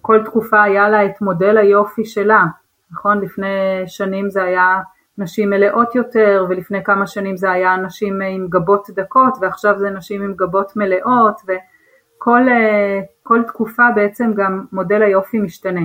כל 0.00 0.24
תקופה 0.24 0.62
היה 0.62 0.88
לה 0.88 1.06
את 1.06 1.20
מודל 1.20 1.58
היופי 1.58 2.04
שלה, 2.04 2.44
נכון? 2.92 3.20
לפני 3.20 3.82
שנים 3.86 4.30
זה 4.30 4.42
היה 4.42 4.80
נשים 5.18 5.50
מלאות 5.50 5.94
יותר 5.94 6.46
ולפני 6.48 6.84
כמה 6.84 7.06
שנים 7.06 7.36
זה 7.36 7.50
היה 7.50 7.76
נשים 7.76 8.20
עם 8.22 8.46
גבות 8.48 8.86
דקות 8.90 9.34
ועכשיו 9.40 9.78
זה 9.78 9.90
נשים 9.90 10.22
עם 10.22 10.34
גבות 10.36 10.76
מלאות 10.76 11.40
וכל 11.46 12.46
כל 13.22 13.42
תקופה 13.46 13.82
בעצם 13.94 14.32
גם 14.34 14.64
מודל 14.72 15.02
היופי 15.02 15.38
משתנה 15.38 15.80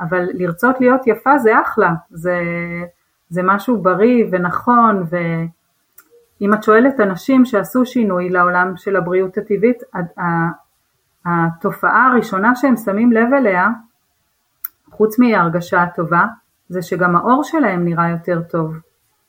אבל 0.00 0.28
לרצות 0.34 0.80
להיות 0.80 1.06
יפה 1.06 1.38
זה 1.38 1.60
אחלה, 1.60 1.90
זה, 2.10 2.36
זה 3.28 3.42
משהו 3.44 3.82
בריא 3.82 4.24
ונכון 4.30 5.04
ואם 6.42 6.54
את 6.54 6.62
שואלת 6.62 7.00
אנשים 7.00 7.44
שעשו 7.44 7.86
שינוי 7.86 8.28
לעולם 8.28 8.72
של 8.76 8.96
הבריאות 8.96 9.38
הטבעית 9.38 9.82
התופעה 11.26 12.06
הראשונה 12.06 12.54
שהם 12.54 12.76
שמים 12.76 13.12
לב 13.12 13.32
אליה 13.34 13.68
חוץ 14.90 15.18
מהרגשה 15.18 15.82
הטובה 15.82 16.24
זה 16.68 16.82
שגם 16.82 17.16
העור 17.16 17.44
שלהם 17.44 17.84
נראה 17.84 18.10
יותר 18.10 18.42
טוב. 18.42 18.76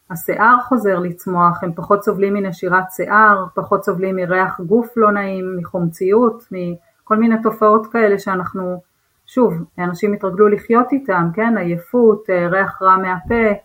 השיער 0.10 0.56
חוזר 0.62 1.00
לצמוח, 1.00 1.64
הם 1.64 1.74
פחות 1.74 2.04
סובלים 2.04 2.34
מנשירת 2.34 2.92
שיער, 2.92 3.46
פחות 3.56 3.84
סובלים 3.84 4.16
מריח 4.16 4.62
גוף 4.62 4.98
לא 4.98 5.12
נעים, 5.12 5.58
מחומציות, 5.58 6.44
מכל 6.52 7.18
מיני 7.18 7.36
תופעות 7.44 7.88
כאלה 7.88 8.20
שאנחנו, 8.20 8.82
שוב, 9.26 9.54
אנשים 9.80 10.14
התרגלו 10.14 10.48
לחיות 10.48 10.92
איתם, 10.92 11.30
כן, 11.34 11.58
עייפות, 11.58 12.30
אה, 12.30 12.48
ריח 12.48 12.82
רע 12.82 12.98
מהפה, 12.98 13.60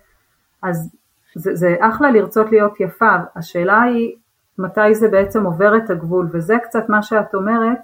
אז 0.63 0.98
זה, 1.39 1.55
זה 1.55 1.77
אחלה 1.81 2.11
לרצות 2.11 2.51
להיות 2.53 2.81
יפה, 2.81 3.17
השאלה 3.37 3.83
היא 3.83 4.17
מתי 4.59 4.95
זה 4.95 5.09
בעצם 5.09 5.45
עובר 5.45 5.77
את 5.77 5.91
הגבול, 5.91 6.29
וזה 6.33 6.57
קצת 6.63 6.89
מה 6.89 7.03
שאת 7.03 7.35
אומרת 7.35 7.79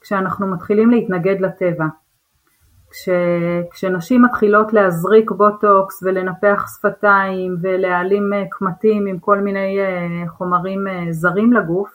כשאנחנו 0.00 0.46
מתחילים 0.46 0.90
להתנגד 0.90 1.40
לטבע. 1.40 1.86
כש, 2.90 3.08
כשנשים 3.70 4.22
מתחילות 4.22 4.72
להזריק 4.72 5.30
בוטוקס 5.30 6.02
ולנפח 6.02 6.66
שפתיים 6.76 7.56
ולהעלים 7.62 8.32
אה, 8.32 8.44
קמטים 8.50 9.06
עם 9.06 9.18
כל 9.18 9.40
מיני 9.40 9.80
אה, 9.80 10.28
חומרים 10.28 10.88
אה, 10.88 11.04
זרים 11.10 11.52
לגוף, 11.52 11.90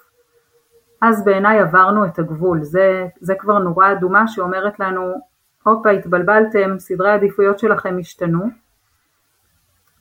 אז 1.01 1.25
בעיניי 1.25 1.59
עברנו 1.59 2.05
את 2.05 2.19
הגבול, 2.19 2.63
זה, 2.63 3.07
זה 3.19 3.35
כבר 3.35 3.59
נורה 3.59 3.91
אדומה 3.91 4.27
שאומרת 4.27 4.79
לנו, 4.79 5.13
הופה 5.63 5.89
התבלבלתם, 5.89 6.79
סדרי 6.79 7.09
העדיפויות 7.09 7.59
שלכם 7.59 7.97
השתנו, 7.99 8.45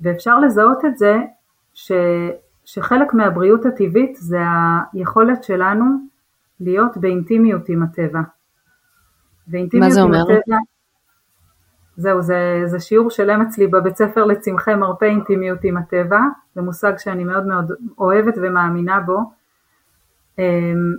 ואפשר 0.00 0.40
לזהות 0.40 0.84
את 0.84 0.98
זה 0.98 1.16
ש, 1.74 1.92
שחלק 2.64 3.14
מהבריאות 3.14 3.66
הטבעית 3.66 4.16
זה 4.16 4.38
היכולת 4.92 5.44
שלנו 5.44 5.84
להיות 6.60 6.96
באינטימיות 6.96 7.68
עם 7.68 7.82
הטבע. 7.82 8.20
מה 9.74 9.90
זה 9.90 10.00
אומר? 10.00 10.22
הטבע, 10.22 10.56
זהו, 11.96 12.22
זה, 12.22 12.62
זה 12.66 12.80
שיעור 12.80 13.10
שלם 13.10 13.42
אצלי 13.42 13.66
בבית 13.66 13.96
ספר 13.96 14.24
לצמחי 14.24 14.74
מרפא 14.74 15.04
אינטימיות 15.04 15.58
עם 15.64 15.76
הטבע, 15.76 16.20
זה 16.54 16.62
מושג 16.62 16.92
שאני 16.98 17.24
מאוד 17.24 17.46
מאוד 17.46 17.72
אוהבת 17.98 18.34
ומאמינה 18.36 19.00
בו. 19.00 19.18
אמ, 20.38 20.94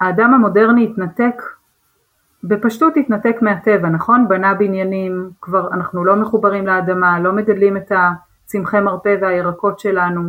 האדם 0.00 0.34
המודרני 0.34 0.84
התנתק, 0.84 1.42
בפשטות 2.44 2.96
התנתק 2.96 3.36
מהטבע, 3.42 3.88
נכון? 3.88 4.28
בנה 4.28 4.54
בניינים, 4.54 5.30
כבר 5.40 5.68
אנחנו 5.72 6.04
לא 6.04 6.16
מחוברים 6.16 6.66
לאדמה, 6.66 7.20
לא 7.20 7.32
מגדלים 7.32 7.76
את 7.76 7.92
הצמחי 8.44 8.80
מרפא 8.80 9.16
והירקות 9.20 9.78
שלנו. 9.78 10.22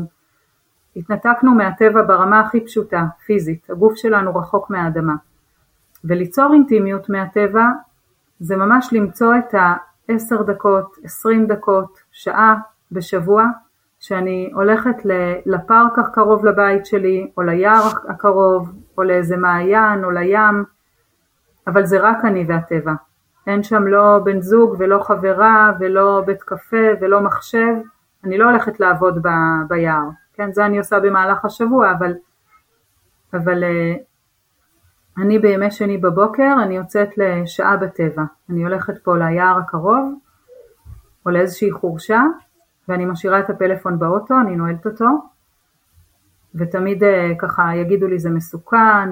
התנתקנו 0.95 1.55
מהטבע 1.55 2.01
ברמה 2.01 2.39
הכי 2.39 2.65
פשוטה, 2.65 3.05
פיזית, 3.25 3.69
הגוף 3.69 3.95
שלנו 3.95 4.35
רחוק 4.35 4.69
מהאדמה. 4.69 5.13
וליצור 6.03 6.53
אינטימיות 6.53 7.09
מהטבע 7.09 7.65
זה 8.39 8.55
ממש 8.55 8.89
למצוא 8.91 9.35
את 9.35 9.55
עשר 10.07 10.41
דקות, 10.41 10.95
עשרים 11.03 11.47
דקות, 11.47 11.99
שעה 12.11 12.55
בשבוע, 12.91 13.45
שאני 13.99 14.51
הולכת 14.53 14.95
לפארק 15.45 15.99
הקרוב 15.99 16.45
לבית 16.45 16.85
שלי, 16.85 17.31
או 17.37 17.41
ליער 17.41 17.83
הקרוב, 18.09 18.71
או 18.97 19.03
לאיזה 19.03 19.37
מעיין, 19.37 20.03
או 20.03 20.11
לים, 20.11 20.63
אבל 21.67 21.85
זה 21.85 21.97
רק 22.01 22.25
אני 22.25 22.45
והטבע. 22.47 22.93
אין 23.47 23.63
שם 23.63 23.87
לא 23.87 24.19
בן 24.23 24.41
זוג 24.41 24.75
ולא 24.79 25.03
חברה 25.03 25.71
ולא 25.79 26.23
בית 26.25 26.43
קפה 26.43 26.87
ולא 27.01 27.21
מחשב, 27.21 27.75
אני 28.23 28.37
לא 28.37 28.49
הולכת 28.49 28.79
לעבוד 28.79 29.21
ב, 29.21 29.27
ביער, 29.67 30.09
כן, 30.33 30.51
זה 30.53 30.65
אני 30.65 30.77
עושה 30.77 30.99
במהלך 30.99 31.45
השבוע, 31.45 31.91
אבל, 31.91 32.13
אבל 33.33 33.63
אה, 33.63 33.95
אני 35.17 35.39
בימי 35.39 35.71
שני 35.71 35.97
בבוקר, 35.97 36.55
אני 36.63 36.77
יוצאת 36.77 37.09
לשעה 37.17 37.77
בטבע. 37.77 38.23
אני 38.49 38.63
הולכת 38.63 39.03
פה 39.03 39.17
ליער 39.17 39.57
הקרוב, 39.57 40.13
או 41.25 41.31
לאיזושהי 41.31 41.71
חורשה, 41.71 42.23
ואני 42.87 43.05
משאירה 43.05 43.39
את 43.39 43.49
הפלאפון 43.49 43.99
באוטו, 43.99 44.35
אני 44.41 44.55
נועלת 44.55 44.85
אותו, 44.85 45.05
ותמיד 46.55 47.03
אה, 47.03 47.31
ככה 47.39 47.75
יגידו 47.75 48.07
לי 48.07 48.19
זה 48.19 48.29
מסוכן, 48.29 49.11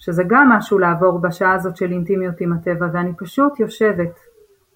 ושזה 0.00 0.22
גם 0.26 0.48
משהו 0.48 0.78
לעבור 0.78 1.18
בשעה 1.18 1.52
הזאת 1.52 1.76
של 1.76 1.92
אינטימיות 1.92 2.40
עם 2.40 2.52
הטבע, 2.52 2.86
ואני 2.92 3.12
פשוט 3.18 3.60
יושבת. 3.60 4.18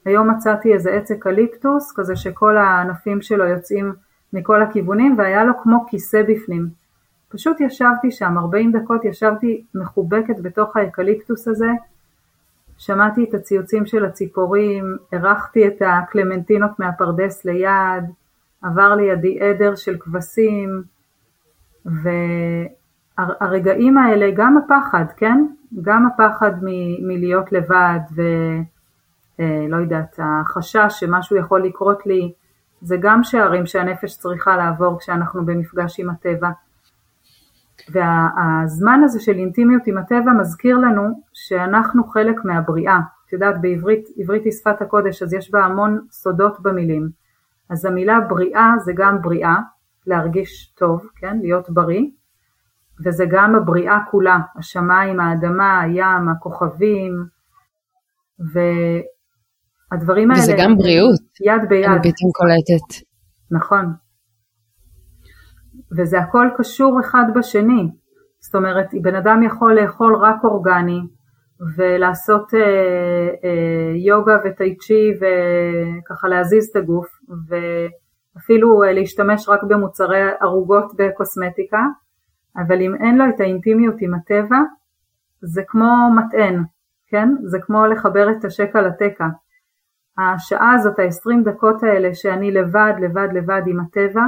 היום 0.05 0.31
מצאתי 0.31 0.73
איזה 0.73 0.91
עץ 0.91 1.11
אקליפטוס, 1.11 1.93
כזה 1.97 2.17
שכל 2.17 2.57
הענפים 2.57 3.23
שלו 3.23 3.45
יוצאים 3.45 3.93
מכל 4.33 4.63
הכיוונים, 4.63 5.15
והיה 5.19 5.45
לו 5.45 5.53
כמו 5.63 5.87
כיסא 5.89 6.23
בפנים. 6.29 6.69
פשוט 7.29 7.61
ישבתי 7.61 8.11
שם, 8.11 8.39
40 8.39 8.73
דקות 8.73 9.05
ישבתי 9.05 9.65
מחובקת 9.75 10.41
בתוך 10.43 10.77
האקליפטוס 10.77 11.49
הזה, 11.49 11.71
שמעתי 12.79 13.25
את 13.25 13.35
הציוצים 13.35 13.87
של 13.87 14.05
הציפורים, 14.05 14.97
הרחתי 15.13 15.67
את 15.69 15.83
הקלמנטינות 15.87 16.71
מהפרדס 16.79 17.45
ליד, 17.45 18.05
עבר 18.63 18.95
לידי 18.95 19.41
עדר 19.41 19.75
של 19.75 19.97
כבשים, 20.01 20.83
והרגעים 23.19 23.99
האלה, 23.99 24.31
גם 24.37 24.57
הפחד, 24.57 25.05
כן? 25.17 25.47
גם 25.83 26.07
הפחד 26.07 26.53
מ- 26.63 27.09
מלהיות 27.09 27.53
לבד 27.53 27.99
ולא 28.15 29.77
אה, 29.77 29.81
יודעת, 29.81 30.19
החשש 30.23 30.87
שמשהו 30.89 31.37
יכול 31.37 31.65
לקרות 31.65 32.07
לי, 32.07 32.33
זה 32.81 32.97
גם 33.01 33.25
שערים 33.25 33.67
שהנפש 33.67 34.19
צריכה 34.19 34.57
לעבור 34.57 34.99
כשאנחנו 34.99 35.47
במפגש 35.47 36.01
עם 36.01 36.11
הטבע. 36.11 36.51
והזמן 37.89 39.01
הזה 39.05 39.21
של 39.21 39.33
אינטימיות 39.33 39.87
עם 39.87 39.99
הטבע 39.99 40.33
מזכיר 40.41 40.79
לנו 40.79 41.23
שאנחנו 41.33 42.05
חלק 42.05 42.45
מהבריאה. 42.45 42.99
את 43.27 43.33
יודעת, 43.33 43.61
בעברית, 43.61 44.05
עברית 44.19 44.45
היא 44.45 44.53
שפת 44.53 44.83
הקודש, 44.83 45.23
אז 45.23 45.35
יש 45.35 45.51
בה 45.51 45.65
המון 45.65 46.01
סודות 46.11 46.61
במילים. 46.61 47.09
אז 47.71 47.85
המילה 47.85 48.21
בריאה 48.21 48.75
זה 48.85 48.93
גם 48.97 49.23
בריאה, 49.23 49.57
להרגיש 50.07 50.75
טוב, 50.79 51.07
כן, 51.17 51.39
להיות 51.43 51.71
בריא, 51.71 52.07
וזה 53.05 53.25
גם 53.31 53.55
הבריאה 53.55 53.99
כולה, 54.11 54.39
השמיים, 54.59 55.21
האדמה, 55.21 55.81
הים, 55.81 56.29
הכוכבים, 56.29 57.13
והדברים 58.53 60.31
האלה... 60.31 60.43
וזה 60.43 60.55
גם 60.59 60.77
בריאות. 60.77 61.21
יד 61.47 61.69
ביד. 61.69 61.85
אני 61.85 61.99
פתאום 61.99 62.31
קולטת. 62.33 63.05
נכון. 63.51 63.93
וזה 65.99 66.19
הכל 66.19 66.49
קשור 66.57 67.01
אחד 67.01 67.25
בשני. 67.35 67.89
זאת 68.41 68.55
אומרת, 68.55 68.87
בן 69.03 69.15
אדם 69.15 69.43
יכול 69.43 69.81
לאכול 69.81 70.17
רק 70.17 70.45
אורגני 70.45 71.01
ולעשות 71.77 72.55
אה, 72.55 72.61
אה, 73.45 73.97
יוגה 74.07 74.37
וטאי 74.45 74.77
צ'י 74.77 75.11
וככה 75.21 76.29
להזיז 76.29 76.69
את 76.71 76.77
הגוף 76.77 77.07
ואפילו 77.49 78.83
אה, 78.83 78.93
להשתמש 78.93 79.49
רק 79.49 79.63
במוצרי 79.63 80.21
ערוגות 80.41 80.93
בקוסמטיקה 80.99 81.79
אבל 82.57 82.81
אם 82.81 82.95
אין 82.95 83.19
לו 83.19 83.25
את 83.29 83.41
האינטימיות 83.41 83.95
עם 84.01 84.15
הטבע, 84.15 84.59
זה 85.43 85.63
כמו 85.67 86.11
מטען, 86.17 86.65
כן? 87.07 87.29
זה 87.45 87.59
כמו 87.63 87.87
לחבר 87.87 88.31
את 88.31 88.45
השקע 88.45 88.83
לתקע. 88.83 89.27
השעה 90.19 90.73
הזאת, 90.75 90.99
ה-20 90.99 91.45
דקות 91.45 91.83
האלה 91.83 92.15
שאני 92.15 92.51
לבד, 92.51 92.93
לבד, 93.01 93.29
לבד 93.33 93.63
עם 93.67 93.81
הטבע, 93.81 94.25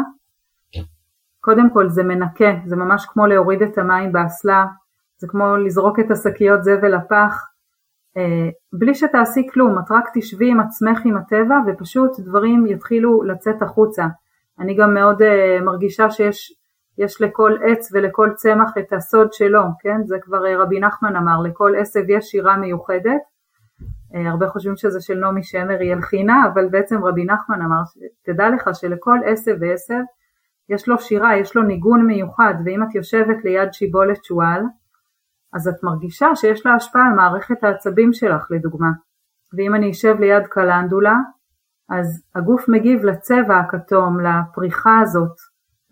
קודם 1.40 1.70
כל 1.70 1.88
זה 1.88 2.02
מנקה, 2.02 2.52
זה 2.66 2.76
ממש 2.76 3.06
כמו 3.06 3.26
להוריד 3.26 3.62
את 3.62 3.78
המים 3.78 4.12
באסלה, 4.12 4.66
זה 5.18 5.26
כמו 5.28 5.56
לזרוק 5.56 6.00
את 6.00 6.10
השקיות 6.10 6.64
זבל 6.64 6.94
לפח, 6.96 7.54
אה, 8.16 8.48
בלי 8.72 8.94
שתעשי 8.94 9.46
כלום, 9.52 9.78
את 9.78 9.90
רק 9.90 10.04
תשבי 10.14 10.50
עם 10.50 10.60
עצמך 10.60 11.00
עם 11.04 11.16
הטבע 11.16 11.56
ופשוט 11.66 12.20
דברים 12.20 12.66
יתחילו 12.66 13.22
לצאת 13.22 13.62
החוצה. 13.62 14.06
אני 14.58 14.74
גם 14.74 14.94
מאוד 14.94 15.22
uh, 15.22 15.64
מרגישה 15.64 16.10
שיש 16.10 16.52
יש 16.98 17.22
לכל 17.22 17.52
עץ 17.64 17.88
ולכל 17.92 18.30
צמח 18.35 18.70
את 18.78 18.92
הסוד 18.92 19.33
שלו, 19.33 19.62
כן? 19.80 20.04
זה 20.04 20.16
כבר 20.22 20.44
uh, 20.44 20.62
רבי 20.62 20.80
נחמן 20.80 21.16
אמר, 21.16 21.40
לכל 21.42 21.72
עשב 21.78 22.11
יש 22.11 22.24
שירה 22.24 22.57
מיוחדת. 22.57 23.20
Uh, 24.12 24.28
הרבה 24.30 24.48
חושבים 24.48 24.76
שזה 24.76 25.00
של 25.00 25.14
נעמי 25.14 25.42
שמר 25.42 25.78
היא 25.80 25.92
הלחינה, 25.92 26.46
אבל 26.52 26.68
בעצם 26.68 27.04
רבי 27.04 27.24
נחמן 27.24 27.62
אמר, 27.62 27.83
תדע 28.24 28.48
לך 28.50 28.70
שלכל 28.72 29.18
עשב 29.24 29.57
ועשב 29.61 30.02
יש 30.68 30.88
לו 30.88 30.98
שירה, 30.98 31.37
יש 31.37 31.57
לו 31.57 31.62
ניגון 31.62 32.07
מיוחד, 32.07 32.54
ואם 32.64 32.83
את 32.83 32.94
יושבת 32.94 33.44
ליד 33.44 33.72
שיבולת 33.72 34.24
שועל, 34.24 34.62
אז 35.54 35.68
את 35.68 35.74
מרגישה 35.83 36.26
שיש 36.35 36.66
לה 36.66 36.74
השפעה 36.74 37.07
על 37.07 37.14
מערכת 37.14 37.64
העצבים 37.64 38.12
שלך 38.12 38.46
לדוגמה. 38.50 38.90
ואם 39.57 39.74
אני 39.74 39.90
אשב 39.90 40.16
ליד 40.20 40.46
קלנדולה, 40.46 41.16
אז 41.90 42.24
הגוף 42.35 42.68
מגיב 42.68 43.04
לצבע 43.04 43.59
הכתום, 43.59 44.18
לפריחה 44.20 45.00
הזאת, 45.02 45.37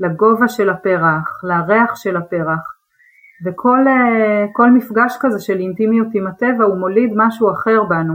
לגובה 0.03 0.49
של 0.49 0.71
הפרח, 0.71 1.45
לריח 1.45 1.97
של 1.97 2.17
הפרח, 2.17 2.77
וכל 3.45 3.79
אה, 3.89 4.71
מפגש 4.71 5.17
כזה 5.21 5.41
של 5.41 5.59
אינטימיות 5.59 6.09
עם 6.15 6.27
הטבע 6.27 6.65
הוא 6.65 6.79
מוליד 6.79 7.13
משהו 7.17 7.53
אחר 7.53 7.85
בנו. 7.89 8.15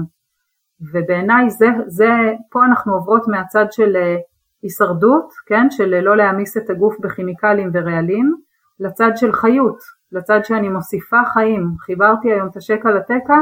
ובעיניי 0.92 1.50
זה, 1.50 1.68
זה, 1.88 2.10
פה 2.52 2.66
אנחנו 2.66 2.94
עוברות 2.94 3.28
מהצד 3.28 3.66
של 3.72 3.96
אה, 3.96 4.16
הישרדות, 4.62 5.30
כן, 5.46 5.68
של 5.70 6.00
לא 6.00 6.18
להעמיס 6.18 6.58
את 6.58 6.70
הגוף 6.70 7.00
בכימיקלים 7.00 7.70
ורעלים, 7.74 8.36
לצד 8.80 9.12
של 9.16 9.32
חיות, 9.32 9.78
לצד 10.12 10.40
שאני 10.44 10.70
מוסיפה 10.70 11.18
חיים. 11.34 11.76
חיברתי 11.80 12.32
היום 12.32 12.48
את 12.48 12.58
השקע 12.58 12.92
לתקע, 12.92 13.38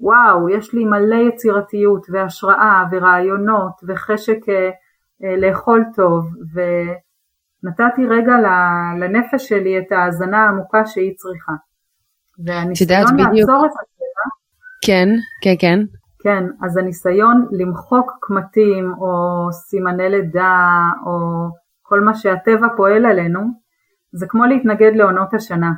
וואו, 0.00 0.48
יש 0.48 0.74
לי 0.74 0.84
מלא 0.84 1.14
יצירתיות 1.28 2.06
והשראה 2.10 2.84
ורעיונות 2.90 3.72
וחשק 3.88 4.48
אה, 4.48 4.70
אה, 5.24 5.36
לאכול 5.36 5.84
טוב, 5.94 6.26
ונתתי 7.64 8.06
רגע 8.06 8.32
לנפש 9.00 9.48
שלי 9.48 9.78
את 9.78 9.92
ההאזנה 9.92 10.44
העמוקה 10.44 10.86
שהיא 10.86 11.14
צריכה. 11.16 11.52
והניסיון 12.44 13.16
לעצור 13.16 13.66
את 13.66 13.70
הטבע, 13.70 14.26
כן, 14.86 15.08
כן, 15.42 15.54
כן. 15.60 15.78
כן, 16.22 16.44
אז 16.64 16.76
הניסיון 16.76 17.48
למחוק 17.50 18.12
קמטים 18.20 18.92
או 18.98 19.12
סימני 19.52 20.08
לידה 20.08 20.68
או 21.06 21.12
כל 21.82 22.00
מה 22.00 22.14
שהטבע 22.14 22.66
פועל 22.76 23.06
עלינו, 23.06 23.40
זה 24.12 24.26
כמו 24.28 24.44
להתנגד 24.44 24.92
לעונות 24.94 25.34
השנה. 25.34 25.70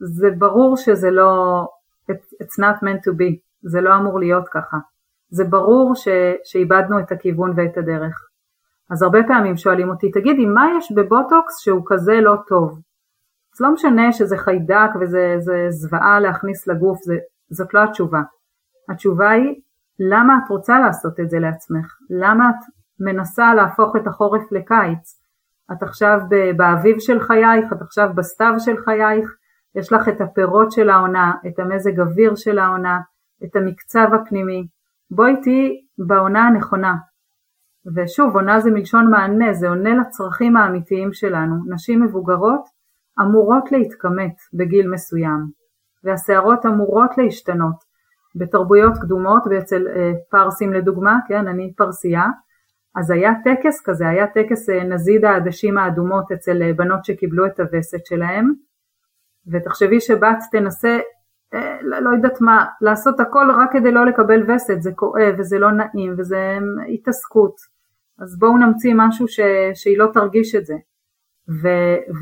זה 0.00 0.30
ברור 0.38 0.76
שזה 0.76 1.10
לא, 1.10 1.62
it's 2.12 2.60
not 2.60 2.82
meant 2.82 3.00
to 3.08 3.12
be, 3.12 3.36
זה 3.62 3.80
לא 3.80 3.96
אמור 3.96 4.20
להיות 4.20 4.48
ככה. 4.48 4.76
זה 5.30 5.44
ברור 5.44 5.94
ש, 5.94 6.08
שאיבדנו 6.44 7.00
את 7.00 7.12
הכיוון 7.12 7.52
ואת 7.56 7.78
הדרך. 7.78 8.26
אז 8.90 9.02
הרבה 9.02 9.18
פעמים 9.28 9.56
שואלים 9.56 9.88
אותי, 9.90 10.10
תגידי, 10.10 10.46
מה 10.46 10.66
יש 10.78 10.92
בבוטוקס 10.92 11.58
שהוא 11.58 11.82
כזה 11.86 12.20
לא 12.20 12.34
טוב? 12.48 12.80
אז 13.54 13.60
לא 13.60 13.72
משנה 13.72 14.12
שזה 14.12 14.36
חיידק 14.36 14.90
וזה 15.00 15.36
זוועה 15.68 16.20
להכניס 16.20 16.66
לגוף, 16.66 16.98
זה, 17.02 17.16
זאת 17.50 17.74
לא 17.74 17.84
התשובה. 17.84 18.20
התשובה 18.88 19.30
היא, 19.30 19.54
למה 20.00 20.38
את 20.44 20.48
רוצה 20.50 20.78
לעשות 20.78 21.20
את 21.20 21.30
זה 21.30 21.38
לעצמך? 21.38 21.96
למה 22.10 22.50
את 22.50 22.64
מנסה 23.00 23.54
להפוך 23.54 23.96
את 23.96 24.06
החורף 24.06 24.52
לקיץ? 24.52 25.20
את 25.72 25.82
עכשיו 25.82 26.18
באביב 26.56 26.98
של 26.98 27.20
חייך, 27.20 27.72
את 27.72 27.82
עכשיו 27.82 28.08
בסתיו 28.14 28.52
של 28.58 28.76
חייך, 28.76 29.36
יש 29.74 29.92
לך 29.92 30.08
את 30.08 30.20
הפירות 30.20 30.72
של 30.72 30.90
העונה, 30.90 31.32
את 31.46 31.58
המזג 31.58 32.00
אוויר 32.00 32.34
של 32.34 32.58
העונה, 32.58 33.00
את 33.44 33.56
המקצב 33.56 34.08
הפנימי. 34.14 34.66
בואי 35.10 35.40
תהיי 35.42 35.80
בעונה 35.98 36.46
הנכונה. 36.46 36.94
ושוב, 37.94 38.36
עונה 38.36 38.60
זה 38.60 38.70
מלשון 38.70 39.10
מענה, 39.10 39.52
זה 39.52 39.68
עונה 39.68 39.90
לצרכים 39.94 40.56
האמיתיים 40.56 41.12
שלנו. 41.12 41.54
נשים 41.68 42.02
מבוגרות 42.02 42.64
אמורות 43.20 43.72
להתכמת 43.72 44.34
בגיל 44.54 44.90
מסוים, 44.90 45.40
והשערות 46.04 46.66
אמורות 46.66 47.18
להשתנות. 47.18 47.96
בתרבויות 48.38 48.92
קדומות 49.00 49.42
ואצל 49.50 49.88
אה, 49.88 50.12
פרסים 50.30 50.72
לדוגמה, 50.72 51.18
כן, 51.28 51.48
אני 51.48 51.72
פרסייה, 51.76 52.24
אז 52.96 53.10
היה 53.10 53.32
טקס 53.44 53.82
כזה, 53.84 54.08
היה 54.08 54.26
טקס 54.26 54.70
אה, 54.70 54.84
נזיד 54.84 55.24
העדשים 55.24 55.78
האדומות 55.78 56.32
אצל 56.32 56.62
אה, 56.62 56.72
בנות 56.72 57.04
שקיבלו 57.04 57.46
את 57.46 57.60
הווסת 57.60 58.06
שלהם, 58.06 58.52
ותחשבי 59.52 60.00
שבת 60.00 60.38
תנסה, 60.52 60.98
אה, 61.54 61.78
לא, 61.82 61.98
לא 61.98 62.10
יודעת 62.10 62.40
מה, 62.40 62.64
לעשות 62.80 63.20
הכל 63.20 63.50
רק 63.58 63.72
כדי 63.72 63.92
לא 63.92 64.06
לקבל 64.06 64.50
וסת, 64.50 64.82
זה 64.82 64.90
כואב 64.94 65.34
וזה 65.38 65.58
לא 65.58 65.68
נעים 65.72 66.14
וזה 66.18 66.58
התעסקות, 66.94 67.54
אז 68.18 68.38
בואו 68.38 68.58
נמציא 68.58 68.94
משהו 68.96 69.28
ש, 69.28 69.40
שהיא 69.74 69.98
לא 69.98 70.06
תרגיש 70.12 70.54
את 70.54 70.66
זה. 70.66 70.74
ו, 71.62 71.68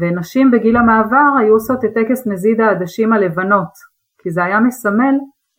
ונשים 0.01 0.51
בגיל 0.51 0.77
המעבר 0.77 1.39
היו 1.39 1.53
עושות 1.53 1.85
את 1.85 1.91
טקס 1.95 2.27
נזיד 2.27 2.61
העדשים 2.61 3.13
הלבנות, 3.13 3.73
כי 4.23 4.31
זה 4.31 4.45
היה 4.45 4.61
מסמל 4.61 5.15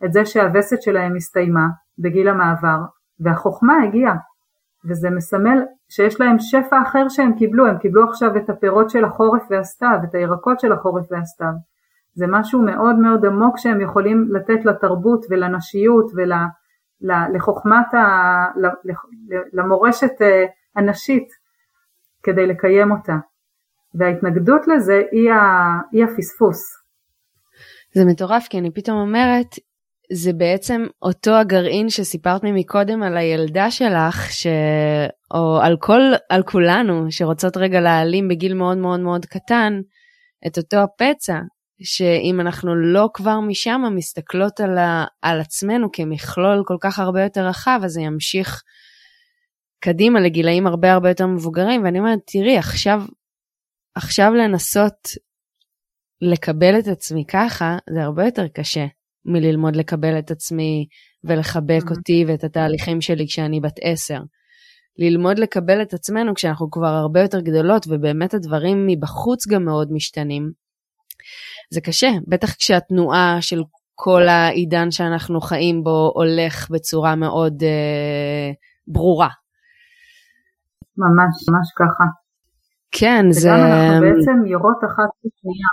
את 0.06 0.14
זה 0.14 0.26
שהווסת 0.26 0.82
שלהם 0.82 1.16
הסתיימה 1.16 1.68
בגיל 2.00 2.28
המעבר, 2.28 2.80
והחוכמה 3.20 3.74
הגיעה, 3.84 4.16
וזה 4.90 5.10
מסמל 5.10 5.64
שיש 5.90 6.22
להם 6.22 6.36
שפע 6.40 6.82
אחר 6.82 7.10
שהם 7.10 7.34
קיבלו, 7.38 7.68
הם 7.68 7.78
קיבלו 7.78 8.10
עכשיו 8.10 8.38
את 8.38 8.50
הפירות 8.50 8.90
של 8.90 9.06
החורף 9.06 9.44
והסתיו, 9.50 9.98
את 10.04 10.16
הירקות 10.16 10.60
של 10.60 10.72
החורף 10.72 11.06
והסתיו. 11.12 11.54
זה 12.14 12.26
משהו 12.30 12.62
מאוד 12.62 12.96
מאוד 12.96 13.26
עמוק 13.26 13.58
שהם 13.58 13.82
יכולים 13.82 14.28
לתת 14.32 14.66
לתרבות 14.66 15.26
ולנשיות 15.30 16.06
ולחוכמת, 17.06 17.94
ה... 17.94 18.00
למורשת 19.54 20.22
אה, 20.22 20.46
הנשית 20.76 21.28
כדי 22.24 22.48
לקיים 22.48 22.92
אותה. 22.92 23.16
וההתנגדות 24.00 24.62
לזה 24.68 25.02
היא, 25.12 25.32
ה... 25.32 25.40
היא 25.92 26.04
הפספוס. 26.04 26.86
זה 27.94 28.06
מטורף 28.06 28.48
כי 28.50 28.60
אני 28.60 28.72
פתאום 28.74 28.98
אומרת 28.98 29.48
זה 30.14 30.34
בעצם 30.34 30.86
אותו 31.02 31.36
הגרעין 31.36 31.90
שסיפרת 31.90 32.44
לי 32.44 32.52
מקודם 32.52 33.04
על 33.04 33.18
הילדה 33.18 33.72
שלך, 33.72 34.32
ש... 34.32 34.48
או 35.34 35.60
על 35.62 35.78
כל, 35.80 36.02
על 36.30 36.44
כולנו, 36.44 37.12
שרוצות 37.12 37.58
רגע 37.58 37.80
להעלים 37.80 38.28
בגיל 38.28 38.54
מאוד 38.54 38.78
מאוד 38.78 39.00
מאוד 39.00 39.26
קטן, 39.26 39.74
את 40.48 40.58
אותו 40.58 40.78
הפצע, 40.78 41.40
שאם 41.84 42.42
אנחנו 42.42 42.76
לא 42.76 43.10
כבר 43.14 43.40
משם 43.40 43.82
מסתכלות 43.96 44.60
על, 44.60 44.78
ה... 44.78 45.06
על 45.22 45.42
עצמנו 45.42 45.92
כמכלול 45.94 46.64
כל 46.66 46.78
כך 46.82 47.00
הרבה 47.00 47.24
יותר 47.24 47.48
רחב, 47.48 47.80
אז 47.84 47.92
זה 47.92 48.02
ימשיך 48.02 48.64
קדימה 49.80 50.20
לגילאים 50.20 50.68
הרבה 50.68 50.94
הרבה 50.94 51.10
יותר 51.10 51.28
מבוגרים, 51.28 51.84
ואני 51.84 52.00
אומרת, 52.00 52.20
תראי, 52.26 52.58
עכשיו, 52.58 53.02
עכשיו 53.96 54.34
לנסות 54.34 55.08
לקבל 56.22 56.80
את 56.80 56.88
עצמי 56.88 57.26
ככה, 57.28 57.78
זה 57.94 58.04
הרבה 58.04 58.26
יותר 58.26 58.48
קשה. 58.48 58.86
מללמוד 59.26 59.76
לקבל 59.76 60.20
את 60.20 60.32
עצמי 60.32 60.88
ולחבק 61.24 61.82
mm-hmm. 61.84 61.98
אותי 61.98 62.26
ואת 62.28 62.44
התהליכים 62.44 63.02
שלי 63.02 63.28
כשאני 63.28 63.60
בת 63.60 63.76
עשר. 63.82 64.20
ללמוד 64.98 65.40
לקבל 65.40 65.82
את 65.82 65.94
עצמנו 65.94 66.36
כשאנחנו 66.36 66.72
כבר 66.72 66.88
הרבה 66.88 67.22
יותר 67.22 67.40
גדולות 67.40 67.86
ובאמת 67.90 68.34
הדברים 68.34 68.88
מבחוץ 68.88 69.48
גם 69.48 69.66
מאוד 69.66 69.92
משתנים. 69.92 70.65
זה 71.70 71.82
קשה, 71.82 72.10
בטח 72.28 72.56
כשהתנועה 72.56 73.38
של 73.42 73.62
כל 73.96 74.22
העידן 74.28 74.92
שאנחנו 74.92 75.42
חיים 75.42 75.84
בו 75.84 76.12
הולך 76.16 76.72
בצורה 76.72 77.16
מאוד 77.16 77.64
אה, 77.64 78.52
ברורה. 78.88 79.30
ממש, 80.98 81.36
ממש 81.50 81.68
ככה. 81.80 82.04
כן, 82.92 83.26
זה... 83.30 83.50
וגם 83.50 83.60
אנחנו 83.60 84.02
בעצם 84.02 84.46
יורות 84.46 84.78
אחת 84.84 85.10
בשנייה. 85.20 85.72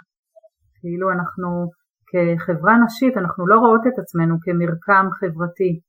כאילו 0.80 1.10
אנחנו 1.10 1.70
כחברה 2.10 2.74
נשית 2.84 3.16
אנחנו 3.16 3.46
לא 3.46 3.58
רואות 3.58 3.80
את 3.86 3.98
עצמנו 3.98 4.36
כמרקם 4.42 5.06
חברתי, 5.20 5.80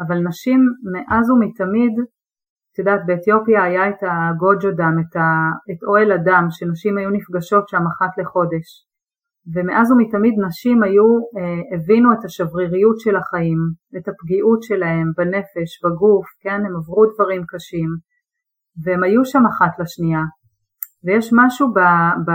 אבל 0.00 0.18
נשים 0.28 0.60
מאז 0.92 1.30
ומתמיד, 1.30 1.94
את 2.72 2.78
יודעת 2.78 3.00
באתיופיה 3.06 3.62
היה 3.62 3.88
את 3.88 4.00
הגוג'ו 4.02 4.70
דם, 4.70 4.96
את, 5.00 5.16
ה, 5.16 5.26
את 5.70 5.82
אוהל 5.88 6.12
הדם 6.12 6.46
שנשים 6.50 6.98
היו 6.98 7.10
נפגשות 7.10 7.68
שם 7.68 7.84
אחת 7.92 8.18
לחודש, 8.18 8.66
ומאז 9.54 9.92
ומתמיד 9.92 10.34
נשים 10.46 10.82
היו, 10.82 11.08
אה, 11.38 11.76
הבינו 11.76 12.12
את 12.12 12.24
השבריריות 12.24 13.00
של 13.00 13.16
החיים, 13.16 13.58
את 13.96 14.08
הפגיעות 14.08 14.62
שלהם 14.62 15.06
בנפש, 15.16 15.70
בגוף, 15.84 16.26
כן, 16.42 16.60
הם 16.66 16.76
עברו 16.76 17.04
דברים 17.14 17.42
קשים, 17.48 17.90
והם 18.84 19.02
היו 19.02 19.24
שם 19.24 19.46
אחת 19.46 19.72
לשנייה, 19.78 20.22
ויש 21.04 21.30
משהו 21.32 21.68
ב, 21.68 21.78
ב, 22.26 22.30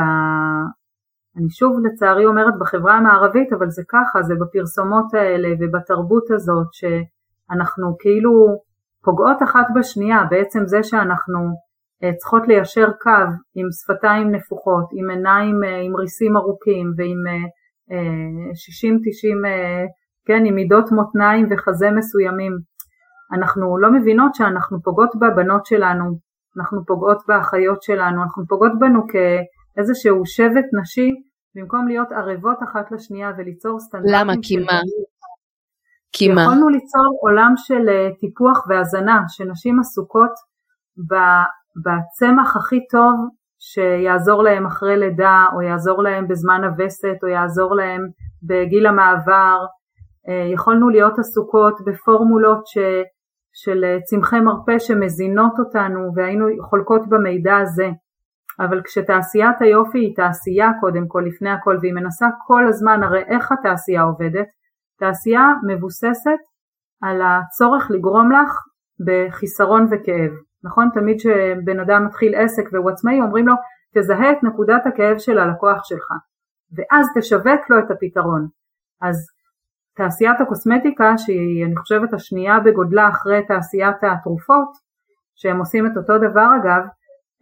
אני 1.37 1.49
שוב 1.49 1.71
לצערי 1.85 2.25
אומרת 2.25 2.53
בחברה 2.59 2.93
המערבית, 2.97 3.53
אבל 3.53 3.69
זה 3.69 3.83
ככה, 3.89 4.23
זה 4.23 4.33
בפרסומות 4.41 5.13
האלה 5.13 5.49
ובתרבות 5.59 6.31
הזאת, 6.31 6.67
שאנחנו 6.73 7.95
כאילו 7.99 8.31
פוגעות 9.03 9.43
אחת 9.43 9.65
בשנייה, 9.75 10.19
בעצם 10.29 10.59
זה 10.65 10.83
שאנחנו 10.83 11.39
צריכות 12.17 12.47
ליישר 12.47 12.87
קו 13.01 13.25
עם 13.55 13.67
שפתיים 13.71 14.31
נפוחות, 14.31 14.85
עם 14.93 15.09
עיניים 15.09 15.63
אה, 15.63 15.81
עם 15.81 15.95
ריסים 15.95 16.37
ארוכים 16.37 16.91
ועם 16.97 17.21
60-90, 17.89 17.93
כן, 20.27 20.45
עם 20.45 20.55
מידות 20.55 20.91
מותניים 20.91 21.47
וחזה 21.51 21.91
מסוימים. 21.91 22.51
אנחנו 23.37 23.77
לא 23.77 23.91
מבינות 23.91 24.35
שאנחנו 24.35 24.81
פוגעות 24.83 25.09
בבנות 25.15 25.65
שלנו, 25.65 26.03
אנחנו 26.57 26.85
פוגעות 26.85 27.17
באחיות 27.27 27.83
שלנו, 27.83 28.23
אנחנו 28.23 28.43
פוגעות 28.47 28.71
בנו 28.79 29.01
כאיזשהו 29.07 30.25
שבט 30.25 30.65
נשי, 30.81 31.11
במקום 31.55 31.87
להיות 31.87 32.11
ערבות 32.11 32.57
אחת 32.63 32.91
לשנייה 32.91 33.31
וליצור 33.37 33.79
סטנדרטים. 33.79 34.15
למה? 34.15 34.33
כי 34.41 34.57
מה? 34.57 34.79
כי 36.13 36.27
מה? 36.27 36.41
יכולנו 36.41 36.69
ליצור 36.69 37.19
עולם 37.21 37.53
של 37.55 37.89
אה, 37.89 38.09
טיפוח 38.19 38.65
והזנה, 38.69 39.19
שנשים 39.27 39.79
עסוקות 39.79 40.31
בצמח 41.83 42.55
הכי 42.55 42.87
טוב 42.87 43.15
שיעזור 43.59 44.43
להם 44.43 44.65
אחרי 44.65 44.97
לידה, 44.97 45.45
או 45.53 45.61
יעזור 45.61 46.03
להם 46.03 46.27
בזמן 46.27 46.61
הווסת, 46.63 47.23
או 47.23 47.27
יעזור 47.27 47.75
להם 47.75 48.01
בגיל 48.43 48.85
המעבר. 48.85 49.57
אה, 50.29 50.53
יכולנו 50.53 50.89
להיות 50.89 51.19
עסוקות 51.19 51.75
בפורמולות 51.85 52.67
ש, 52.67 52.77
של 53.53 53.83
אה, 53.83 53.97
צמחי 54.01 54.39
מרפא 54.39 54.79
שמזינות 54.79 55.53
אותנו, 55.59 56.11
והיינו 56.15 56.45
חולקות 56.69 57.01
במידע 57.09 57.57
הזה. 57.57 57.89
אבל 58.59 58.81
כשתעשיית 58.83 59.61
היופי 59.61 59.99
היא 59.99 60.15
תעשייה 60.15 60.69
קודם 60.79 61.07
כל, 61.07 61.23
לפני 61.27 61.49
הכל, 61.49 61.77
והיא 61.81 61.93
מנסה 61.93 62.27
כל 62.47 62.67
הזמן, 62.67 63.03
הרי 63.03 63.23
איך 63.27 63.51
התעשייה 63.51 64.01
עובדת? 64.01 64.47
תעשייה 64.99 65.53
מבוססת 65.67 66.41
על 67.01 67.21
הצורך 67.21 67.91
לגרום 67.91 68.31
לך 68.31 68.51
בחיסרון 69.05 69.83
וכאב. 69.85 70.31
נכון? 70.65 70.89
תמיד 70.93 71.17
כשבן 71.17 71.79
אדם 71.79 72.05
מתחיל 72.05 72.35
עסק 72.35 72.69
והוא 72.71 72.89
עצמאי 72.89 73.21
אומרים 73.21 73.47
לו 73.47 73.53
תזהה 73.95 74.31
את 74.31 74.43
נקודת 74.43 74.85
הכאב 74.85 75.17
של 75.17 75.37
הלקוח 75.39 75.83
שלך 75.83 76.07
ואז 76.75 77.07
תשווק 77.17 77.69
לו 77.69 77.79
את 77.79 77.91
הפתרון. 77.91 78.47
אז 79.01 79.15
תעשיית 79.95 80.41
הקוסמטיקה 80.41 81.17
שהיא 81.17 81.65
אני 81.65 81.75
חושבת 81.75 82.13
השנייה 82.13 82.59
בגודלה 82.59 83.09
אחרי 83.09 83.45
תעשיית 83.47 84.03
התרופות 84.03 84.69
שהם 85.35 85.59
עושים 85.59 85.85
את 85.87 85.97
אותו 85.97 86.17
דבר 86.17 86.47
אגב 86.61 86.81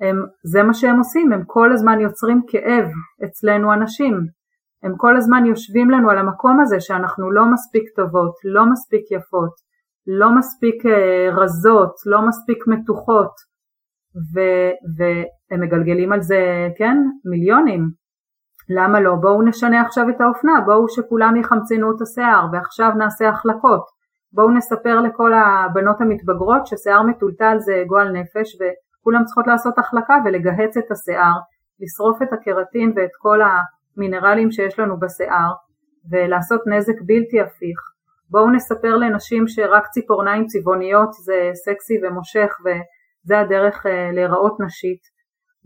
הם, 0.02 0.26
זה 0.44 0.64
מה 0.64 0.74
שהם 0.74 0.98
עושים, 0.98 1.34
הם 1.34 1.44
כל 1.48 1.74
הזמן 1.74 2.00
יוצרים 2.00 2.42
כאב 2.48 2.86
אצלנו 3.26 3.74
אנשים, 3.74 4.28
הם 4.84 4.94
כל 4.98 5.18
הזמן 5.18 5.46
יושבים 5.46 5.90
לנו 5.90 6.10
על 6.10 6.18
המקום 6.18 6.60
הזה 6.60 6.80
שאנחנו 6.80 7.32
לא 7.32 7.46
מספיק 7.54 7.84
טובות, 7.96 8.34
לא 8.44 8.66
מספיק 8.66 9.12
יפות, 9.12 9.54
לא 10.08 10.36
מספיק 10.38 10.86
אה, 10.86 11.30
רזות, 11.36 11.94
לא 12.06 12.28
מספיק 12.28 12.64
מתוחות, 12.68 13.32
ו, 14.16 14.40
והם 14.98 15.62
מגלגלים 15.62 16.14
על 16.14 16.22
זה, 16.22 16.68
כן, 16.78 16.98
מיליונים. 17.26 17.90
למה 18.70 19.00
לא? 19.00 19.16
בואו 19.16 19.42
נשנה 19.42 19.82
עכשיו 19.82 20.10
את 20.10 20.22
האופנה, 20.22 20.62
בואו 20.66 20.90
שכולם 20.90 21.36
יחמצנו 21.36 21.96
את 21.96 22.02
השיער, 22.02 22.46
ועכשיו 22.52 22.92
נעשה 22.98 23.30
החלקות. 23.30 23.84
בואו 24.34 24.52
נספר 24.52 25.02
לכל 25.02 25.32
הבנות 25.34 26.02
המתבגרות 26.02 26.68
ששיער 26.68 27.04
מטולטל 27.04 27.58
זה 27.60 27.84
גועל 27.88 28.12
נפש, 28.12 28.58
וכולם 28.60 29.24
צריכות 29.24 29.48
לעשות 29.48 29.78
החלקה 29.78 30.14
ולגהץ 30.26 30.78
את 30.78 30.92
השיער, 30.92 31.38
לשרוף 31.80 32.22
את 32.22 32.34
הקרטין 32.34 32.94
ואת 32.96 33.10
כל 33.22 33.40
המינרלים 33.42 34.52
שיש 34.52 34.80
לנו 34.80 35.00
בשיער, 35.00 35.52
ולעשות 36.12 36.62
נזק 36.68 37.02
בלתי 37.06 37.42
הפיך. 37.42 37.93
בואו 38.34 38.52
נספר 38.52 38.96
לנשים 38.98 39.48
שרק 39.48 39.88
ציפורניים 39.88 40.46
צבעוניות 40.46 41.14
זה 41.14 41.50
סקסי 41.54 41.94
ומושך 42.04 42.52
וזה 42.64 43.40
הדרך 43.40 43.86
אה, 43.86 44.12
להיראות 44.12 44.60
נשית 44.60 45.02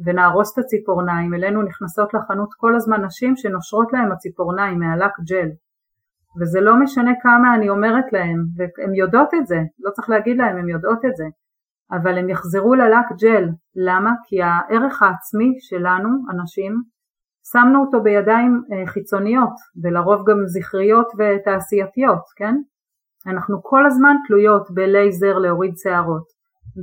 ונהרוס 0.05 0.53
את 0.53 0.63
הציפורניים, 0.63 1.33
אלינו 1.33 1.63
נכנסות 1.63 2.13
לחנות 2.13 2.49
כל 2.57 2.75
הזמן 2.75 3.05
נשים 3.05 3.35
שנושרות 3.35 3.93
להם 3.93 4.11
הציפורניים 4.11 4.79
מהלק 4.79 5.11
ג'ל. 5.29 5.49
וזה 6.39 6.61
לא 6.61 6.79
משנה 6.79 7.11
כמה 7.21 7.55
אני 7.55 7.69
אומרת 7.69 8.13
להם 8.13 8.39
והן 8.55 8.95
יודעות 8.95 9.33
את 9.33 9.47
זה, 9.47 9.59
לא 9.79 9.91
צריך 9.91 10.09
להגיד 10.09 10.37
להם, 10.37 10.57
הן 10.57 10.69
יודעות 10.69 11.05
את 11.05 11.15
זה 11.15 11.25
אבל 11.91 12.17
הם 12.17 12.29
יחזרו 12.29 12.75
ללק 12.75 13.05
ג'ל, 13.21 13.49
למה? 13.75 14.11
כי 14.25 14.35
הערך 14.41 15.01
העצמי 15.01 15.55
שלנו, 15.59 16.09
הנשים, 16.29 16.81
שמנו 17.51 17.81
אותו 17.85 18.03
בידיים 18.03 18.61
אה, 18.71 18.87
חיצוניות 18.87 19.53
ולרוב 19.83 20.29
גם 20.29 20.37
זכריות 20.45 21.07
ותעשייתיות, 21.17 22.23
כן? 22.35 22.55
אנחנו 23.27 23.63
כל 23.63 23.85
הזמן 23.85 24.15
תלויות 24.27 24.71
בלייזר 24.71 25.37
להוריד 25.37 25.73
שערות, 25.77 26.27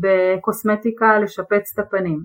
בקוסמטיקה 0.02 1.18
לשפץ 1.18 1.72
את 1.72 1.78
הפנים, 1.78 2.18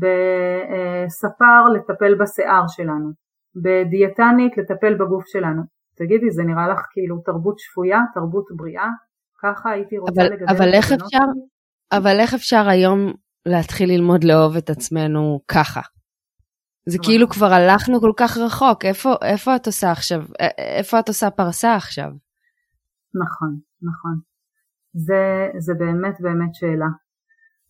בספר 0.00 1.68
לטפל 1.74 2.14
בשיער 2.14 2.64
שלנו, 2.68 3.10
בדיאטנית 3.62 4.56
לטפל 4.58 4.94
בגוף 4.94 5.24
שלנו. 5.26 5.62
תגידי, 5.96 6.30
זה 6.30 6.42
נראה 6.42 6.68
לך 6.68 6.80
כאילו 6.92 7.22
תרבות 7.24 7.58
שפויה, 7.58 8.00
תרבות 8.14 8.44
בריאה? 8.56 8.88
ככה 9.42 9.70
הייתי 9.70 9.98
רוצה 9.98 10.22
אבל, 10.22 10.32
לגדל 10.32 10.44
אבל 10.48 10.74
איך 10.74 10.92
אפשר, 10.92 11.24
אבל 11.92 12.20
איך 12.20 12.34
אפשר 12.34 12.68
היום 12.68 13.12
להתחיל 13.46 13.90
ללמוד 13.90 14.24
לאהוב 14.24 14.56
את 14.56 14.70
עצמנו 14.70 15.40
ככה? 15.48 15.80
זה 16.90 16.98
כאילו 17.02 17.28
כבר 17.28 17.46
הלכנו 17.46 18.00
כל 18.00 18.12
כך 18.16 18.36
רחוק, 18.36 18.84
איפה, 18.84 19.14
איפה 19.22 19.56
את 19.56 19.66
עושה 19.66 19.90
עכשיו, 19.90 20.22
איפה 20.58 20.98
את 20.98 21.08
עושה 21.08 21.30
פרסה 21.30 21.74
עכשיו? 21.74 22.10
נכון, 23.22 23.58
נכון. 23.82 24.14
זה, 24.92 25.48
זה 25.58 25.74
באמת 25.78 26.14
באמת 26.20 26.54
שאלה. 26.54 26.86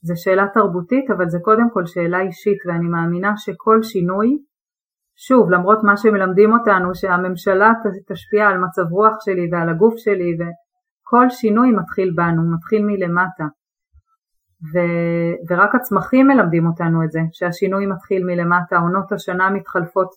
זו 0.02 0.14
שאלה 0.16 0.46
תרבותית, 0.54 1.10
אבל 1.10 1.28
זה 1.28 1.38
קודם 1.42 1.70
כל 1.72 1.86
שאלה 1.86 2.20
אישית, 2.20 2.58
ואני 2.66 2.88
מאמינה 2.88 3.32
שכל 3.36 3.82
שינוי, 3.82 4.38
שוב, 5.16 5.50
למרות 5.50 5.78
מה 5.84 5.96
שמלמדים 5.96 6.52
אותנו, 6.52 6.94
שהממשלה 6.94 7.72
תשפיע 8.12 8.48
על 8.48 8.58
מצב 8.58 8.82
רוח 8.90 9.14
שלי 9.20 9.48
ועל 9.52 9.68
הגוף 9.68 9.94
שלי, 9.96 10.30
וכל 10.38 11.30
שינוי 11.30 11.70
מתחיל 11.70 12.12
בנו, 12.16 12.54
מתחיל 12.54 12.82
מלמטה. 12.86 13.46
ו, 14.62 14.78
ורק 15.50 15.74
הצמחים 15.74 16.26
מלמדים 16.26 16.66
אותנו 16.66 17.04
את 17.04 17.10
זה, 17.10 17.20
שהשינוי 17.32 17.86
מתחיל 17.86 18.24
מלמטה, 18.26 18.76
עונות 18.78 19.12
השנה 19.12 19.50
מתחלפות 19.50 20.08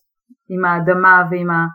עם 0.49 0.65
האדמה 0.65 1.23
ועם 1.31 1.49
ה, 1.49 1.65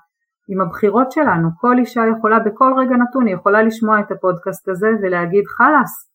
עם 0.48 0.60
הבחירות 0.60 1.12
שלנו, 1.12 1.48
כל 1.60 1.78
אישה 1.78 2.02
יכולה 2.16 2.38
בכל 2.38 2.72
רגע 2.76 2.96
נתון, 2.96 3.26
היא 3.26 3.34
יכולה 3.34 3.62
לשמוע 3.62 4.00
את 4.00 4.10
הפודקאסט 4.10 4.68
הזה 4.68 4.88
ולהגיד 5.02 5.44
חלאס, 5.46 6.06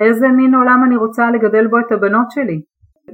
איזה 0.00 0.28
מין 0.28 0.54
עולם 0.54 0.82
אני 0.86 0.96
רוצה 0.96 1.30
לגדל 1.30 1.66
בו 1.66 1.78
את 1.78 1.92
הבנות 1.92 2.30
שלי. 2.30 2.62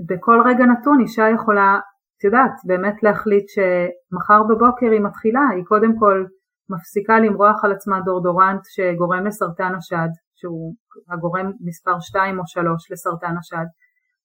בכל 0.08 0.42
רגע 0.44 0.64
נתון 0.64 1.00
אישה 1.00 1.28
יכולה, 1.34 1.78
את 2.18 2.24
יודעת, 2.24 2.52
באמת 2.66 3.02
להחליט 3.02 3.44
שמחר 3.48 4.42
בבוקר 4.42 4.90
היא 4.90 5.00
מתחילה, 5.00 5.40
היא 5.56 5.64
קודם 5.64 5.98
כל 5.98 6.24
מפסיקה 6.70 7.18
למרוח 7.18 7.64
על 7.64 7.72
עצמה 7.72 8.00
דורדורנט 8.00 8.60
שגורם 8.64 9.26
לסרטן 9.26 9.74
השד, 9.74 10.08
שהוא 10.42 10.74
הגורם 11.12 11.52
מספר 11.60 12.00
2 12.00 12.38
או 12.38 12.42
3 12.46 12.90
לסרטן 12.90 13.34
השד, 13.38 13.66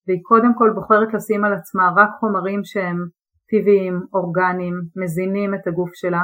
והיא 0.08 0.20
קודם 0.24 0.54
כל 0.58 0.70
בוחרת 0.76 1.14
לשים 1.14 1.46
על 1.46 1.54
עצמה 1.54 1.92
רק 1.96 2.10
חומרים 2.20 2.62
שהם 2.64 2.98
טבעיים, 3.50 4.02
אורגניים, 4.14 4.74
מזינים 4.96 5.56
את 5.56 5.68
הגוף 5.68 5.90
שלה. 5.94 6.24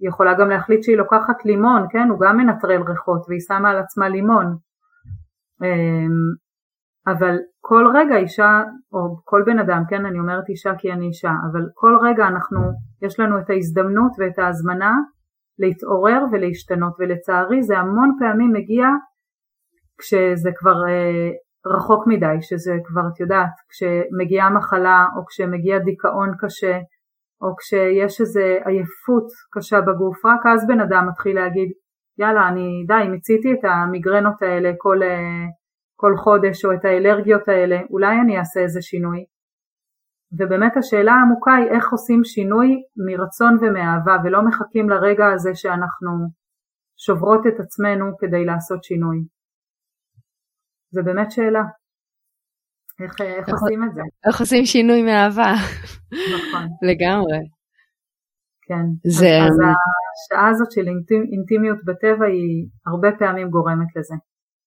היא 0.00 0.08
יכולה 0.08 0.34
גם 0.34 0.50
להחליט 0.50 0.82
שהיא 0.82 0.96
לוקחת 0.96 1.44
לימון, 1.44 1.86
כן, 1.90 2.08
הוא 2.10 2.20
גם 2.20 2.36
מנטרל 2.36 2.82
ריחות 2.82 3.22
והיא 3.28 3.40
שמה 3.48 3.70
על 3.70 3.78
עצמה 3.78 4.08
לימון. 4.08 4.46
אמ, 5.62 6.20
אבל 7.06 7.36
כל 7.60 7.84
רגע 7.94 8.16
אישה, 8.16 8.62
או 8.92 9.16
כל 9.24 9.42
בן 9.46 9.58
אדם, 9.58 9.82
כן, 9.88 10.06
אני 10.06 10.18
אומרת 10.18 10.48
אישה 10.48 10.74
כי 10.78 10.92
אני 10.92 11.06
אישה, 11.06 11.32
אבל 11.52 11.60
כל 11.74 11.96
רגע 12.02 12.26
אנחנו, 12.28 12.60
יש 13.02 13.20
לנו 13.20 13.38
את 13.38 13.50
ההזדמנות 13.50 14.12
ואת 14.18 14.38
ההזמנה 14.38 14.92
להתעורר 15.58 16.24
ולהשתנות, 16.32 16.92
ולצערי 16.98 17.62
זה 17.62 17.78
המון 17.78 18.16
פעמים 18.18 18.52
מגיע 18.52 18.86
כשזה 20.00 20.50
כבר 20.58 20.78
אה, 20.88 21.30
רחוק 21.74 22.04
מדי, 22.06 22.36
שזה 22.40 22.74
כבר, 22.84 23.02
את 23.14 23.20
יודעת, 23.20 23.54
כשמגיעה 23.70 24.50
מחלה 24.50 25.06
או 25.16 25.26
כשמגיע 25.26 25.78
דיכאון 25.78 26.30
קשה 26.40 26.78
או 27.42 27.56
כשיש 27.56 28.20
איזו 28.20 28.40
עייפות 28.40 29.28
קשה 29.54 29.80
בגוף, 29.80 30.26
רק 30.26 30.46
אז 30.54 30.66
בן 30.66 30.80
אדם 30.80 31.08
מתחיל 31.08 31.36
להגיד, 31.36 31.70
יאללה, 32.18 32.48
אני 32.48 32.84
די, 32.88 33.08
מיציתי 33.08 33.52
את 33.52 33.64
המיגרנות 33.64 34.42
האלה 34.42 34.70
כל, 34.78 35.02
אה, 35.02 35.46
כל 35.96 36.16
חודש 36.16 36.64
או 36.64 36.72
את 36.72 36.84
האלרגיות 36.84 37.48
האלה, 37.48 37.80
אולי 37.90 38.16
אני 38.20 38.38
אעשה 38.38 38.60
איזה 38.60 38.82
שינוי. 38.82 39.24
ובאמת 40.38 40.76
השאלה 40.76 41.12
העמוקה 41.12 41.54
היא 41.54 41.70
איך 41.70 41.92
עושים 41.92 42.24
שינוי 42.24 42.68
מרצון 43.06 43.58
ומאהבה 43.60 44.16
ולא 44.24 44.42
מחכים 44.42 44.90
לרגע 44.90 45.26
הזה 45.26 45.50
שאנחנו 45.54 46.10
שוברות 46.96 47.46
את 47.46 47.60
עצמנו 47.60 48.06
כדי 48.20 48.44
לעשות 48.44 48.84
שינוי. 48.84 49.18
זה 50.90 51.02
באמת 51.02 51.30
שאלה. 51.30 51.62
איך, 53.02 53.20
איך 53.20 53.48
עושים 53.48 53.84
את 53.84 53.94
זה? 53.94 54.00
איך 54.26 54.40
עושים 54.40 54.64
שינוי 54.64 55.02
מאהבה. 55.02 55.52
נכון. 56.36 56.66
לגמרי. 56.82 57.40
כן. 58.66 58.84
זה... 59.04 59.26
אז, 59.46 59.52
אז 59.52 59.58
השעה 60.16 60.48
הזאת 60.48 60.70
של 60.72 60.86
אינטימ, 60.88 61.22
אינטימיות 61.32 61.84
בטבע 61.84 62.26
היא 62.26 62.68
הרבה 62.86 63.08
פעמים 63.18 63.50
גורמת 63.50 63.96
לזה. 63.96 64.14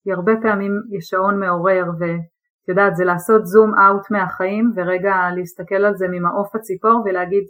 היא 0.05 0.13
הרבה 0.13 0.31
פעמים 0.41 0.71
יש 0.97 1.05
שעון 1.05 1.39
מעורר 1.39 1.85
ואת 1.99 2.67
יודעת 2.67 2.95
זה 2.95 3.05
לעשות 3.05 3.45
זום 3.45 3.71
אאוט 3.79 4.11
מהחיים 4.11 4.71
ורגע 4.75 5.15
להסתכל 5.35 5.81
על 5.87 5.95
זה 5.95 6.05
ממעוף 6.11 6.55
הציפור 6.55 7.03
ולהגיד 7.05 7.43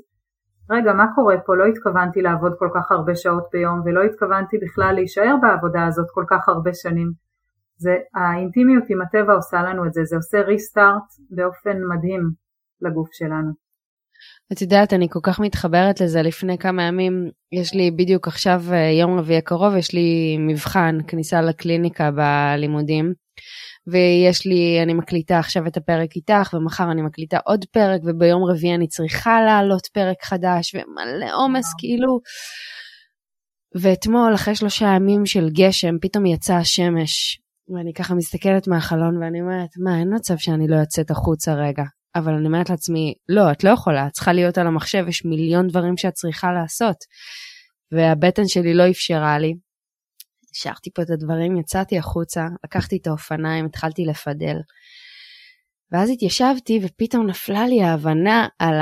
רגע 0.71 0.93
מה 0.93 1.05
קורה 1.15 1.35
פה 1.45 1.55
לא 1.55 1.65
התכוונתי 1.65 2.21
לעבוד 2.21 2.53
כל 2.59 2.69
כך 2.75 2.91
הרבה 2.91 3.15
שעות 3.15 3.43
ביום 3.53 3.81
ולא 3.85 4.01
התכוונתי 4.03 4.57
בכלל 4.57 4.95
להישאר 4.95 5.35
בעבודה 5.41 5.85
הזאת 5.87 6.07
כל 6.13 6.25
כך 6.29 6.49
הרבה 6.49 6.73
שנים. 6.73 7.11
זה 7.83 7.95
האינטימיות 8.15 8.83
עם 8.89 9.01
הטבע 9.01 9.33
עושה 9.33 9.57
לנו 9.61 9.87
את 9.87 9.93
זה, 9.93 10.01
זה 10.03 10.15
עושה 10.15 10.37
ריסטארט 10.41 11.07
באופן 11.29 11.77
מדהים 11.91 12.23
לגוף 12.81 13.09
שלנו. 13.11 13.51
את 14.51 14.61
יודעת, 14.61 14.93
אני 14.93 15.07
כל 15.09 15.19
כך 15.23 15.39
מתחברת 15.39 16.01
לזה. 16.01 16.21
לפני 16.21 16.57
כמה 16.57 16.83
ימים, 16.83 17.29
יש 17.51 17.73
לי 17.73 17.91
בדיוק 17.91 18.27
עכשיו, 18.27 18.61
אה, 18.71 18.89
יום 18.99 19.19
רביעי 19.19 19.37
הקרוב, 19.37 19.75
יש 19.75 19.93
לי 19.93 20.37
מבחן 20.39 20.97
כניסה 21.07 21.41
לקליניקה 21.41 22.11
בלימודים. 22.11 23.13
ויש 23.87 24.45
לי, 24.45 24.79
אני 24.83 24.93
מקליטה 24.93 25.39
עכשיו 25.39 25.67
את 25.67 25.77
הפרק 25.77 26.15
איתך, 26.15 26.53
ומחר 26.53 26.91
אני 26.91 27.01
מקליטה 27.01 27.37
עוד 27.45 27.65
פרק, 27.65 28.01
וביום 28.03 28.43
רביעי 28.43 28.75
אני 28.75 28.87
צריכה 28.87 29.41
להעלות 29.41 29.87
פרק 29.93 30.23
חדש, 30.23 30.75
ומלא 30.75 31.35
עומס, 31.35 31.65
כאילו... 31.79 32.19
ואתמול, 33.81 34.35
אחרי 34.35 34.55
שלושה 34.55 34.85
ימים 34.85 35.25
של 35.25 35.49
גשם, 35.49 35.95
פתאום 36.01 36.25
יצאה 36.25 36.57
השמש, 36.57 37.41
ואני 37.69 37.93
ככה 37.93 38.15
מסתכלת 38.15 38.67
מהחלון, 38.67 39.23
ואני 39.23 39.41
אומרת, 39.41 39.69
מה, 39.83 39.99
אין 39.99 40.15
מצב 40.15 40.37
שאני 40.37 40.67
לא 40.67 40.75
יוצאת 40.75 41.11
החוצה 41.11 41.53
רגע. 41.53 41.83
אבל 42.15 42.33
אני 42.33 42.47
אומרת 42.47 42.69
לעצמי, 42.69 43.13
לא, 43.29 43.51
את 43.51 43.63
לא 43.63 43.69
יכולה, 43.69 44.07
את 44.07 44.11
צריכה 44.11 44.33
להיות 44.33 44.57
על 44.57 44.67
המחשב, 44.67 45.05
יש 45.07 45.25
מיליון 45.25 45.67
דברים 45.67 45.97
שאת 45.97 46.13
צריכה 46.13 46.51
לעשות. 46.51 46.97
והבטן 47.91 48.47
שלי 48.47 48.73
לא 48.73 48.89
אפשרה 48.89 49.39
לי. 49.39 49.53
השארתי 50.55 50.89
פה 50.95 51.01
את 51.01 51.09
הדברים, 51.09 51.57
יצאתי 51.57 51.97
החוצה, 51.97 52.47
לקחתי 52.65 52.97
את 53.01 53.07
האופניים, 53.07 53.65
התחלתי 53.65 54.05
לפדל. 54.05 54.55
ואז 55.91 56.09
התיישבתי 56.09 56.79
ופתאום 56.83 57.27
נפלה 57.27 57.67
לי 57.67 57.83
ההבנה 57.83 58.47
על 58.59 58.75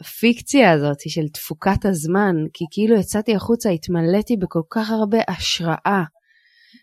הפיקציה 0.00 0.72
הזאת 0.72 1.00
של 1.08 1.28
תפוקת 1.28 1.84
הזמן, 1.84 2.34
כי 2.52 2.64
כאילו 2.70 2.96
יצאתי 2.96 3.34
החוצה, 3.34 3.70
התמלאתי 3.70 4.36
בכל 4.36 4.62
כך 4.70 4.90
הרבה 4.90 5.18
השראה. 5.28 6.04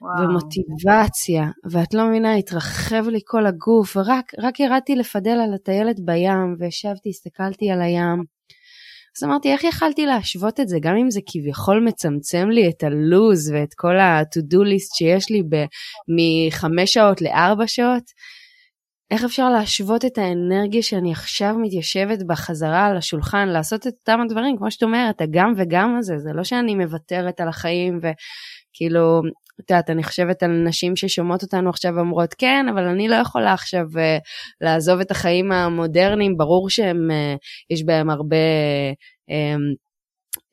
וואו. 0.02 0.30
ומוטיבציה, 0.30 1.44
ואת 1.72 1.94
לא 1.94 2.10
מבינה, 2.10 2.36
התרחב 2.36 3.08
לי 3.08 3.20
כל 3.26 3.46
הגוף, 3.46 3.98
ורק 3.98 4.32
רק 4.40 4.60
ירדתי 4.60 4.96
לפדל 4.96 5.40
על 5.44 5.54
הטיילת 5.54 6.00
בים, 6.00 6.56
וישבתי, 6.60 7.10
הסתכלתי 7.10 7.72
על 7.72 7.82
הים. 7.82 8.24
אז 9.18 9.24
אמרתי, 9.24 9.52
איך 9.52 9.64
יכלתי 9.64 10.06
להשוות 10.06 10.60
את 10.60 10.68
זה, 10.68 10.78
גם 10.82 10.96
אם 10.98 11.12
זה 11.12 11.20
כביכול 11.26 11.84
מצמצם 11.86 12.50
לי 12.50 12.70
את 12.70 12.84
הלוז 12.84 13.52
ואת 13.52 13.74
כל 13.74 14.00
ה-to-do 14.00 14.58
list 14.58 14.98
שיש 14.98 15.30
לי 15.30 15.44
מחמש 16.08 16.94
שעות 16.94 17.22
לארבע 17.22 17.68
שעות? 17.68 18.04
איך 19.12 19.24
אפשר 19.24 19.50
להשוות 19.50 20.06
את 20.06 20.18
האנרגיה 20.18 20.84
שאני 20.84 21.12
עכשיו 21.12 21.56
מתיישבת 21.58 22.20
בחזרה 22.28 22.86
על 22.86 22.98
השולחן, 22.98 23.48
לעשות 23.48 23.88
את 23.88 23.94
אותם 24.00 24.22
הדברים, 24.22 24.58
כמו 24.58 24.72
שאת 24.72 24.84
אומרת, 24.84 25.22
הגם 25.22 25.54
וגם 25.58 25.96
הזה, 25.98 26.18
זה 26.18 26.30
לא 26.34 26.44
שאני 26.44 26.76
מוותרת 26.76 27.40
על 27.40 27.48
החיים 27.48 28.00
וכאילו 28.00 29.22
את 29.62 29.72
יודעת, 29.72 29.90
אני 29.90 30.04
חושבת 30.04 30.44
על 30.44 30.52
נשים 30.52 30.96
ששומעות 30.96 31.44
אותנו 31.44 31.70
עכשיו 31.70 31.94
ואומרות, 31.96 32.34
כן, 32.34 32.66
אבל 32.72 32.84
אני 32.84 33.08
לא 33.08 33.16
יכולה 33.16 33.54
עכשיו 33.54 33.86
uh, 33.94 34.00
לעזוב 34.62 35.00
את 35.00 35.12
החיים 35.12 35.52
המודרניים, 35.52 36.38
ברור 36.38 36.70
שהם, 36.70 37.10
uh, 37.12 37.38
יש 37.70 37.84
בהם 37.84 38.10
הרבה 38.10 38.38
um, 39.32 39.76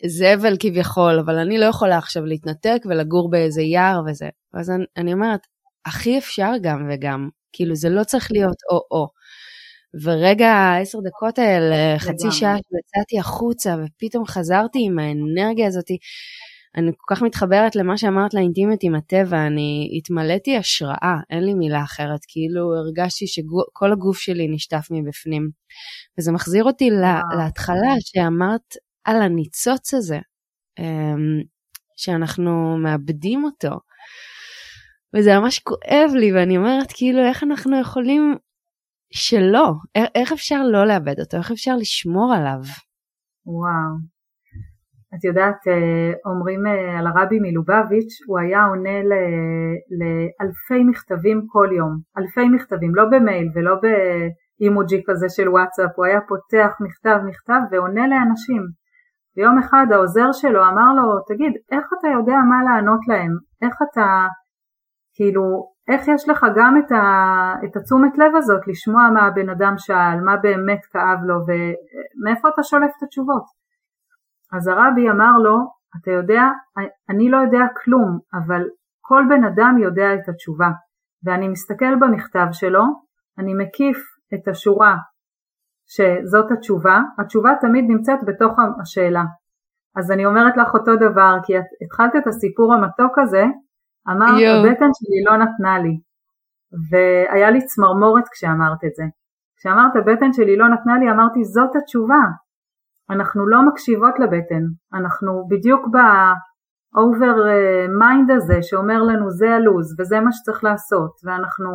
זבל 0.07 0.57
כביכול, 0.61 1.19
אבל 1.19 1.39
אני 1.39 1.59
לא 1.59 1.65
יכולה 1.65 1.99
עכשיו 1.99 2.25
להתנתק 2.25 2.83
ולגור 2.87 3.31
באיזה 3.31 3.63
יער 3.63 4.03
וזה. 4.07 4.29
אז 4.55 4.71
אני, 4.71 4.85
אני 4.97 5.13
אומרת, 5.13 5.41
הכי 5.87 6.19
אפשר 6.19 6.51
גם 6.63 6.89
וגם, 6.91 7.29
כאילו 7.53 7.75
זה 7.75 7.89
לא 7.89 8.05
צריך 8.05 8.33
להיות 8.33 8.57
או-או. 8.71 9.09
ורגע 10.03 10.49
העשר 10.49 10.99
דקות 11.05 11.39
האלה, 11.39 11.99
חצי 11.99 12.31
שעה 12.31 12.57
שיצאתי 12.57 13.19
החוצה 13.19 13.77
ופתאום 13.85 14.27
חזרתי 14.27 14.79
עם 14.83 14.99
האנרגיה 14.99 15.67
הזאתי, 15.67 15.99
אני 16.77 16.91
כל 16.97 17.15
כך 17.15 17.23
מתחברת 17.23 17.77
למה 17.77 17.99
שאמרת 17.99 18.35
לאינטימיות 18.35 18.81
עם 18.83 18.95
הטבע, 18.95 19.47
אני 19.47 19.89
התמלאתי 19.99 20.57
השראה, 20.57 21.17
אין 21.31 21.45
לי 21.45 21.55
מילה 21.55 21.83
אחרת, 21.83 22.21
כאילו 22.29 22.77
הרגשתי 22.77 23.27
שכל 23.27 23.93
הגוף 23.93 24.19
שלי 24.19 24.49
נשטף 24.49 24.87
מבפנים. 24.91 25.51
וזה 26.19 26.33
מחזיר 26.33 26.65
אותי 26.65 26.91
לה, 26.91 27.21
להתחלה 27.39 27.95
שאמרת 28.01 28.75
על 29.05 29.23
הניצוץ 29.23 29.95
הזה, 29.95 30.19
אמ, 30.79 31.43
שאנחנו 31.97 32.79
מאבדים 32.79 33.45
אותו. 33.45 33.71
וזה 35.17 35.39
ממש 35.39 35.59
כואב 35.59 36.15
לי, 36.15 36.33
ואני 36.33 36.57
אומרת, 36.57 36.93
כאילו, 36.95 37.25
איך 37.25 37.43
אנחנו 37.43 37.81
יכולים 37.81 38.37
שלא? 39.13 39.73
איך 40.15 40.33
אפשר 40.33 40.63
לא 40.73 40.87
לאבד 40.87 41.21
אותו? 41.21 41.37
איך 41.37 41.51
אפשר 41.51 41.77
לשמור 41.77 42.35
עליו? 42.37 42.61
וואו. 43.47 44.14
את 45.15 45.25
יודעת, 45.25 45.69
אה, 45.69 46.13
אומרים 46.33 46.67
אה, 46.67 46.99
על 46.99 47.07
הרבי 47.07 47.39
מלובביץ', 47.41 48.15
הוא 48.27 48.39
היה 48.39 48.65
עונה 48.65 48.99
לאלפי 49.99 50.85
מכתבים 50.85 51.47
כל 51.47 51.69
יום, 51.77 51.99
אלפי 52.19 52.49
מכתבים, 52.49 52.95
לא 52.95 53.05
במייל 53.05 53.49
ולא 53.55 53.75
באימוג'י 53.83 55.03
כזה 55.07 55.29
של 55.29 55.49
וואטסאפ, 55.49 55.91
הוא 55.97 56.05
היה 56.05 56.21
פותח 56.29 56.73
מכתב 56.81 57.19
מכתב 57.27 57.61
ועונה 57.71 58.09
לאנשים. 58.09 58.63
ויום 59.37 59.59
אחד 59.59 59.87
העוזר 59.93 60.33
שלו 60.33 60.61
אמר 60.63 60.93
לו, 60.97 61.21
תגיד, 61.29 61.53
איך 61.73 61.87
אתה 61.99 62.09
יודע 62.09 62.37
מה 62.51 62.65
לענות 62.65 63.01
להם? 63.09 63.33
איך 63.63 63.75
אתה, 63.83 64.27
כאילו, 65.15 65.43
איך 65.89 66.09
יש 66.09 66.29
לך 66.29 66.47
גם 66.57 66.75
את, 66.79 66.93
ה, 66.93 67.55
את 67.65 67.77
התשומת 67.77 68.19
לב 68.19 68.37
הזאת 68.37 68.69
לשמוע 68.69 69.11
מה 69.15 69.27
הבן 69.27 69.49
אדם 69.49 69.75
שאל, 69.79 70.21
מה 70.25 70.37
באמת 70.37 70.81
כאב 70.93 71.19
לו 71.25 71.35
ומאיפה 71.35 72.49
אתה 72.49 72.63
שולף 72.63 72.91
את 72.99 73.03
התשובות? 73.03 73.64
אז 74.57 74.69
הרבי 74.69 75.11
אמר 75.11 75.39
לו, 75.45 75.57
אתה 75.97 76.11
יודע, 76.11 76.43
אני 77.11 77.31
לא 77.31 77.37
יודע 77.37 77.65
כלום, 77.85 78.19
אבל 78.35 78.63
כל 79.01 79.23
בן 79.29 79.45
אדם 79.45 79.79
יודע 79.79 80.15
את 80.15 80.29
התשובה. 80.29 80.69
ואני 81.25 81.49
מסתכל 81.49 81.95
במכתב 82.01 82.47
שלו, 82.53 82.83
אני 83.39 83.55
מקיף 83.55 83.99
את 84.35 84.49
השורה 84.49 84.97
שזאת 85.87 86.51
התשובה, 86.51 87.01
התשובה 87.19 87.51
תמיד 87.61 87.85
נמצאת 87.89 88.19
בתוך 88.27 88.59
השאלה. 88.83 89.25
אז 89.97 90.11
אני 90.11 90.27
אומרת 90.27 90.57
לך 90.57 90.75
אותו 90.75 90.97
דבר, 90.97 91.37
כי 91.45 91.59
את 91.59 91.65
התחלת 91.85 92.17
את 92.17 92.27
הסיפור 92.27 92.75
המתוק 92.75 93.19
הזה, 93.19 93.45
אמרת, 94.11 94.41
יו. 94.41 94.51
הבטן 94.51 94.91
שלי 94.95 95.21
לא 95.27 95.37
נתנה 95.37 95.79
לי. 95.79 96.01
והיה 96.91 97.51
לי 97.51 97.61
צמרמורת 97.65 98.25
כשאמרת 98.33 98.85
את 98.87 98.95
זה. 98.95 99.05
כשאמרת 99.57 99.97
הבטן 99.97 100.33
שלי 100.33 100.57
לא 100.57 100.69
נתנה 100.69 100.99
לי, 100.99 101.11
אמרתי 101.11 101.45
זאת 101.45 101.77
התשובה, 101.77 102.23
אנחנו 103.11 103.47
לא 103.47 103.59
מקשיבות 103.69 104.15
לבטן, 104.19 104.65
אנחנו 104.95 105.47
בדיוק 105.51 105.89
ב-over 105.95 107.37
mind 108.03 108.33
הזה 108.37 108.63
שאומר 108.63 109.03
לנו 109.03 109.31
זה 109.31 109.55
הלו"ז 109.55 110.01
וזה 110.01 110.21
מה 110.21 110.33
שצריך 110.33 110.65
לעשות. 110.65 111.13
ואנחנו 111.25 111.71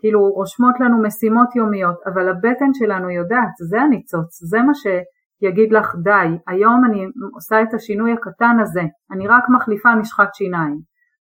כאילו 0.00 0.20
רושמות 0.20 0.80
לנו 0.80 1.02
משימות 1.02 1.56
יומיות 1.56 1.96
אבל 2.06 2.28
הבטן 2.28 2.72
שלנו 2.74 3.10
יודעת 3.10 3.54
זה 3.70 3.80
הניצוץ 3.80 4.30
זה 4.50 4.58
מה 4.62 4.72
שיגיד 4.74 5.72
לך 5.72 5.94
די 6.02 6.28
היום 6.46 6.84
אני 6.84 7.06
עושה 7.34 7.62
את 7.62 7.74
השינוי 7.74 8.12
הקטן 8.12 8.56
הזה 8.62 8.82
אני 9.12 9.28
רק 9.28 9.44
מחליפה 9.56 9.94
משחת 9.94 10.34
שיניים. 10.34 10.78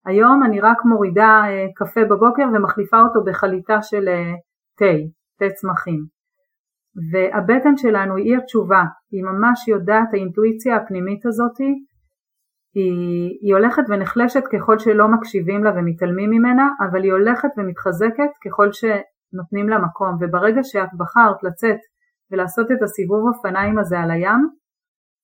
היום 0.07 0.43
אני 0.45 0.61
רק 0.61 0.85
מורידה 0.85 1.43
אה, 1.47 1.66
קפה 1.76 2.01
בבוקר 2.11 2.43
ומחליפה 2.55 3.01
אותו 3.01 3.20
בחליטה 3.26 3.82
של 3.82 4.09
אה, 4.09 4.32
תה, 4.78 4.95
תה 5.39 5.55
צמחים 5.55 6.14
והבטן 7.13 7.77
שלנו 7.77 8.17
היא 8.17 8.37
התשובה, 8.37 8.83
היא 9.11 9.25
ממש 9.25 9.69
יודעת, 9.69 10.09
האינטואיציה 10.13 10.77
הפנימית 10.77 11.27
הזאת 11.27 11.59
היא, 12.75 13.39
היא 13.43 13.55
הולכת 13.55 13.83
ונחלשת 13.89 14.43
ככל 14.53 14.79
שלא 14.79 15.09
מקשיבים 15.09 15.65
לה 15.65 15.71
ומתעלמים 15.77 16.31
ממנה, 16.31 16.69
אבל 16.81 17.03
היא 17.03 17.13
הולכת 17.13 17.49
ומתחזקת 17.57 18.31
ככל 18.45 18.69
שנותנים 18.73 19.69
לה 19.69 19.79
מקום, 19.79 20.17
וברגע 20.21 20.61
שאת 20.63 20.89
בחרת 20.99 21.43
לצאת 21.43 21.79
ולעשות 22.31 22.71
את 22.73 22.83
הסיבוב 22.83 23.29
אופניים 23.29 23.79
הזה 23.79 23.99
על 24.01 24.11
הים, 24.11 24.49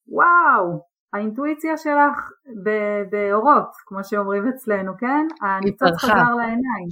וואו, 0.09 0.91
האינטואיציה 1.13 1.77
שלך 1.77 2.31
באורות, 3.11 3.71
כמו 3.87 4.05
שאומרים 4.05 4.49
אצלנו, 4.49 4.93
כן? 4.99 5.27
הניצוץ 5.47 5.97
חזר 5.99 6.35
לעיניים, 6.35 6.89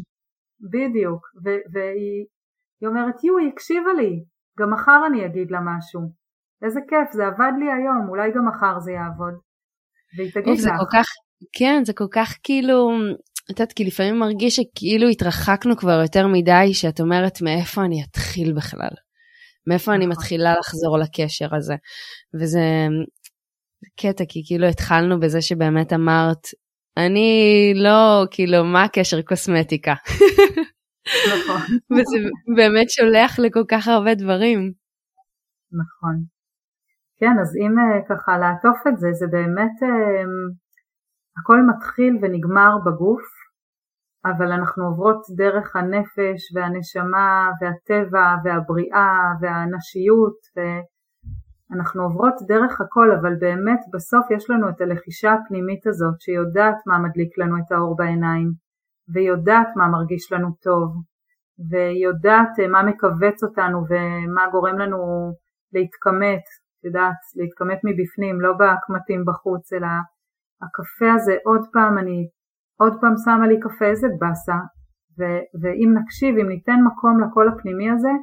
בדיוק, 0.72 1.26
והיא 1.44 2.88
אומרת, 2.88 3.24
יו, 3.24 3.38
היא 3.38 3.48
הקשיבה 3.52 3.92
לי, 3.92 4.24
גם 4.60 4.72
מחר 4.72 5.00
אני 5.06 5.26
אגיד 5.26 5.50
לה 5.50 5.58
משהו. 5.60 6.00
איזה 6.64 6.80
כיף, 6.88 7.12
זה 7.12 7.26
עבד 7.26 7.52
לי 7.58 7.66
היום, 7.72 8.08
אולי 8.08 8.30
גם 8.34 8.48
מחר 8.48 8.80
זה 8.80 8.92
יעבוד. 8.92 9.34
והיא 10.16 10.30
תגיד 10.34 10.58
לך. 10.58 10.72
כל 10.78 10.98
כך, 10.98 11.06
כן, 11.52 11.82
זה 11.84 11.92
כל 11.92 12.06
כך 12.10 12.36
כאילו, 12.42 12.90
את 13.44 13.60
יודעת, 13.60 13.72
כי 13.72 13.84
לפעמים 13.84 14.18
מרגיש 14.18 14.56
שכאילו 14.56 15.08
התרחקנו 15.08 15.76
כבר 15.76 16.00
יותר 16.02 16.26
מדי, 16.26 16.74
שאת 16.74 17.00
אומרת 17.00 17.42
מאיפה 17.42 17.84
אני 17.84 18.04
אתחיל 18.04 18.52
בכלל. 18.52 18.94
מאיפה 19.66 19.94
אני 19.94 20.06
נכון. 20.06 20.10
מתחילה 20.10 20.54
לחזור 20.58 20.98
לקשר 20.98 21.54
הזה. 21.56 21.74
וזה 22.40 22.86
קטע, 24.00 24.24
כי 24.28 24.42
כאילו 24.46 24.66
התחלנו 24.66 25.20
בזה 25.20 25.42
שבאמת 25.42 25.92
אמרת, 25.92 26.46
אני 26.96 27.72
לא, 27.74 28.24
כאילו, 28.30 28.64
מה 28.64 28.84
הקשר 28.84 29.22
קוסמטיקה? 29.22 29.94
נכון. 31.34 31.60
וזה 31.90 32.18
באמת 32.56 32.90
שולח 32.90 33.38
לכל 33.38 33.64
כך 33.68 33.88
הרבה 33.88 34.14
דברים. 34.14 34.72
נכון. 35.72 36.16
כן, 37.18 37.34
אז 37.42 37.56
אם 37.62 37.78
אה, 37.78 38.00
ככה 38.08 38.38
לעטוף 38.38 38.78
את 38.88 38.98
זה, 38.98 39.08
זה 39.12 39.26
באמת, 39.26 39.76
אה, 39.82 40.24
הכל 41.38 41.58
מתחיל 41.70 42.18
ונגמר 42.22 42.72
בגוף, 42.86 43.26
אבל 44.24 44.52
אנחנו 44.52 44.84
עוברות 44.84 45.22
דרך 45.36 45.76
הנפש 45.76 46.40
והנשמה 46.54 47.50
והטבע 47.60 48.26
והבריאה 48.44 49.18
והנשיות, 49.40 50.38
ואנחנו 50.56 52.02
עוברות 52.02 52.34
דרך 52.48 52.80
הכל, 52.80 53.08
אבל 53.20 53.34
באמת 53.40 53.80
בסוף 53.92 54.30
יש 54.30 54.50
לנו 54.50 54.68
את 54.68 54.80
הלחישה 54.80 55.32
הפנימית 55.32 55.86
הזאת 55.86 56.20
שיודעת 56.20 56.76
מה 56.86 56.98
מדליק 56.98 57.38
לנו 57.38 57.56
את 57.58 57.72
האור 57.72 57.96
בעיניים, 57.96 58.52
ויודעת 59.14 59.68
מה 59.76 59.88
מרגיש 59.88 60.32
לנו 60.32 60.48
טוב, 60.62 60.88
ויודעת 61.70 62.52
אה, 62.60 62.68
מה 62.68 62.82
מכווץ 62.82 63.42
אותנו 63.42 63.78
ומה 63.88 64.44
גורם 64.52 64.78
לנו 64.78 64.98
להתכמת, 65.72 66.44
את 66.78 66.84
יודעת, 66.84 67.20
להתכמת 67.36 67.80
מבפנים, 67.84 68.40
לא 68.40 68.52
בקמטים 68.52 69.24
בחוץ, 69.24 69.72
אלא 69.72 69.88
הקפה 70.62 71.12
הזה, 71.14 71.36
עוד 71.44 71.62
פעם 71.72 71.98
אני, 71.98 72.28
עוד 72.80 72.92
פעם 73.00 73.14
שמה 73.24 73.46
לי 73.46 73.60
קפה, 73.60 73.84
איזה 73.84 74.08
באסה, 74.20 74.58
ו- 75.18 75.44
ואם 75.60 75.90
נקשיב, 75.98 76.38
אם 76.38 76.48
ניתן 76.48 76.78
מקום 76.86 77.20
לקול 77.20 77.48
הפנימי 77.48 77.90
הזה, 77.90 78.14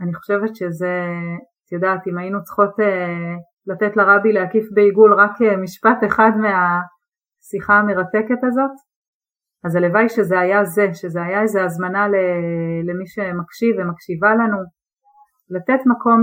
אני 0.00 0.14
חושבת 0.14 0.56
שזה, 0.56 0.94
את 1.66 1.72
יודעת, 1.72 2.06
אם 2.08 2.18
היינו 2.18 2.42
צריכות 2.42 2.80
אה, 2.80 3.34
לתת 3.66 3.96
לרבי 3.96 4.32
להקיף 4.32 4.64
בעיגול 4.74 5.14
רק 5.14 5.42
אה, 5.42 5.56
משפט 5.56 5.98
אחד 6.06 6.30
מהשיחה 6.36 7.74
המרתקת 7.74 8.44
הזאת, 8.44 8.74
אז 9.64 9.76
הלוואי 9.76 10.08
שזה 10.08 10.40
היה 10.40 10.64
זה, 10.64 10.86
שזה 10.94 11.22
היה 11.22 11.42
איזו 11.42 11.60
הזמנה 11.60 12.08
למי 12.86 13.06
שמקשיב 13.06 13.76
ומקשיבה 13.78 14.34
לנו, 14.34 14.58
לתת 15.50 15.86
מקום 15.86 16.22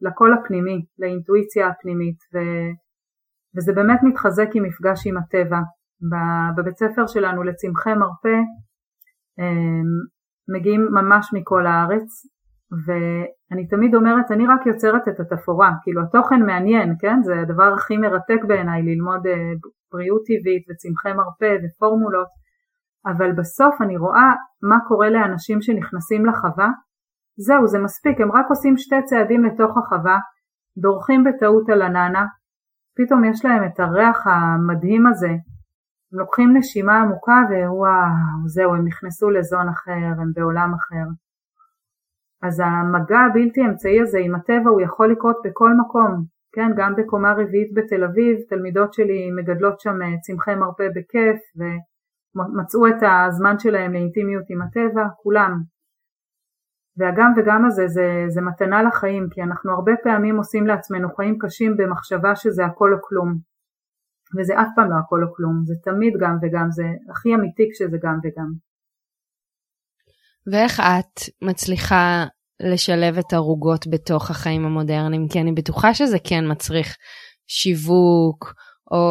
לקול 0.00 0.34
הפנימי, 0.34 0.84
לאינטואיציה 0.98 1.68
הפנימית, 1.68 2.18
ו, 2.34 2.38
וזה 3.56 3.72
באמת 3.72 4.00
מתחזק 4.02 4.48
עם 4.54 4.62
מפגש 4.62 5.06
עם 5.06 5.16
הטבע. 5.18 5.58
בבית 6.56 6.76
ספר 6.76 7.06
שלנו 7.06 7.42
לצמחי 7.42 7.94
מרפא 7.94 8.38
אמ, 9.38 10.16
מגיעים 10.54 10.88
ממש 10.90 11.30
מכל 11.34 11.66
הארץ, 11.66 12.08
ואני 12.86 13.68
תמיד 13.68 13.94
אומרת, 13.94 14.30
אני 14.30 14.46
רק 14.46 14.66
יוצרת 14.66 15.08
את 15.08 15.20
התפאורה, 15.20 15.70
כאילו 15.82 16.02
התוכן 16.02 16.42
מעניין, 16.46 16.94
כן? 17.00 17.22
זה 17.22 17.40
הדבר 17.40 17.72
הכי 17.74 17.96
מרתק 17.96 18.44
בעיניי 18.48 18.82
ללמוד 18.82 19.26
אה, 19.26 19.52
בריאות 19.92 20.22
טבעית 20.26 20.64
וצמחי 20.70 21.12
מרפא 21.12 21.56
ופורמולות, 21.62 22.28
אבל 23.06 23.32
בסוף 23.32 23.74
אני 23.82 23.96
רואה 23.96 24.34
מה 24.62 24.76
קורה 24.88 25.10
לאנשים 25.10 25.60
שנכנסים 25.60 26.26
לחווה, 26.26 26.68
זהו 27.38 27.66
זה 27.66 27.78
מספיק, 27.78 28.20
הם 28.20 28.32
רק 28.32 28.46
עושים 28.48 28.76
שתי 28.76 29.02
צעדים 29.04 29.44
לתוך 29.44 29.76
החווה, 29.78 30.18
דורכים 30.78 31.24
בטעות 31.24 31.68
על 31.68 31.82
הננה, 31.82 32.26
פתאום 32.96 33.24
יש 33.24 33.44
להם 33.44 33.64
את 33.64 33.80
הריח 33.80 34.26
המדהים 34.26 35.06
הזה, 35.06 35.30
הם 36.12 36.18
לוקחים 36.18 36.56
נשימה 36.56 37.00
עמוקה 37.00 37.42
ווואו, 37.50 38.46
זהו, 38.46 38.74
הם 38.74 38.86
נכנסו 38.86 39.30
לזון 39.30 39.68
אחר, 39.68 40.20
הם 40.20 40.32
בעולם 40.34 40.74
אחר. 40.74 41.06
אז 42.42 42.60
המגע 42.60 43.18
הבלתי 43.18 43.60
אמצעי 43.60 44.00
הזה 44.00 44.18
עם 44.18 44.34
הטבע 44.34 44.70
הוא 44.70 44.80
יכול 44.80 45.12
לקרות 45.12 45.36
בכל 45.44 45.70
מקום, 45.80 46.24
כן, 46.52 46.70
גם 46.76 46.94
בקומה 46.96 47.32
רביעית 47.32 47.74
בתל 47.74 48.04
אביב, 48.04 48.36
תלמידות 48.48 48.92
שלי 48.92 49.30
מגדלות 49.36 49.80
שם 49.80 50.02
אה, 50.02 50.18
צמחי 50.20 50.54
מרפא 50.54 50.88
בכיף 50.94 51.40
ומצאו 52.36 52.86
את 52.86 53.02
הזמן 53.26 53.58
שלהם 53.58 53.92
לאינטימיות 53.92 54.44
עם 54.48 54.62
הטבע, 54.62 55.04
כולם. 55.22 55.62
והגם 56.96 57.32
וגם 57.36 57.64
הזה 57.64 57.88
זה, 57.88 58.24
זה 58.28 58.40
מתנה 58.40 58.82
לחיים, 58.82 59.26
כי 59.30 59.42
אנחנו 59.42 59.72
הרבה 59.72 59.92
פעמים 60.02 60.36
עושים 60.36 60.66
לעצמנו 60.66 61.14
חיים 61.16 61.38
קשים 61.40 61.76
במחשבה 61.76 62.36
שזה 62.36 62.64
הכל 62.64 62.92
או 62.92 62.98
כלום. 63.02 63.38
וזה 64.38 64.60
אף 64.60 64.68
פעם 64.76 64.90
לא 64.90 64.96
הכל 65.04 65.22
או 65.24 65.34
כלום, 65.34 65.62
זה 65.64 65.74
תמיד 65.84 66.12
גם 66.20 66.36
וגם, 66.42 66.70
זה 66.70 66.84
הכי 67.10 67.34
אמיתי 67.34 67.62
כשזה 67.72 67.96
גם 68.02 68.18
וגם. 68.24 68.50
ואיך 70.52 70.80
את 70.80 71.20
מצליחה 71.42 72.24
לשלב 72.60 73.18
את 73.18 73.32
הרוגות 73.32 73.86
בתוך 73.90 74.30
החיים 74.30 74.64
המודרניים? 74.64 75.28
כי 75.28 75.40
אני 75.40 75.52
בטוחה 75.52 75.94
שזה 75.94 76.16
כן 76.24 76.50
מצריך 76.50 76.96
שיווק, 77.46 78.54
או 78.90 79.06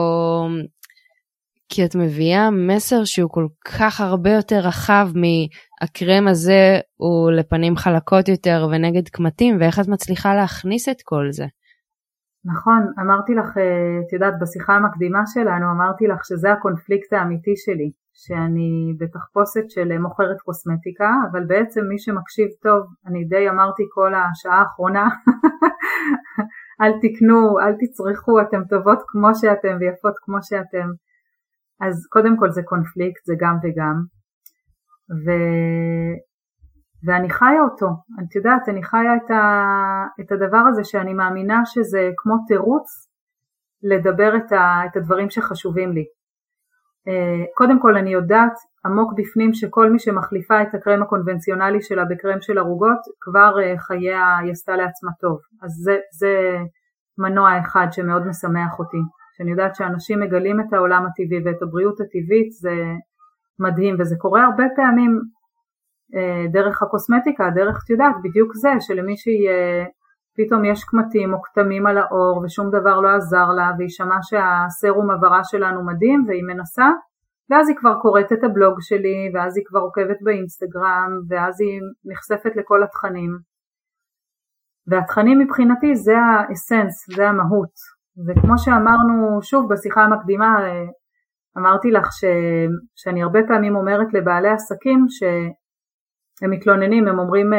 כי 1.75 1.85
את 1.85 1.95
מביאה 1.95 2.49
מסר 2.51 3.03
שהוא 3.03 3.29
כל 3.29 3.47
כך 3.77 4.01
הרבה 4.01 4.29
יותר 4.29 4.59
רחב 4.59 5.07
מהקרם 5.15 6.27
הזה 6.27 6.79
הוא 6.95 7.31
לפנים 7.31 7.75
חלקות 7.75 8.27
יותר 8.27 8.67
ונגד 8.71 9.07
קמטים, 9.09 9.57
ואיך 9.59 9.79
את 9.79 9.87
מצליחה 9.87 10.35
להכניס 10.35 10.89
את 10.89 11.01
כל 11.03 11.25
זה? 11.31 11.45
נכון, 12.45 12.81
אמרתי 13.01 13.33
לך, 13.35 13.57
אה, 13.57 13.99
את 14.07 14.13
יודעת, 14.13 14.33
בשיחה 14.41 14.73
המקדימה 14.73 15.21
שלנו, 15.33 15.65
אמרתי 15.75 16.07
לך 16.07 16.19
שזה 16.25 16.51
הקונפליקט 16.51 17.13
האמיתי 17.13 17.55
שלי, 17.55 17.89
שאני 18.13 18.71
בתחפושת 18.99 19.69
של 19.69 19.97
מוכרת 19.97 20.39
קוסמטיקה, 20.45 21.09
אבל 21.31 21.43
בעצם 21.47 21.81
מי 21.89 21.99
שמקשיב 21.99 22.49
טוב, 22.65 22.81
אני 23.07 23.23
די 23.23 23.49
אמרתי 23.49 23.83
כל 23.95 24.11
השעה 24.15 24.59
האחרונה, 24.59 25.05
אל 26.81 26.91
תקנו, 27.01 27.59
אל 27.59 27.73
תצרכו, 27.79 28.41
אתם 28.41 28.61
טובות 28.69 28.99
כמו 29.07 29.29
שאתם 29.35 29.73
ויפות 29.79 30.15
כמו 30.23 30.37
שאתם. 30.41 30.87
אז 31.81 32.07
קודם 32.09 32.37
כל 32.39 32.49
זה 32.51 32.61
קונפליקט, 32.63 33.25
זה 33.25 33.33
גם 33.39 33.55
וגם. 33.63 33.95
ו... 35.25 35.31
ואני 37.05 37.29
חיה 37.29 37.61
אותו, 37.61 37.87
את 38.23 38.35
יודעת, 38.35 38.69
אני 38.69 38.83
חיה 38.83 39.15
את, 39.15 39.31
ה... 39.31 39.41
את 40.21 40.31
הדבר 40.31 40.63
הזה 40.69 40.83
שאני 40.83 41.13
מאמינה 41.13 41.61
שזה 41.65 42.09
כמו 42.17 42.33
תירוץ 42.47 42.87
לדבר 43.83 44.35
את, 44.37 44.51
ה... 44.51 44.81
את 44.85 44.97
הדברים 44.97 45.29
שחשובים 45.29 45.91
לי. 45.91 46.03
אה, 47.07 47.45
קודם 47.53 47.81
כל 47.81 47.97
אני 47.97 48.13
יודעת 48.13 48.53
עמוק 48.85 49.13
בפנים 49.17 49.53
שכל 49.53 49.89
מי 49.91 49.99
שמחליפה 49.99 50.61
את 50.61 50.73
הקרם 50.73 51.03
הקונבנציונלי 51.03 51.81
שלה 51.81 52.05
בקרם 52.05 52.41
של 52.41 52.57
ערוגות 52.57 52.99
כבר 53.21 53.53
אה, 53.63 53.77
חייה 53.77 54.37
היא 54.37 54.51
עשתה 54.51 54.75
לעצמה 54.75 55.11
טוב. 55.19 55.37
אז 55.63 55.71
זה, 55.83 55.97
זה 56.19 56.57
מנוע 57.17 57.59
אחד 57.59 57.87
שמאוד 57.91 58.27
משמח 58.27 58.79
אותי. 58.79 58.97
שאני 59.37 59.51
יודעת 59.51 59.75
שאנשים 59.75 60.19
מגלים 60.19 60.59
את 60.59 60.73
העולם 60.73 61.05
הטבעי 61.05 61.39
ואת 61.45 61.61
הבריאות 61.61 61.99
הטבעית 62.01 62.51
זה 62.51 62.75
מדהים 63.59 63.95
וזה 63.99 64.15
קורה 64.17 64.43
הרבה 64.45 64.63
פעמים 64.75 65.21
אה, 66.15 66.47
דרך 66.51 66.83
הקוסמטיקה, 66.83 67.49
דרך, 67.55 67.83
את 67.83 67.89
יודעת, 67.89 68.15
בדיוק 68.23 68.51
זה, 68.55 68.69
שלמישהי 68.79 69.47
אה, 69.47 69.85
פתאום 70.37 70.65
יש 70.65 70.83
קמטים 70.83 71.33
או 71.33 71.41
כתמים 71.41 71.87
על 71.87 71.97
העור 71.97 72.41
ושום 72.43 72.67
דבר 72.69 72.99
לא 72.99 73.09
עזר 73.09 73.47
לה 73.57 73.71
והיא 73.77 73.89
שמעה 73.89 74.19
שהסרום 74.21 75.11
הברה 75.11 75.43
שלנו 75.43 75.85
מדהים 75.85 76.25
והיא 76.27 76.43
מנסה 76.43 76.89
ואז 77.49 77.69
היא 77.69 77.77
כבר 77.77 77.93
קוראת 78.01 78.31
את 78.33 78.43
הבלוג 78.43 78.77
שלי 78.79 79.31
ואז 79.33 79.57
היא 79.57 79.65
כבר 79.67 79.79
עוקבת 79.79 80.17
באינסטגרם 80.21 81.11
ואז 81.29 81.61
היא 81.61 81.81
נחשפת 82.05 82.55
לכל 82.55 82.83
התכנים. 82.83 83.31
והתכנים 84.87 85.39
מבחינתי 85.39 85.95
זה 85.95 86.17
האסנס, 86.17 87.15
זה 87.15 87.29
המהות 87.29 87.94
וכמו 88.27 88.57
שאמרנו 88.57 89.41
שוב 89.41 89.73
בשיחה 89.73 90.01
המקדימה 90.01 90.49
אמרתי 91.57 91.91
לך 91.91 92.07
ש, 92.11 92.25
שאני 92.95 93.23
הרבה 93.23 93.39
פעמים 93.47 93.75
אומרת 93.75 94.13
לבעלי 94.13 94.49
עסקים 94.49 95.05
ש... 95.09 95.23
הם 96.41 96.51
מתלוננים, 96.51 97.07
הם 97.07 97.19
אומרים 97.19 97.49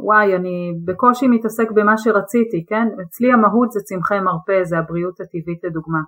וואי 0.00 0.36
אני 0.36 0.72
בקושי 0.84 1.28
מתעסק 1.28 1.70
במה 1.70 1.98
שרציתי, 1.98 2.66
כן? 2.68 2.86
אצלי 3.02 3.32
המהות 3.32 3.70
זה 3.72 3.80
צמחי 3.80 4.20
מרפא, 4.20 4.64
זה 4.64 4.78
הבריאות 4.78 5.20
הטבעית 5.20 5.64
לדוגמה. 5.64 5.98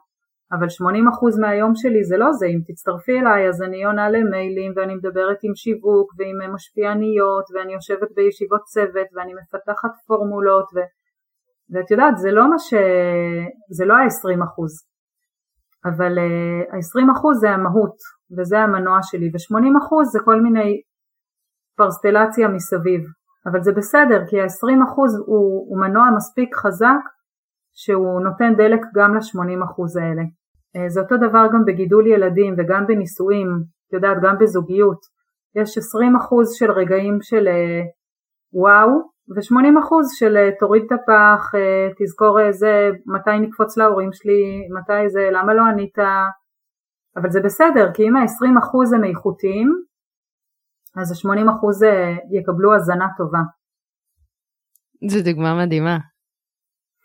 אבל 0.53 0.67
80% 0.67 1.41
מהיום 1.41 1.73
שלי 1.75 2.05
זה 2.05 2.17
לא 2.17 2.33
זה, 2.33 2.47
אם 2.47 2.61
תצטרפי 2.67 3.19
אליי 3.21 3.49
אז 3.49 3.63
אני 3.63 3.85
עונה 3.85 4.11
למיילים 4.11 4.73
ואני 4.77 4.95
מדברת 4.95 5.39
עם 5.43 5.55
שיווק 5.55 6.09
ועם 6.19 6.55
משפיעניות 6.55 7.45
ואני 7.55 7.73
יושבת 7.75 8.09
בישיבות 8.17 8.63
צוות 8.63 9.09
ואני 9.15 9.33
מפתחת 9.35 9.93
פורמולות 10.07 10.69
ו... 10.75 10.79
ואת 11.71 11.91
יודעת 11.91 12.19
זה 12.19 12.31
לא 12.31 12.51
מה 12.51 12.59
ש... 12.59 12.75
זה 13.71 13.85
לא 13.85 13.95
ה-20% 13.95 14.59
אבל 15.85 16.19
ה-20% 16.73 17.35
זה 17.41 17.51
המהות 17.51 17.97
וזה 18.39 18.59
המנוע 18.59 18.99
שלי 19.03 19.29
ו-80% 19.29 20.05
זה 20.13 20.19
כל 20.25 20.41
מיני 20.41 20.81
פרסטלציה 21.77 22.49
מסביב, 22.49 23.01
אבל 23.47 23.63
זה 23.63 23.73
בסדר 23.73 24.27
כי 24.29 24.41
ה-20% 24.41 24.99
הוא, 25.27 25.67
הוא 25.69 25.81
מנוע 25.81 26.05
מספיק 26.17 26.55
חזק 26.55 27.03
שהוא 27.75 28.21
נותן 28.21 28.55
דלק 28.57 28.81
גם 28.95 29.15
ל-80% 29.15 30.01
האלה. 30.01 30.23
אה, 30.77 30.89
זה 30.89 31.01
אותו 31.01 31.17
דבר 31.17 31.47
גם 31.53 31.65
בגידול 31.67 32.07
ילדים 32.07 32.55
וגם 32.59 32.87
בנישואים, 32.87 33.49
את 33.89 33.93
יודעת, 33.93 34.17
גם 34.23 34.35
בזוגיות. 34.41 35.01
יש 35.55 35.79
20% 35.79 35.81
של 36.59 36.71
רגעים 36.71 37.19
של 37.23 37.49
אה, 37.49 37.81
וואו 38.53 39.16
ו-80 39.35 39.81
אחוז 39.85 40.07
של 40.19 40.37
אה, 40.37 40.51
תוריד 40.59 40.83
את 40.87 40.93
הפח, 40.93 41.55
אה, 41.55 41.89
תזכור 41.99 42.41
איזה, 42.41 42.91
מתי 43.07 43.39
נקפוץ 43.41 43.77
להורים 43.77 44.13
שלי, 44.13 44.69
מתי 44.81 45.09
זה, 45.09 45.29
למה 45.33 45.55
לא 45.55 45.63
ענית, 45.73 45.99
אבל 47.17 47.31
זה 47.31 47.41
בסדר, 47.45 47.93
כי 47.95 48.03
אם 48.03 48.17
ה-20 48.17 48.59
אחוז 48.59 48.93
הם 48.93 49.05
איכותיים, 49.05 49.69
אז 50.97 51.13
ה-80 51.13 51.51
אחוז 51.57 51.83
יקבלו 52.33 52.75
הזנה 52.75 53.07
טובה. 53.17 53.41
זו 55.09 55.25
דוגמה 55.25 55.65
מדהימה. 55.65 55.99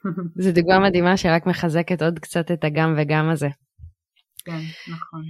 זו 0.43 0.51
דוגמה 0.51 0.79
מדהימה 0.79 1.17
שרק 1.17 1.45
מחזקת 1.45 2.01
עוד 2.01 2.19
קצת 2.19 2.51
את 2.51 2.63
הגם 2.63 2.95
וגם 2.97 3.29
הזה. 3.29 3.47
כן, 4.45 4.61
נכון. 4.93 5.21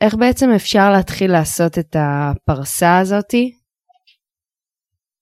איך 0.00 0.14
בעצם 0.14 0.50
אפשר 0.56 0.90
להתחיל 0.92 1.32
לעשות 1.32 1.78
את 1.78 1.96
הפרסה 1.98 2.98
הזאתי? 2.98 3.59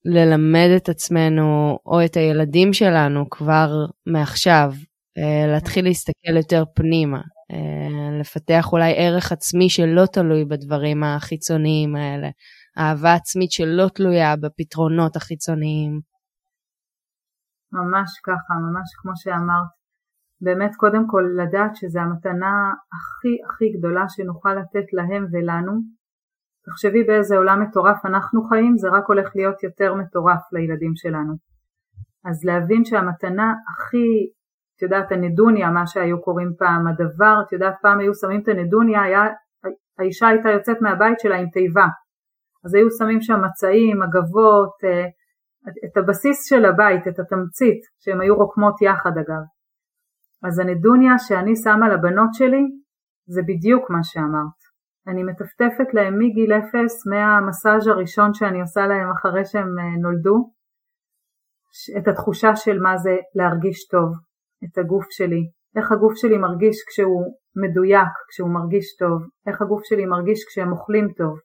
ללמד 0.05 0.68
את 0.76 0.88
עצמנו 0.88 1.78
או 1.86 2.05
את 2.05 2.16
הילדים 2.16 2.72
שלנו 2.72 3.30
כבר 3.30 3.68
מעכשיו, 4.07 4.70
אה, 5.18 5.53
להתחיל 5.53 5.84
להסתכל 5.84 6.36
יותר 6.36 6.64
פנימה, 6.74 7.20
אה, 7.53 8.20
לפתח 8.20 8.72
אולי 8.72 8.94
ערך 8.96 9.32
עצמי 9.32 9.68
שלא 9.68 10.07
תלוי 10.12 10.44
בדברים 10.44 11.05
החיצוניים 11.05 11.96
האלה, 11.96 12.28
אהבה 12.78 13.14
עצמית 13.14 13.51
שלא 13.53 13.88
תלויה 13.94 14.36
בפתרונות 14.36 15.16
החיצוניים. 15.16 16.01
ממש 17.72 18.11
ככה, 18.24 18.55
ממש 18.55 18.88
כמו 19.03 19.12
שאמרת. 19.16 19.78
באמת 20.40 20.70
קודם 20.76 21.05
כל 21.11 21.24
לדעת 21.42 21.76
שזו 21.76 22.01
המתנה 22.01 22.72
הכי 22.94 23.32
הכי 23.46 23.78
גדולה 23.78 24.05
שנוכל 24.09 24.55
לתת 24.55 24.92
להם 24.92 25.26
ולנו. 25.32 25.97
תחשבי 26.68 27.04
באיזה 27.04 27.36
עולם 27.36 27.62
מטורף 27.62 28.06
אנחנו 28.06 28.42
חיים, 28.42 28.76
זה 28.76 28.88
רק 28.88 29.04
הולך 29.06 29.28
להיות 29.36 29.62
יותר 29.62 29.94
מטורף 29.94 30.42
לילדים 30.52 30.92
שלנו. 30.94 31.32
אז 32.24 32.44
להבין 32.44 32.84
שהמתנה 32.84 33.54
הכי, 33.68 34.08
את 34.76 34.82
יודעת, 34.82 35.12
הנדוניה, 35.12 35.70
מה 35.70 35.86
שהיו 35.86 36.22
קוראים 36.22 36.50
פעם, 36.58 36.86
הדבר, 36.86 37.34
את 37.46 37.52
יודעת, 37.52 37.74
פעם 37.82 37.98
היו 37.98 38.14
שמים 38.14 38.40
את 38.40 38.48
הנדוניה, 38.48 39.02
היה, 39.02 39.22
האישה 39.98 40.28
הייתה 40.28 40.48
יוצאת 40.50 40.76
מהבית 40.80 41.20
שלה 41.20 41.36
עם 41.36 41.46
תיבה. 41.52 41.86
אז 42.64 42.74
היו 42.74 42.90
שמים 42.98 43.20
שם 43.20 43.40
מצעים, 43.44 44.00
מגבות, 44.00 44.72
אה, 44.84 45.06
את 45.84 45.96
הבסיס 45.96 46.48
של 46.48 46.64
הבית, 46.64 47.08
את 47.08 47.18
התמצית, 47.18 47.80
שהן 47.98 48.20
היו 48.20 48.36
רוקמות 48.36 48.82
יחד 48.82 49.10
אגב. 49.10 49.42
אז 50.44 50.58
הנדוניה 50.58 51.18
שאני 51.18 51.56
שמה 51.56 51.88
לבנות 51.88 52.30
שלי 52.32 52.62
זה 53.26 53.42
בדיוק 53.42 53.90
מה 53.90 53.98
שאמרת. 54.02 54.57
אני 55.09 55.22
מטפטפת 55.22 55.94
להם 55.94 56.18
מגיל 56.18 56.52
אפס 56.52 57.06
מהמסאז' 57.06 57.86
הראשון 57.86 58.34
שאני 58.34 58.61
עושה 58.61 58.86
להם 58.86 59.11
אחרי 59.11 59.44
שהם 59.44 59.78
אה, 59.78 60.00
נולדו, 60.02 60.50
את 61.98 62.09
התחושה 62.09 62.56
של 62.56 62.78
מה 62.80 62.96
זה 62.96 63.16
להרגיש 63.34 63.88
טוב, 63.88 64.09
את 64.64 64.78
הגוף 64.78 65.06
שלי, 65.11 65.42
איך 65.76 65.92
הגוף 65.92 66.12
שלי 66.16 66.38
מרגיש 66.38 66.76
כשהוא 66.88 67.34
מדויק, 67.62 68.12
כשהוא 68.28 68.50
מרגיש 68.50 68.96
טוב, 68.96 69.18
איך 69.46 69.62
הגוף 69.62 69.80
שלי 69.84 70.06
מרגיש 70.06 70.44
כשהם 70.48 70.72
אוכלים 70.72 71.09
טוב, 71.16 71.38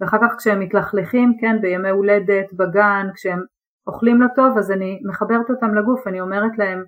ואחר 0.00 0.16
כך 0.22 0.34
כשהם 0.38 0.60
מתלכלכים, 0.60 1.32
כן, 1.40 1.60
בימי 1.60 1.90
הולדת, 1.90 2.52
בגן, 2.58 3.06
כשהם 3.14 3.40
אוכלים 3.86 4.22
לא 4.22 4.26
טוב, 4.36 4.58
אז 4.58 4.70
אני 4.70 5.00
מחברת 5.08 5.50
אותם 5.50 5.74
לגוף, 5.74 6.06
אני 6.06 6.20
אומרת 6.20 6.58
להם, 6.58 6.82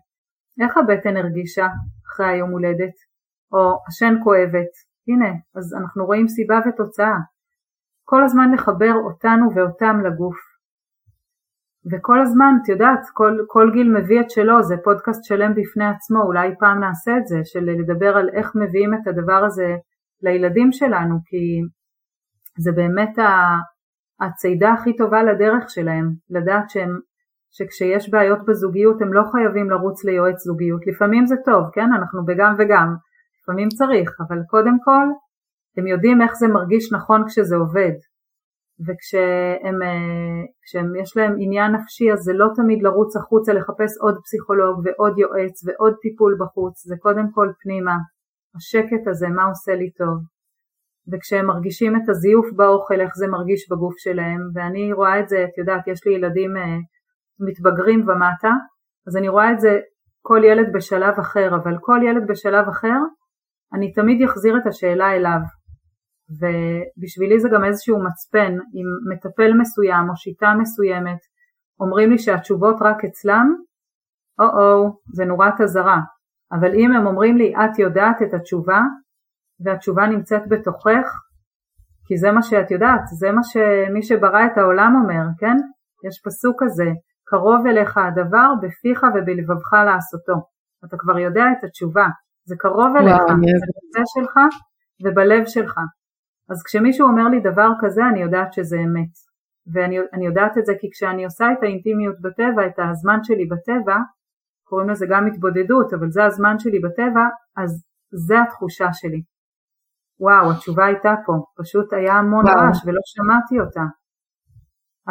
איך 0.62 0.76
הבטן 0.76 1.16
הרגישה 1.16 1.66
אחרי 2.06 2.26
היום 2.26 2.50
הולדת? 2.50 2.96
או 3.52 3.78
השן 3.88 4.14
כואבת. 4.24 4.89
הנה, 5.12 5.30
אז 5.56 5.74
אנחנו 5.74 6.06
רואים 6.06 6.28
סיבה 6.28 6.60
ותוצאה. 6.68 7.16
כל 8.04 8.24
הזמן 8.24 8.52
לחבר 8.52 8.94
אותנו 8.94 9.54
ואותם 9.54 10.00
לגוף. 10.04 10.36
וכל 11.92 12.20
הזמן, 12.20 12.54
את 12.62 12.68
יודעת, 12.68 13.00
כל, 13.12 13.38
כל 13.46 13.70
גיל 13.72 13.92
מביא 13.92 14.20
את 14.20 14.30
שלו, 14.30 14.62
זה 14.62 14.74
פודקאסט 14.84 15.24
שלם 15.24 15.54
בפני 15.54 15.86
עצמו, 15.86 16.22
אולי 16.22 16.48
פעם 16.58 16.80
נעשה 16.80 17.16
את 17.16 17.26
זה, 17.26 17.38
של 17.44 17.60
לדבר 17.60 18.16
על 18.16 18.28
איך 18.32 18.52
מביאים 18.54 18.94
את 18.94 19.06
הדבר 19.06 19.44
הזה 19.44 19.76
לילדים 20.22 20.72
שלנו, 20.72 21.18
כי 21.26 21.60
זה 22.58 22.72
באמת 22.72 23.18
הצידה 24.20 24.72
הכי 24.72 24.96
טובה 24.96 25.22
לדרך 25.22 25.70
שלהם, 25.70 26.10
לדעת 26.30 26.70
שהם 26.70 26.98
שכשיש 27.50 28.10
בעיות 28.10 28.46
בזוגיות 28.46 29.02
הם 29.02 29.12
לא 29.12 29.22
חייבים 29.32 29.70
לרוץ 29.70 30.04
ליועץ 30.04 30.38
זוגיות, 30.44 30.86
לפעמים 30.86 31.26
זה 31.26 31.34
טוב, 31.44 31.64
כן? 31.72 31.92
אנחנו 31.98 32.24
בגם 32.24 32.54
וגם, 32.58 32.94
לפעמים 33.42 33.68
צריך, 33.68 34.10
אבל 34.28 34.38
קודם 34.48 34.76
כל 34.84 35.06
הם 35.76 35.86
יודעים 35.86 36.22
איך 36.22 36.32
זה 36.34 36.48
מרגיש 36.48 36.92
נכון 36.92 37.24
כשזה 37.26 37.56
עובד, 37.56 37.96
וכשהם 38.86 39.82
אה, 40.96 41.22
להם 41.22 41.34
עניין 41.38 41.72
נפשי 41.72 42.12
אז 42.12 42.18
זה 42.18 42.32
לא 42.32 42.46
תמיד 42.56 42.82
לרוץ 42.82 43.16
החוצה 43.16 43.52
לחפש 43.52 43.92
עוד 44.00 44.16
פסיכולוג 44.24 44.76
ועוד 44.84 45.18
יועץ 45.18 45.56
ועוד 45.64 45.94
טיפול 46.02 46.38
בחוץ, 46.40 46.86
זה 46.86 46.94
קודם 47.00 47.26
כל 47.34 47.48
פנימה, 47.62 47.96
השקט 48.56 49.06
הזה, 49.10 49.28
מה 49.28 49.44
עושה 49.44 49.74
לי 49.74 49.90
טוב. 49.90 50.16
וכשהם 51.12 51.46
מרגישים 51.46 51.96
את 51.96 52.08
הזיוף 52.08 52.46
באוכל, 52.56 53.00
איך 53.00 53.12
זה 53.16 53.26
מרגיש 53.26 53.70
בגוף 53.70 53.94
שלהם, 53.98 54.40
ואני 54.54 54.92
רואה 54.92 55.20
את 55.20 55.28
זה, 55.28 55.44
את 55.44 55.58
יודעת, 55.58 55.88
יש 55.88 56.06
לי 56.06 56.12
ילדים 56.14 56.56
אה, 56.56 56.78
מתבגרים 57.46 58.00
ומטה, 58.00 58.52
אז 59.06 59.16
אני 59.16 59.28
רואה 59.28 59.52
את 59.52 59.60
זה 59.60 59.78
כל 60.22 60.40
ילד 60.44 60.66
בשלב 60.74 61.14
אחר, 61.18 61.48
אבל 61.62 61.74
כל 61.80 62.00
ילד 62.08 62.26
בשלב 62.28 62.68
אחר, 62.68 62.98
אני 63.74 63.92
תמיד 63.92 64.22
אחזיר 64.22 64.56
את 64.56 64.66
השאלה 64.66 65.10
אליו. 65.12 65.40
ובשבילי 66.40 67.40
זה 67.40 67.48
גם 67.52 67.64
איזשהו 67.64 68.04
מצפן, 68.04 68.52
אם 68.52 69.12
מטפל 69.12 69.52
מסוים 69.60 70.10
או 70.10 70.16
שיטה 70.16 70.54
מסוימת 70.58 71.18
אומרים 71.80 72.10
לי 72.10 72.18
שהתשובות 72.18 72.76
רק 72.80 73.04
אצלם, 73.04 73.54
או-או, 74.38 75.00
זה 75.14 75.24
נורת 75.24 75.60
אזהרה. 75.60 76.00
אבל 76.52 76.74
אם 76.74 76.92
הם 76.92 77.06
אומרים 77.06 77.36
לי, 77.36 77.54
את 77.54 77.78
יודעת 77.78 78.22
את 78.22 78.34
התשובה, 78.34 78.80
והתשובה 79.64 80.06
נמצאת 80.06 80.42
בתוכך, 80.48 81.06
כי 82.06 82.16
זה 82.16 82.32
מה 82.32 82.42
שאת 82.42 82.70
יודעת, 82.70 83.00
זה 83.18 83.32
מה 83.32 83.42
שמי 83.42 84.02
שברא 84.02 84.46
את 84.46 84.58
העולם 84.58 84.92
אומר, 85.02 85.24
כן? 85.38 85.56
יש 86.08 86.22
פסוק 86.24 86.62
כזה, 86.62 86.90
קרוב 87.26 87.66
אליך 87.66 87.98
הדבר 87.98 88.48
בפיך 88.62 89.02
ובלבבך 89.02 89.72
לעשותו. 89.72 90.46
אתה 90.84 90.96
כבר 90.98 91.18
יודע 91.18 91.44
את 91.58 91.64
התשובה, 91.64 92.06
זה 92.50 92.56
קרוב 92.58 92.96
אליך, 92.96 93.16
וואו, 93.16 93.28
זה 93.62 93.68
בזה 93.76 94.02
שלך 94.14 94.34
ובלב 95.04 95.42
שלך. 95.46 95.74
אז 96.50 96.62
כשמישהו 96.66 97.08
אומר 97.08 97.28
לי 97.28 97.40
דבר 97.40 97.70
כזה 97.80 98.02
אני 98.10 98.20
יודעת 98.22 98.52
שזה 98.52 98.76
אמת. 98.76 99.14
ואני 99.72 100.26
יודעת 100.26 100.58
את 100.58 100.66
זה 100.66 100.72
כי 100.80 100.88
כשאני 100.92 101.24
עושה 101.24 101.46
את 101.52 101.62
האינטימיות 101.62 102.20
בטבע, 102.20 102.66
את 102.66 102.78
הזמן 102.90 103.18
שלי 103.22 103.46
בטבע, 103.46 103.96
קוראים 104.64 104.88
לזה 104.90 105.06
גם 105.10 105.26
התבודדות, 105.26 105.92
אבל 105.92 106.10
זה 106.10 106.24
הזמן 106.24 106.58
שלי 106.58 106.78
בטבע, 106.80 107.24
אז 107.56 107.70
זה 108.26 108.42
התחושה 108.42 108.88
שלי. 108.92 109.22
וואו, 110.20 110.52
התשובה 110.52 110.84
הייתה 110.86 111.14
פה, 111.26 111.32
פשוט 111.58 111.92
היה 111.92 112.14
המון 112.14 112.44
רעש 112.46 112.78
ולא 112.86 113.00
שמעתי 113.04 113.60
אותה. 113.60 113.84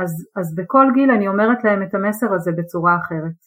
אז, 0.01 0.11
אז 0.39 0.55
בכל 0.55 0.85
גיל 0.93 1.11
אני 1.11 1.27
אומרת 1.27 1.63
להם 1.63 1.83
את 1.83 1.93
המסר 1.95 2.33
הזה 2.33 2.51
בצורה 2.57 2.97
אחרת. 3.01 3.39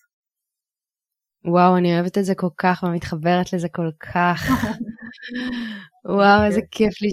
וואו, 1.45 1.77
אני 1.77 1.95
אוהבת 1.95 2.19
את 2.19 2.25
זה 2.25 2.35
כל 2.35 2.49
כך 2.59 2.85
ומתחברת 2.87 3.53
לזה 3.53 3.69
כל 3.69 3.91
כך. 4.01 4.51
וואו, 6.17 6.45
איזה 6.45 6.61
כיף 6.71 7.03
לי, 7.03 7.09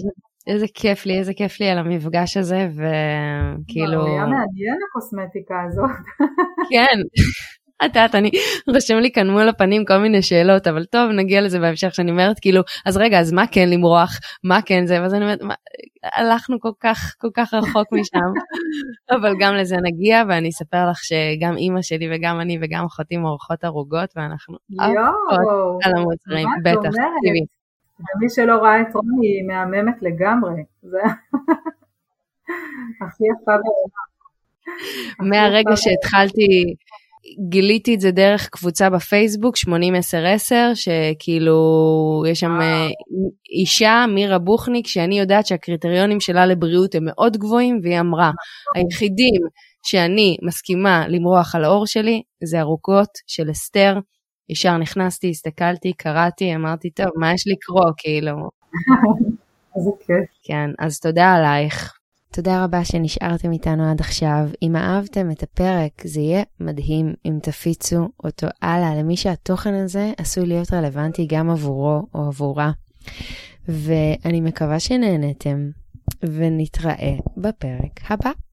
איזה 0.46 0.66
כיף 0.74 1.06
לי, 1.06 1.18
איזה 1.18 1.32
כיף 1.34 1.60
לי 1.60 1.68
על 1.68 1.78
המפגש 1.78 2.36
הזה, 2.36 2.68
וכאילו... 2.70 4.06
היה 4.06 4.26
מעניין 4.26 4.78
הקוסמטיקה 4.88 5.54
הזאת. 5.68 5.90
כן. 6.70 6.98
את 7.84 7.96
יודעת, 7.96 8.14
אני, 8.14 8.30
רשום 8.68 8.98
לי 8.98 9.12
כאן 9.12 9.30
מול 9.30 9.48
הפנים 9.48 9.84
כל 9.84 9.98
מיני 9.98 10.22
שאלות, 10.22 10.66
אבל 10.66 10.84
טוב, 10.84 11.10
נגיע 11.10 11.40
לזה 11.40 11.58
בהמשך, 11.58 11.94
שאני 11.94 12.10
אומרת, 12.10 12.40
כאילו, 12.40 12.62
אז 12.86 12.96
רגע, 12.96 13.20
אז 13.20 13.32
מה 13.32 13.46
כן 13.46 13.68
למרוח? 13.68 14.18
מה 14.44 14.62
כן 14.62 14.86
זה? 14.86 15.00
ואז 15.00 15.14
אני 15.14 15.24
אומרת, 15.24 15.42
מה, 15.42 15.54
הלכנו 16.14 16.60
כל 16.60 16.72
כך, 16.80 17.14
כל 17.18 17.28
כך 17.34 17.54
רחוק 17.54 17.92
משם, 17.92 18.32
אבל 19.16 19.34
גם 19.40 19.54
לזה 19.54 19.76
נגיע, 19.82 20.22
ואני 20.28 20.48
אספר 20.48 20.90
לך 20.90 20.98
שגם 21.02 21.56
אימא 21.56 21.82
שלי 21.82 22.08
וגם 22.12 22.40
אני 22.40 22.58
וגם 22.62 22.84
אחותי 22.84 23.16
מורחות 23.16 23.64
ערוגות, 23.64 24.10
ואנחנו 24.16 24.56
עפות 24.78 25.84
על 25.84 25.92
המוצרים, 25.96 26.48
בטח, 26.64 26.88
תקשיבי. 26.88 27.44
ומי 28.16 28.28
שלא 28.28 28.56
ראה 28.56 28.80
את 28.80 28.94
רוני, 28.94 29.26
היא 29.26 29.48
מהממת 29.48 30.02
לגמרי, 30.02 30.62
זה 30.82 30.98
הכי 33.02 33.24
יפה 33.24 33.52
בעולם. 33.64 35.30
מהרגע 35.30 35.76
שהתחלתי, 35.76 36.74
גיליתי 37.48 37.94
את 37.94 38.00
זה 38.00 38.10
דרך 38.10 38.48
קבוצה 38.48 38.90
בפייסבוק 38.90 39.56
801010 39.56 40.54
שכאילו 40.74 42.24
יש 42.28 42.40
שם 42.40 42.60
אה, 42.60 42.86
אישה 43.60 44.04
מירה 44.08 44.38
בוכניק 44.38 44.86
שאני 44.86 45.18
יודעת 45.18 45.46
שהקריטריונים 45.46 46.20
שלה 46.20 46.46
לבריאות 46.46 46.94
הם 46.94 47.02
מאוד 47.04 47.36
גבוהים 47.36 47.80
והיא 47.82 48.00
אמרה 48.00 48.30
היחידים 48.76 49.40
שאני 49.86 50.36
מסכימה 50.42 51.08
למרוח 51.08 51.54
על 51.54 51.64
האור 51.64 51.86
שלי 51.86 52.22
זה 52.44 52.60
ארוכות 52.60 53.08
של 53.26 53.50
אסתר. 53.50 53.98
ישר 54.48 54.76
נכנסתי, 54.76 55.30
הסתכלתי, 55.30 55.92
קראתי, 55.92 56.54
אמרתי 56.54 56.90
טוב 56.90 57.06
מה 57.16 57.32
יש 57.32 57.44
לקרוא 57.46 57.90
כאילו. 57.96 58.32
איזה 59.76 59.90
כיף. 60.06 60.30
כן 60.42 60.70
אז 60.78 61.00
תודה 61.00 61.32
עלייך. 61.34 61.99
תודה 62.32 62.64
רבה 62.64 62.84
שנשארתם 62.84 63.52
איתנו 63.52 63.90
עד 63.90 64.00
עכשיו. 64.00 64.48
אם 64.62 64.76
אהבתם 64.76 65.30
את 65.30 65.42
הפרק, 65.42 66.02
זה 66.04 66.20
יהיה 66.20 66.42
מדהים 66.60 67.14
אם 67.26 67.38
תפיצו 67.42 68.08
אותו 68.24 68.46
הלאה 68.62 68.94
למי 68.94 69.16
שהתוכן 69.16 69.74
הזה 69.74 70.12
עשוי 70.16 70.46
להיות 70.46 70.72
רלוונטי 70.72 71.26
גם 71.26 71.50
עבורו 71.50 72.02
או 72.14 72.26
עבורה. 72.26 72.70
ואני 73.68 74.40
מקווה 74.40 74.80
שנהנתם, 74.80 75.70
ונתראה 76.22 77.16
בפרק 77.36 78.00
הבא. 78.08 78.30